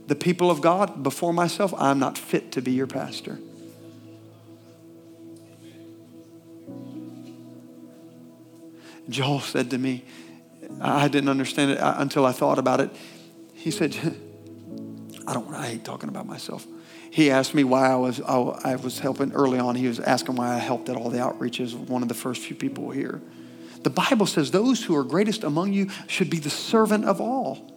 the 0.07 0.15
people 0.15 0.53
of 0.53 0.61
God 0.61 1.03
before 1.03 1.33
myself, 1.33 1.75
I'm 1.77 1.99
not 1.99 2.17
fit 2.17 2.53
to 2.53 2.63
be 2.63 2.71
your 2.71 2.87
pastor. 2.87 3.41
Joel 9.09 9.41
said 9.41 9.69
to 9.71 9.79
me, 9.79 10.05
I 10.81 11.09
didn't 11.09 11.29
understand 11.29 11.73
it 11.73 11.79
uh, 11.79 11.97
until 11.97 12.25
I 12.25 12.31
thought 12.31 12.61
about 12.61 12.81
it. 12.81 12.91
He 13.55 13.73
said, 13.73 13.97
I 15.27 15.35
don't, 15.35 15.53
I 15.53 15.67
hate 15.67 15.85
talking 15.85 16.09
about 16.09 16.25
myself. 16.27 16.65
He 17.11 17.33
asked 17.33 17.53
me 17.53 17.65
why 17.65 17.89
I 17.89 17.97
was, 17.97 18.21
I 18.21 18.77
was 18.77 19.01
helping 19.01 19.33
early 19.33 19.59
on. 19.59 19.75
He 19.75 19.89
was 19.89 19.99
asking 19.99 20.37
why 20.37 20.55
I 20.55 20.59
helped 20.59 20.89
at 20.89 20.95
all 20.95 21.11
the 21.11 21.19
outreaches, 21.19 21.75
one 21.75 22.03
of 22.03 22.09
the 22.09 22.15
first 22.15 22.43
few 22.43 22.55
people 22.55 22.91
here. 22.93 23.21
The 23.89 23.95
Bible 23.95 24.27
says 24.27 24.51
those 24.51 24.85
who 24.85 24.95
are 24.95 25.03
greatest 25.03 25.45
among 25.45 25.73
you 25.73 25.89
should 26.09 26.29
be 26.29 26.39
the 26.39 26.51
servant 26.51 27.07
of 27.07 27.23
all. 27.23 27.73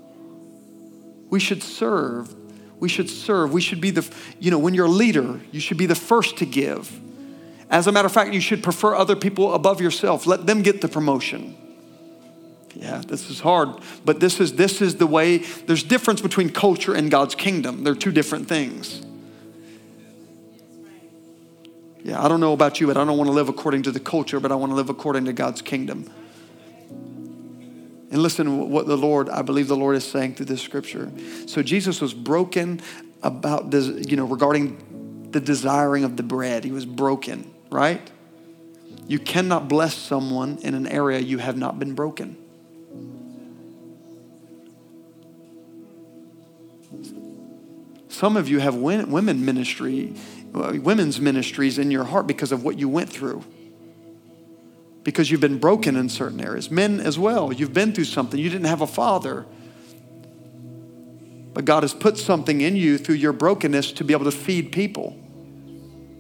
We 1.30 1.40
should 1.40 1.64
serve. 1.64 2.36
We 2.82 2.90
should 2.90 3.10
serve. 3.10 3.54
We 3.54 3.62
should 3.62 3.80
be 3.80 3.92
the, 3.92 4.06
you 4.38 4.52
know, 4.52 4.60
when 4.60 4.74
you're 4.74 4.88
a 4.88 4.90
leader, 4.90 5.40
you 5.54 5.62
should 5.62 5.78
be 5.78 5.86
the 5.86 5.96
first 5.96 6.36
to 6.40 6.46
give. 6.46 6.92
As 7.70 7.88
a 7.88 7.94
matter 7.94 8.08
of 8.08 8.12
fact, 8.12 8.34
you 8.34 8.42
should 8.42 8.62
prefer 8.62 8.94
other 8.94 9.16
people 9.16 9.54
above 9.54 9.80
yourself. 9.80 10.28
Let 10.28 10.46
them 10.46 10.64
get 10.64 10.82
the 10.82 10.90
promotion. 10.90 11.56
Yeah, 12.76 13.02
this 13.08 13.30
is 13.30 13.40
hard, 13.40 13.70
but 14.04 14.20
this 14.20 14.42
is 14.42 14.56
this 14.56 14.82
is 14.82 14.98
the 14.98 15.08
way 15.08 15.38
there's 15.38 15.84
difference 15.84 16.20
between 16.20 16.50
culture 16.50 16.94
and 16.94 17.10
God's 17.10 17.36
kingdom. 17.36 17.86
They're 17.86 17.96
two 17.96 18.12
different 18.12 18.50
things. 18.50 19.02
Yeah, 22.04 22.24
I 22.24 22.28
don't 22.28 22.40
know 22.40 22.54
about 22.54 22.80
you, 22.80 22.88
but 22.88 22.98
I 22.98 23.04
don't 23.06 23.18
want 23.18 23.28
to 23.28 23.34
live 23.34 23.50
according 23.50 23.84
to 23.84 23.92
the 23.92 24.00
culture, 24.00 24.40
but 24.40 24.52
I 24.52 24.56
want 24.56 24.72
to 24.72 24.76
live 24.76 24.90
according 24.90 25.26
to 25.26 25.34
God's 25.34 25.62
kingdom. 25.62 26.10
And 28.12 28.22
listen 28.22 28.70
what 28.70 28.88
the 28.88 28.98
Lord, 28.98 29.30
I 29.30 29.42
believe 29.42 29.68
the 29.68 29.78
Lord 29.78 29.96
is 29.96 30.04
saying 30.04 30.36
through 30.36 30.48
this 30.48 30.62
scripture. 30.62 31.12
So 31.46 31.64
Jesus 31.64 32.02
was 32.02 32.14
broken 32.14 32.82
about 33.24 33.72
this, 33.72 33.88
you 34.10 34.18
know, 34.18 34.26
regarding 34.26 35.30
the 35.32 35.40
desiring 35.40 36.04
of 36.04 36.18
the 36.18 36.24
bread. 36.24 36.64
He 36.64 36.72
was 36.72 36.86
broken, 36.86 37.50
right? 37.70 38.02
You 39.08 39.20
cannot 39.20 39.70
bless 39.70 39.94
someone 39.94 40.58
in 40.62 40.74
an 40.74 40.88
area 40.88 41.20
you 41.20 41.38
have 41.38 41.56
not 41.56 41.80
been 41.80 41.94
broken. 41.96 42.38
Some 48.10 48.36
of 48.38 48.50
you 48.50 48.60
have 48.60 48.76
women 48.76 49.46
ministry, 49.46 50.14
Uh, 50.54 50.74
women's 50.82 51.22
ministries 51.22 51.78
in 51.78 51.92
your 51.92 52.04
heart 52.04 52.28
because 52.28 52.52
of 52.52 52.64
what 52.64 52.78
you 52.78 52.90
went 52.90 53.10
through. 53.10 53.44
Because 55.04 55.32
you've 55.32 55.42
been 55.42 55.60
broken 55.60 55.96
in 55.96 56.10
certain 56.10 56.42
areas. 56.42 56.70
Men 56.70 57.00
as 57.00 57.18
well, 57.18 57.54
you've 57.54 57.74
been 57.74 57.94
through 57.94 58.06
something. 58.06 58.40
You 58.40 58.50
didn't 58.50 58.68
have 58.68 58.82
a 58.82 58.88
father. 58.88 59.46
But 61.54 61.66
God 61.66 61.84
has 61.84 61.94
put 61.94 62.18
something 62.18 62.62
in 62.62 62.76
you 62.76 62.98
through 62.98 63.16
your 63.16 63.34
brokenness 63.34 63.94
to 63.94 64.04
be 64.04 64.14
able 64.14 64.26
to 64.26 64.32
feed 64.32 64.72
people. 64.72 65.18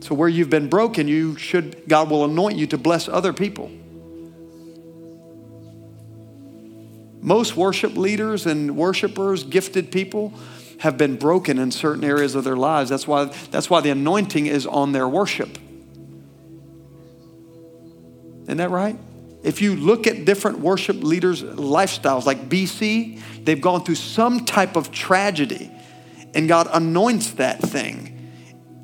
So 0.01 0.15
where 0.15 0.29
you've 0.29 0.49
been 0.49 0.67
broken, 0.67 1.07
you 1.07 1.38
should 1.38 1.88
God 1.88 2.09
will 2.09 2.25
anoint 2.25 2.57
you 2.57 2.67
to 2.67 2.77
bless 2.77 3.07
other 3.07 3.34
people. 3.34 3.71
Most 7.21 7.55
worship 7.55 7.95
leaders 7.95 8.47
and 8.47 8.75
worshipers, 8.75 9.43
gifted 9.43 9.91
people, 9.91 10.34
have 10.82 10.97
been 10.97 11.15
broken 11.15 11.59
in 11.59 11.69
certain 11.69 12.03
areas 12.03 12.34
of 12.34 12.43
their 12.43 12.55
lives. 12.55 12.89
That's 12.89 13.07
why, 13.07 13.25
that's 13.51 13.69
why 13.69 13.82
the 13.82 13.91
anointing 13.91 14.47
is 14.47 14.65
on 14.65 14.93
their 14.93 15.07
worship. 15.07 15.59
Isn't 18.45 18.57
that 18.57 18.71
right? 18.71 18.97
If 19.43 19.61
you 19.61 19.75
look 19.75 20.07
at 20.07 20.25
different 20.25 20.59
worship 20.59 21.03
leaders' 21.03 21.43
lifestyles, 21.43 22.25
like 22.25 22.49
BC, 22.49 23.45
they've 23.45 23.61
gone 23.61 23.84
through 23.84 23.95
some 23.95 24.43
type 24.43 24.75
of 24.75 24.91
tragedy, 24.91 25.71
and 26.34 26.47
God 26.47 26.67
anoints 26.73 27.34
that 27.34 27.59
thing. 27.59 28.32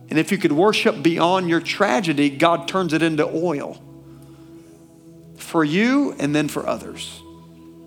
And 0.09 0.19
if 0.19 0.31
you 0.31 0.37
could 0.37 0.51
worship 0.51 1.01
beyond 1.01 1.49
your 1.49 1.61
tragedy, 1.61 2.29
God 2.29 2.67
turns 2.67 2.93
it 2.93 3.01
into 3.01 3.25
oil 3.27 3.81
for 5.35 5.63
you 5.63 6.13
and 6.19 6.35
then 6.35 6.47
for 6.47 6.67
others. 6.67 7.23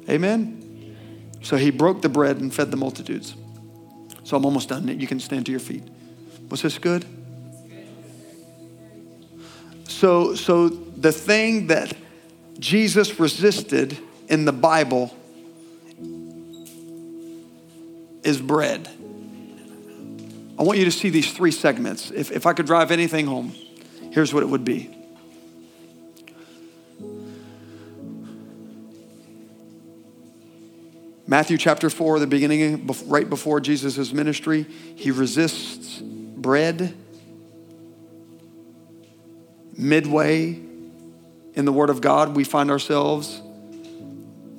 Amen? 0.09 0.97
So 1.43 1.57
he 1.57 1.71
broke 1.71 2.03
the 2.03 2.09
bread 2.09 2.39
and 2.39 2.53
fed 2.53 2.73
the 2.73 2.77
multitudes. 2.77 3.37
So 4.31 4.37
I'm 4.37 4.45
almost 4.45 4.69
done. 4.69 4.87
You 5.01 5.09
can 5.09 5.19
stand 5.19 5.47
to 5.47 5.51
your 5.51 5.59
feet. 5.59 5.83
Was 6.51 6.63
this 6.63 6.79
good? 6.79 7.05
So, 9.89 10.37
so 10.37 10.69
the 10.69 11.11
thing 11.11 11.67
that 11.67 11.93
Jesus 12.61 13.19
resisted 13.19 13.99
in 14.29 14.45
the 14.45 14.53
Bible 14.53 15.13
is 18.23 18.41
bread. 18.41 18.89
I 20.57 20.63
want 20.63 20.79
you 20.79 20.85
to 20.85 20.93
see 20.93 21.11
these 21.11 21.33
three 21.33 21.51
segments. 21.51 22.13
If, 22.13 22.31
if 22.31 22.47
I 22.47 22.53
could 22.53 22.67
drive 22.67 22.93
anything 22.93 23.27
home, 23.27 23.53
here's 24.13 24.33
what 24.33 24.45
it 24.45 24.49
would 24.49 24.65
be 24.65 24.97
Matthew 31.31 31.59
chapter 31.59 31.89
4, 31.89 32.19
the 32.19 32.27
beginning, 32.27 32.89
right 33.07 33.31
before 33.31 33.61
Jesus' 33.61 34.13
ministry, 34.13 34.67
he 34.97 35.13
resists 35.13 36.01
bread. 36.01 36.93
Midway 39.79 40.61
in 41.55 41.65
the 41.65 41.73
Word 41.73 41.89
of 41.89 42.01
God, 42.01 42.35
we 42.35 42.43
find 42.43 42.69
ourselves. 42.69 43.41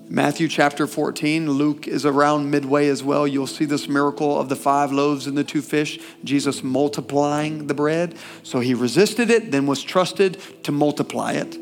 Matthew 0.07 0.47
chapter 0.47 0.87
14, 0.87 1.51
Luke 1.51 1.89
is 1.89 2.05
around 2.05 2.49
midway 2.49 2.87
as 2.87 3.03
well. 3.03 3.27
You'll 3.27 3.47
see 3.47 3.65
this 3.65 3.89
miracle 3.89 4.39
of 4.39 4.47
the 4.47 4.55
five 4.55 4.93
loaves 4.93 5.27
and 5.27 5.37
the 5.37 5.43
two 5.43 5.61
fish, 5.61 5.99
Jesus 6.23 6.63
multiplying 6.63 7.67
the 7.67 7.73
bread. 7.73 8.15
So 8.43 8.61
he 8.61 8.75
resisted 8.75 9.29
it, 9.29 9.51
then 9.51 9.67
was 9.67 9.83
trusted 9.83 10.41
to 10.63 10.71
multiply 10.71 11.33
it. 11.33 11.57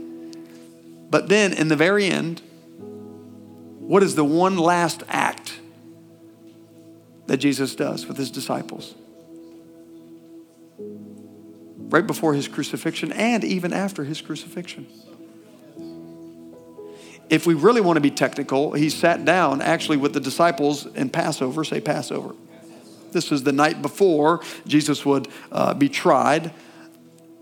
But 1.10 1.30
then 1.30 1.52
in 1.52 1.68
the 1.68 1.76
very 1.76 2.06
end, 2.06 2.44
what 3.90 4.04
is 4.04 4.14
the 4.14 4.24
one 4.24 4.56
last 4.56 5.02
act 5.10 5.60
that 7.26 7.38
Jesus 7.38 7.74
does 7.74 8.06
with 8.06 8.18
his 8.18 8.30
disciples? 8.30 8.94
Right 10.78 12.06
before 12.06 12.36
his 12.36 12.48
crucifixion 12.48 13.12
and 13.12 13.44
even 13.44 13.74
after 13.74 14.04
his 14.04 14.22
crucifixion. 14.22 14.86
If 17.32 17.48
we 17.48 17.56
really 17.56 17.82
want 17.82 17.98
to 17.98 18.02
be 18.02 18.12
technical, 18.12 18.74
he 18.74 18.92
sat 18.92 19.26
down 19.26 19.60
actually 19.60 19.98
with 19.98 20.14
the 20.14 20.20
disciples 20.20 20.86
in 20.86 21.10
Passover, 21.10 21.64
say 21.64 21.82
Passover. 21.82 22.36
This 23.12 23.32
was 23.32 23.42
the 23.42 23.54
night 23.54 23.82
before 23.82 24.42
Jesus 24.68 25.04
would 25.04 25.30
uh, 25.52 25.74
be 25.74 25.90
tried 25.90 26.54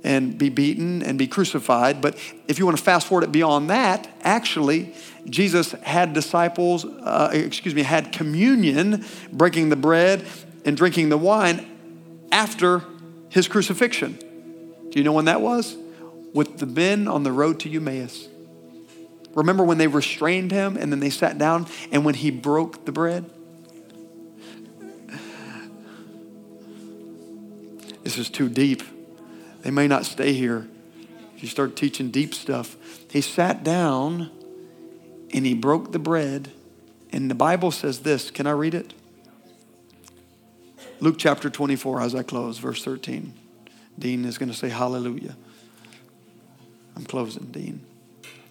and 0.03 0.37
be 0.37 0.49
beaten 0.49 1.01
and 1.03 1.17
be 1.17 1.27
crucified. 1.27 2.01
But 2.01 2.17
if 2.47 2.59
you 2.59 2.65
want 2.65 2.77
to 2.77 2.83
fast 2.83 3.07
forward 3.07 3.23
it 3.23 3.31
beyond 3.31 3.69
that, 3.69 4.09
actually, 4.21 4.93
Jesus 5.29 5.71
had 5.71 6.13
disciples, 6.13 6.85
uh, 6.85 7.31
excuse 7.33 7.75
me, 7.75 7.83
had 7.83 8.11
communion, 8.11 9.05
breaking 9.31 9.69
the 9.69 9.75
bread 9.75 10.25
and 10.65 10.77
drinking 10.77 11.09
the 11.09 11.17
wine 11.17 11.65
after 12.31 12.83
his 13.29 13.47
crucifixion. 13.47 14.13
Do 14.89 14.99
you 14.99 15.03
know 15.03 15.13
when 15.13 15.25
that 15.25 15.41
was? 15.41 15.75
With 16.33 16.59
the 16.59 16.65
men 16.65 17.07
on 17.07 17.23
the 17.23 17.31
road 17.31 17.59
to 17.61 17.73
Emmaus. 17.73 18.27
Remember 19.33 19.63
when 19.63 19.77
they 19.77 19.87
restrained 19.87 20.51
him 20.51 20.77
and 20.77 20.91
then 20.91 20.99
they 20.99 21.09
sat 21.09 21.37
down 21.37 21.67
and 21.91 22.03
when 22.05 22.15
he 22.15 22.31
broke 22.31 22.85
the 22.85 22.91
bread? 22.91 23.29
This 28.03 28.17
is 28.17 28.29
too 28.29 28.47
deep. 28.47 28.83
They 29.61 29.71
may 29.71 29.87
not 29.87 30.05
stay 30.05 30.33
here 30.33 30.67
if 31.35 31.43
you 31.43 31.49
start 31.49 31.75
teaching 31.75 32.09
deep 32.09 32.33
stuff. 32.33 32.75
He 33.11 33.21
sat 33.21 33.63
down 33.63 34.31
and 35.33 35.45
he 35.45 35.53
broke 35.53 35.91
the 35.91 35.99
bread. 35.99 36.51
And 37.11 37.29
the 37.29 37.35
Bible 37.35 37.71
says 37.71 37.99
this. 37.99 38.31
Can 38.31 38.47
I 38.47 38.51
read 38.51 38.73
it? 38.73 38.93
Luke 40.99 41.15
chapter 41.17 41.49
24, 41.49 42.01
as 42.01 42.15
I 42.15 42.23
close, 42.23 42.57
verse 42.57 42.83
13. 42.83 43.33
Dean 43.99 44.25
is 44.25 44.37
going 44.37 44.49
to 44.49 44.55
say 44.55 44.69
hallelujah. 44.69 45.35
I'm 46.95 47.05
closing, 47.05 47.45
Dean. 47.45 47.81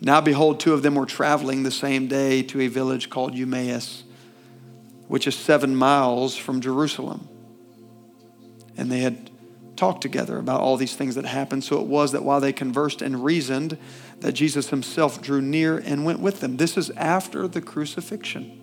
Now, 0.00 0.20
behold, 0.20 0.61
two 0.61 0.72
of 0.72 0.82
them 0.82 0.94
were 0.94 1.07
traveling 1.07 1.62
the 1.62 1.70
same 1.70 2.07
day 2.07 2.42
to 2.44 2.61
a 2.61 2.68
village 2.68 3.11
called 3.11 3.34
Emmaus, 3.34 4.04
which 5.09 5.26
is 5.26 5.34
seven 5.34 5.74
miles 5.74 6.36
from 6.36 6.61
Jerusalem. 6.61 7.28
And 8.76 8.92
they 8.92 9.00
had 9.00 9.30
talked 9.77 10.01
together 10.01 10.39
about 10.39 10.61
all 10.61 10.77
these 10.77 10.97
things 10.97 11.14
that 11.14 11.24
happened. 11.24 11.64
So 11.64 11.81
it 11.81 11.87
was 11.87 12.12
that 12.12 12.24
while 12.24 12.41
they 12.41 12.53
conversed 12.53 13.03
and 13.03 13.24
reasoned, 13.24 13.79
that 14.20 14.33
Jesus 14.33 14.70
himself 14.70 15.20
drew 15.20 15.41
near 15.41 15.79
and 15.79 16.05
went 16.05 16.20
with 16.20 16.41
them. 16.41 16.57
This 16.57 16.77
is 16.77 16.91
after 16.91 17.47
the 17.47 17.61
crucifixion. 17.61 18.62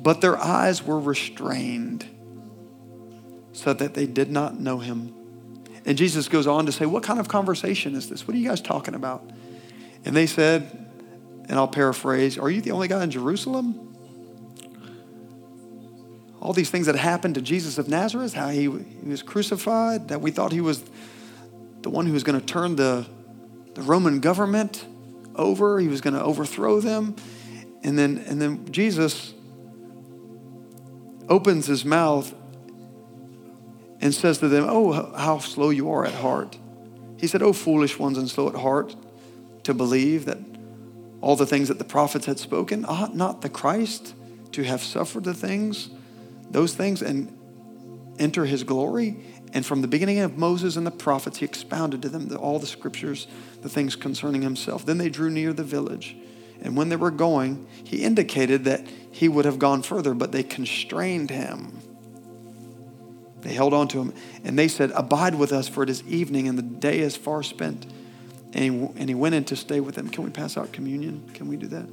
But 0.00 0.20
their 0.20 0.38
eyes 0.38 0.82
were 0.84 0.98
restrained 0.98 2.06
so 3.52 3.72
that 3.72 3.94
they 3.94 4.06
did 4.06 4.30
not 4.30 4.58
know 4.58 4.78
him. 4.78 5.14
And 5.84 5.98
Jesus 5.98 6.28
goes 6.28 6.46
on 6.46 6.66
to 6.66 6.72
say, 6.72 6.86
What 6.86 7.02
kind 7.02 7.18
of 7.18 7.28
conversation 7.28 7.94
is 7.94 8.08
this? 8.08 8.26
What 8.26 8.34
are 8.34 8.38
you 8.38 8.48
guys 8.48 8.60
talking 8.60 8.94
about? 8.94 9.28
And 10.04 10.14
they 10.14 10.26
said, 10.26 10.86
and 11.48 11.58
I'll 11.58 11.68
paraphrase, 11.68 12.38
Are 12.38 12.50
you 12.50 12.60
the 12.60 12.72
only 12.72 12.88
guy 12.88 13.02
in 13.02 13.10
Jerusalem? 13.10 13.87
All 16.48 16.54
these 16.54 16.70
things 16.70 16.86
that 16.86 16.96
happened 16.96 17.34
to 17.34 17.42
Jesus 17.42 17.76
of 17.76 17.90
Nazareth, 17.90 18.32
how 18.32 18.48
he, 18.48 18.68
was 18.68 19.22
crucified, 19.22 20.08
that 20.08 20.22
we 20.22 20.30
thought 20.30 20.50
he 20.50 20.62
was 20.62 20.82
the 21.82 21.90
one 21.90 22.06
who 22.06 22.14
was 22.14 22.22
going 22.22 22.40
to 22.40 22.46
turn 22.46 22.74
the, 22.74 23.06
the 23.74 23.82
Roman 23.82 24.18
government 24.18 24.82
over, 25.36 25.78
he 25.78 25.88
was 25.88 26.00
going 26.00 26.14
to 26.14 26.22
overthrow 26.22 26.80
them. 26.80 27.16
And 27.82 27.98
then, 27.98 28.24
and 28.26 28.40
then 28.40 28.72
Jesus 28.72 29.34
opens 31.28 31.66
his 31.66 31.84
mouth 31.84 32.34
and 34.00 34.14
says 34.14 34.38
to 34.38 34.48
them, 34.48 34.64
Oh, 34.66 35.14
how 35.14 35.40
slow 35.40 35.68
you 35.68 35.90
are 35.90 36.06
at 36.06 36.14
heart. 36.14 36.56
He 37.18 37.26
said, 37.26 37.42
Oh, 37.42 37.52
foolish 37.52 37.98
ones 37.98 38.16
and 38.16 38.26
slow 38.26 38.48
at 38.48 38.54
heart 38.54 38.96
to 39.64 39.74
believe 39.74 40.24
that 40.24 40.38
all 41.20 41.36
the 41.36 41.44
things 41.44 41.68
that 41.68 41.76
the 41.76 41.84
prophets 41.84 42.24
had 42.24 42.38
spoken, 42.38 42.86
ought 42.86 43.14
not 43.14 43.42
the 43.42 43.50
Christ 43.50 44.14
to 44.52 44.62
have 44.62 44.80
suffered 44.80 45.24
the 45.24 45.34
things 45.34 45.90
those 46.50 46.74
things 46.74 47.02
and 47.02 47.36
enter 48.18 48.44
his 48.44 48.64
glory. 48.64 49.24
And 49.52 49.64
from 49.64 49.82
the 49.82 49.88
beginning 49.88 50.18
of 50.20 50.36
Moses 50.36 50.76
and 50.76 50.86
the 50.86 50.90
prophets, 50.90 51.38
he 51.38 51.44
expounded 51.44 52.02
to 52.02 52.08
them 52.08 52.28
the, 52.28 52.36
all 52.36 52.58
the 52.58 52.66
scriptures, 52.66 53.26
the 53.62 53.68
things 53.68 53.96
concerning 53.96 54.42
himself. 54.42 54.84
Then 54.84 54.98
they 54.98 55.08
drew 55.08 55.30
near 55.30 55.52
the 55.52 55.64
village. 55.64 56.16
And 56.60 56.76
when 56.76 56.88
they 56.88 56.96
were 56.96 57.10
going, 57.10 57.66
he 57.84 58.02
indicated 58.02 58.64
that 58.64 58.86
he 59.10 59.28
would 59.28 59.44
have 59.44 59.58
gone 59.58 59.82
further, 59.82 60.12
but 60.12 60.32
they 60.32 60.42
constrained 60.42 61.30
him. 61.30 61.78
They 63.42 63.52
held 63.52 63.72
on 63.72 63.88
to 63.88 64.00
him. 64.00 64.12
And 64.44 64.58
they 64.58 64.68
said, 64.68 64.90
Abide 64.92 65.36
with 65.36 65.52
us, 65.52 65.68
for 65.68 65.82
it 65.82 65.90
is 65.90 66.02
evening 66.04 66.48
and 66.48 66.58
the 66.58 66.62
day 66.62 66.98
is 66.98 67.16
far 67.16 67.42
spent. 67.42 67.86
And 68.52 68.64
he, 68.64 69.00
and 69.00 69.08
he 69.08 69.14
went 69.14 69.34
in 69.34 69.44
to 69.44 69.56
stay 69.56 69.80
with 69.80 69.94
them. 69.94 70.08
Can 70.08 70.24
we 70.24 70.30
pass 70.30 70.56
out 70.56 70.72
communion? 70.72 71.30
Can 71.34 71.48
we 71.48 71.56
do 71.56 71.68
that? 71.68 71.86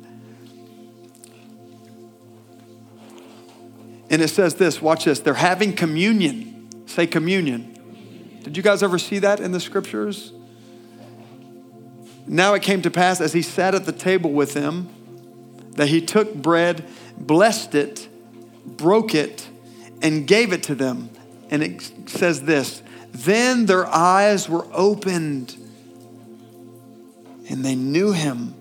And 4.10 4.22
it 4.22 4.30
says 4.30 4.56
this 4.56 4.82
watch 4.82 5.06
this. 5.06 5.20
They're 5.20 5.34
having 5.34 5.74
communion. 5.74 6.88
Say 6.88 7.08
communion. 7.08 8.40
Did 8.44 8.56
you 8.58 8.64
guys 8.64 8.84
ever 8.84 9.00
see 9.00 9.20
that 9.20 9.40
in 9.40 9.52
the 9.52 9.60
scriptures? 9.60 10.32
Now 12.28 12.54
it 12.54 12.62
came 12.62 12.82
to 12.84 12.92
pass 12.92 13.22
as 13.22 13.34
he 13.34 13.42
sat 13.42 13.76
at 13.76 13.86
the 13.86 13.92
table 13.92 14.32
with 14.32 14.54
them 14.54 14.90
that 15.72 15.88
he 15.88 16.02
took 16.02 16.34
bread, 16.34 16.86
blessed 17.18 17.76
it, 17.76 18.08
broke 18.66 19.14
it, 19.14 19.48
and 20.02 20.26
gave 20.28 20.54
it 20.54 20.64
to 20.64 20.76
them. 20.76 21.10
And 21.50 21.62
it 21.64 22.10
says 22.10 22.44
this 22.44 22.82
Then 23.12 23.66
their 23.66 23.86
eyes 23.86 24.50
were 24.50 24.68
opened 24.72 25.56
and 27.50 27.64
they 27.64 27.76
knew 27.76 28.12
him. 28.12 28.56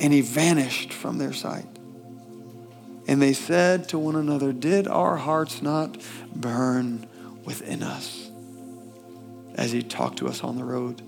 And 0.00 0.12
he 0.12 0.22
vanished 0.22 0.92
from 0.92 1.18
their 1.18 1.32
sight. 1.32 1.66
And 3.06 3.20
they 3.20 3.32
said 3.32 3.88
to 3.90 3.98
one 3.98 4.16
another, 4.16 4.52
Did 4.52 4.88
our 4.88 5.16
hearts 5.16 5.62
not 5.62 5.96
burn 6.34 7.06
within 7.44 7.82
us 7.82 8.30
as 9.54 9.72
he 9.72 9.82
talked 9.82 10.18
to 10.18 10.28
us 10.28 10.42
on 10.42 10.56
the 10.56 10.64
road? 10.64 11.02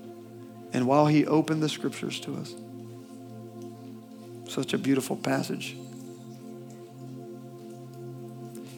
And 0.73 0.87
while 0.87 1.07
he 1.07 1.25
opened 1.25 1.63
the 1.63 1.69
scriptures 1.69 2.19
to 2.21 2.35
us. 2.35 2.53
Such 4.47 4.73
a 4.73 4.77
beautiful 4.77 5.15
passage. 5.15 5.75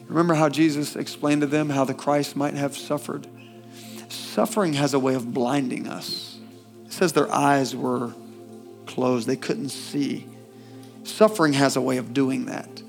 Remember 0.06 0.34
how 0.34 0.48
Jesus 0.48 0.94
explained 0.94 1.40
to 1.40 1.46
them 1.46 1.68
how 1.68 1.84
the 1.84 1.94
Christ 1.94 2.36
might 2.36 2.54
have 2.54 2.76
suffered? 2.76 3.26
Suffering 4.08 4.74
has 4.74 4.94
a 4.94 4.98
way 4.98 5.14
of 5.14 5.34
blinding 5.34 5.88
us. 5.88 6.38
It 6.86 6.92
says 6.92 7.12
their 7.12 7.32
eyes 7.32 7.74
were 7.74 8.14
closed, 8.96 9.28
they 9.28 9.36
couldn't 9.36 9.68
see. 9.68 10.26
Suffering 11.04 11.52
has 11.52 11.76
a 11.76 11.82
way 11.82 11.98
of 11.98 12.14
doing 12.14 12.46
that, 12.46 12.82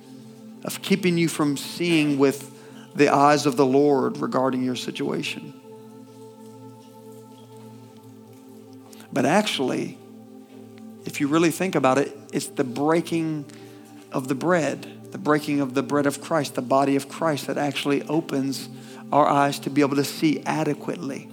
of 0.63 0.81
keeping 0.81 1.17
you 1.17 1.27
from 1.27 1.57
seeing 1.57 2.17
with 2.17 2.49
the 2.95 3.09
eyes 3.09 3.45
of 3.45 3.57
the 3.57 3.65
Lord 3.65 4.15
regarding 4.19 4.63
your 4.63 4.77
situation. 4.77 5.53
But 9.11 9.25
actually, 9.25 9.97
if 11.03 11.19
you 11.19 11.27
really 11.27 11.51
think 11.51 11.75
about 11.75 11.97
it, 11.97 12.17
it's 12.31 12.47
the 12.47 12.63
breaking 12.63 13.43
of 14.13 14.29
the 14.29 14.35
bread, 14.35 15.11
the 15.11 15.17
breaking 15.17 15.59
of 15.59 15.73
the 15.73 15.83
bread 15.83 16.05
of 16.05 16.21
Christ, 16.21 16.55
the 16.55 16.61
body 16.61 16.95
of 16.95 17.09
Christ, 17.09 17.47
that 17.47 17.57
actually 17.57 18.01
opens 18.03 18.69
our 19.11 19.27
eyes 19.27 19.59
to 19.59 19.69
be 19.69 19.81
able 19.81 19.97
to 19.97 20.05
see 20.05 20.41
adequately. 20.45 21.29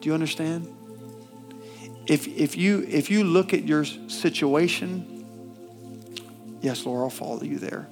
Do 0.00 0.08
you 0.08 0.14
understand? 0.14 0.75
If, 2.08 2.28
if, 2.28 2.56
you, 2.56 2.86
if 2.88 3.10
you 3.10 3.24
look 3.24 3.52
at 3.52 3.64
your 3.64 3.84
situation, 3.84 5.24
yes, 6.60 6.86
Lord, 6.86 7.02
I'll 7.02 7.10
follow 7.10 7.42
you 7.42 7.58
there. 7.58 7.88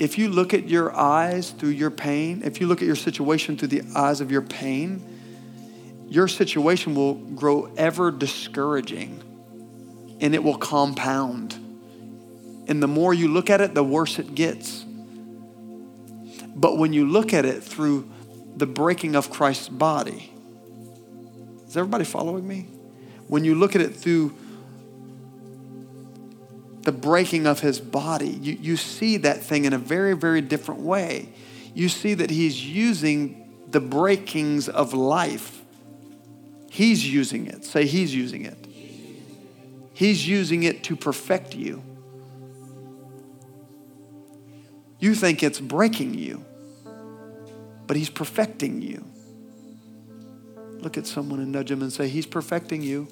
If 0.00 0.18
you 0.18 0.28
look 0.28 0.54
at 0.54 0.68
your 0.68 0.94
eyes 0.94 1.50
through 1.50 1.70
your 1.70 1.90
pain, 1.90 2.42
if 2.44 2.60
you 2.60 2.66
look 2.66 2.82
at 2.82 2.86
your 2.86 2.96
situation 2.96 3.56
through 3.56 3.68
the 3.68 3.82
eyes 3.94 4.20
of 4.20 4.32
your 4.32 4.42
pain, 4.42 5.02
your 6.08 6.26
situation 6.26 6.94
will 6.96 7.14
grow 7.14 7.72
ever 7.76 8.10
discouraging 8.10 9.22
and 10.20 10.34
it 10.34 10.42
will 10.42 10.58
compound. 10.58 11.54
And 12.66 12.82
the 12.82 12.88
more 12.88 13.14
you 13.14 13.28
look 13.28 13.50
at 13.50 13.60
it, 13.60 13.74
the 13.74 13.84
worse 13.84 14.18
it 14.18 14.34
gets. 14.34 14.84
But 16.56 16.76
when 16.76 16.92
you 16.92 17.08
look 17.08 17.32
at 17.32 17.44
it 17.44 17.62
through 17.62 18.10
the 18.56 18.66
breaking 18.66 19.14
of 19.16 19.30
Christ's 19.30 19.68
body, 19.68 20.33
is 21.74 21.78
everybody 21.78 22.04
following 22.04 22.46
me? 22.46 22.68
When 23.26 23.42
you 23.42 23.56
look 23.56 23.74
at 23.74 23.80
it 23.80 23.96
through 23.96 24.32
the 26.82 26.92
breaking 26.92 27.48
of 27.48 27.58
his 27.58 27.80
body, 27.80 28.28
you, 28.28 28.52
you 28.52 28.76
see 28.76 29.16
that 29.16 29.42
thing 29.42 29.64
in 29.64 29.72
a 29.72 29.78
very, 29.78 30.14
very 30.14 30.40
different 30.40 30.82
way. 30.82 31.30
You 31.74 31.88
see 31.88 32.14
that 32.14 32.30
he's 32.30 32.64
using 32.64 33.52
the 33.68 33.80
breakings 33.80 34.68
of 34.68 34.94
life. 34.94 35.64
He's 36.70 37.12
using 37.12 37.48
it. 37.48 37.64
Say, 37.64 37.86
he's 37.86 38.14
using 38.14 38.44
it. 38.44 38.68
He's 39.94 40.28
using 40.28 40.62
it 40.62 40.84
to 40.84 40.94
perfect 40.94 41.56
you. 41.56 41.82
You 45.00 45.16
think 45.16 45.42
it's 45.42 45.58
breaking 45.58 46.14
you, 46.14 46.44
but 47.88 47.96
he's 47.96 48.10
perfecting 48.10 48.80
you. 48.80 49.04
Look 50.84 50.98
at 50.98 51.06
someone 51.06 51.40
and 51.40 51.50
nudge 51.50 51.70
them 51.70 51.80
and 51.80 51.90
say, 51.90 52.08
He's 52.08 52.26
perfecting 52.26 52.82
you. 52.82 53.08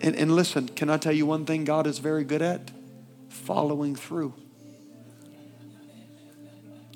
And, 0.00 0.16
and 0.16 0.34
listen, 0.34 0.68
can 0.68 0.88
I 0.88 0.96
tell 0.96 1.12
you 1.12 1.26
one 1.26 1.44
thing 1.44 1.64
God 1.64 1.86
is 1.86 1.98
very 1.98 2.24
good 2.24 2.40
at? 2.40 2.70
Following 3.28 3.94
through. 3.94 4.32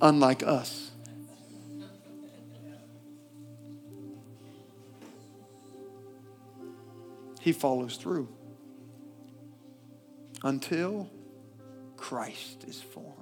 Unlike 0.01 0.45
us. 0.45 0.93
He 7.41 7.53
follows 7.53 7.97
through 7.97 8.29
until 10.43 11.11
Christ 11.97 12.65
is 12.67 12.81
formed. 12.81 13.22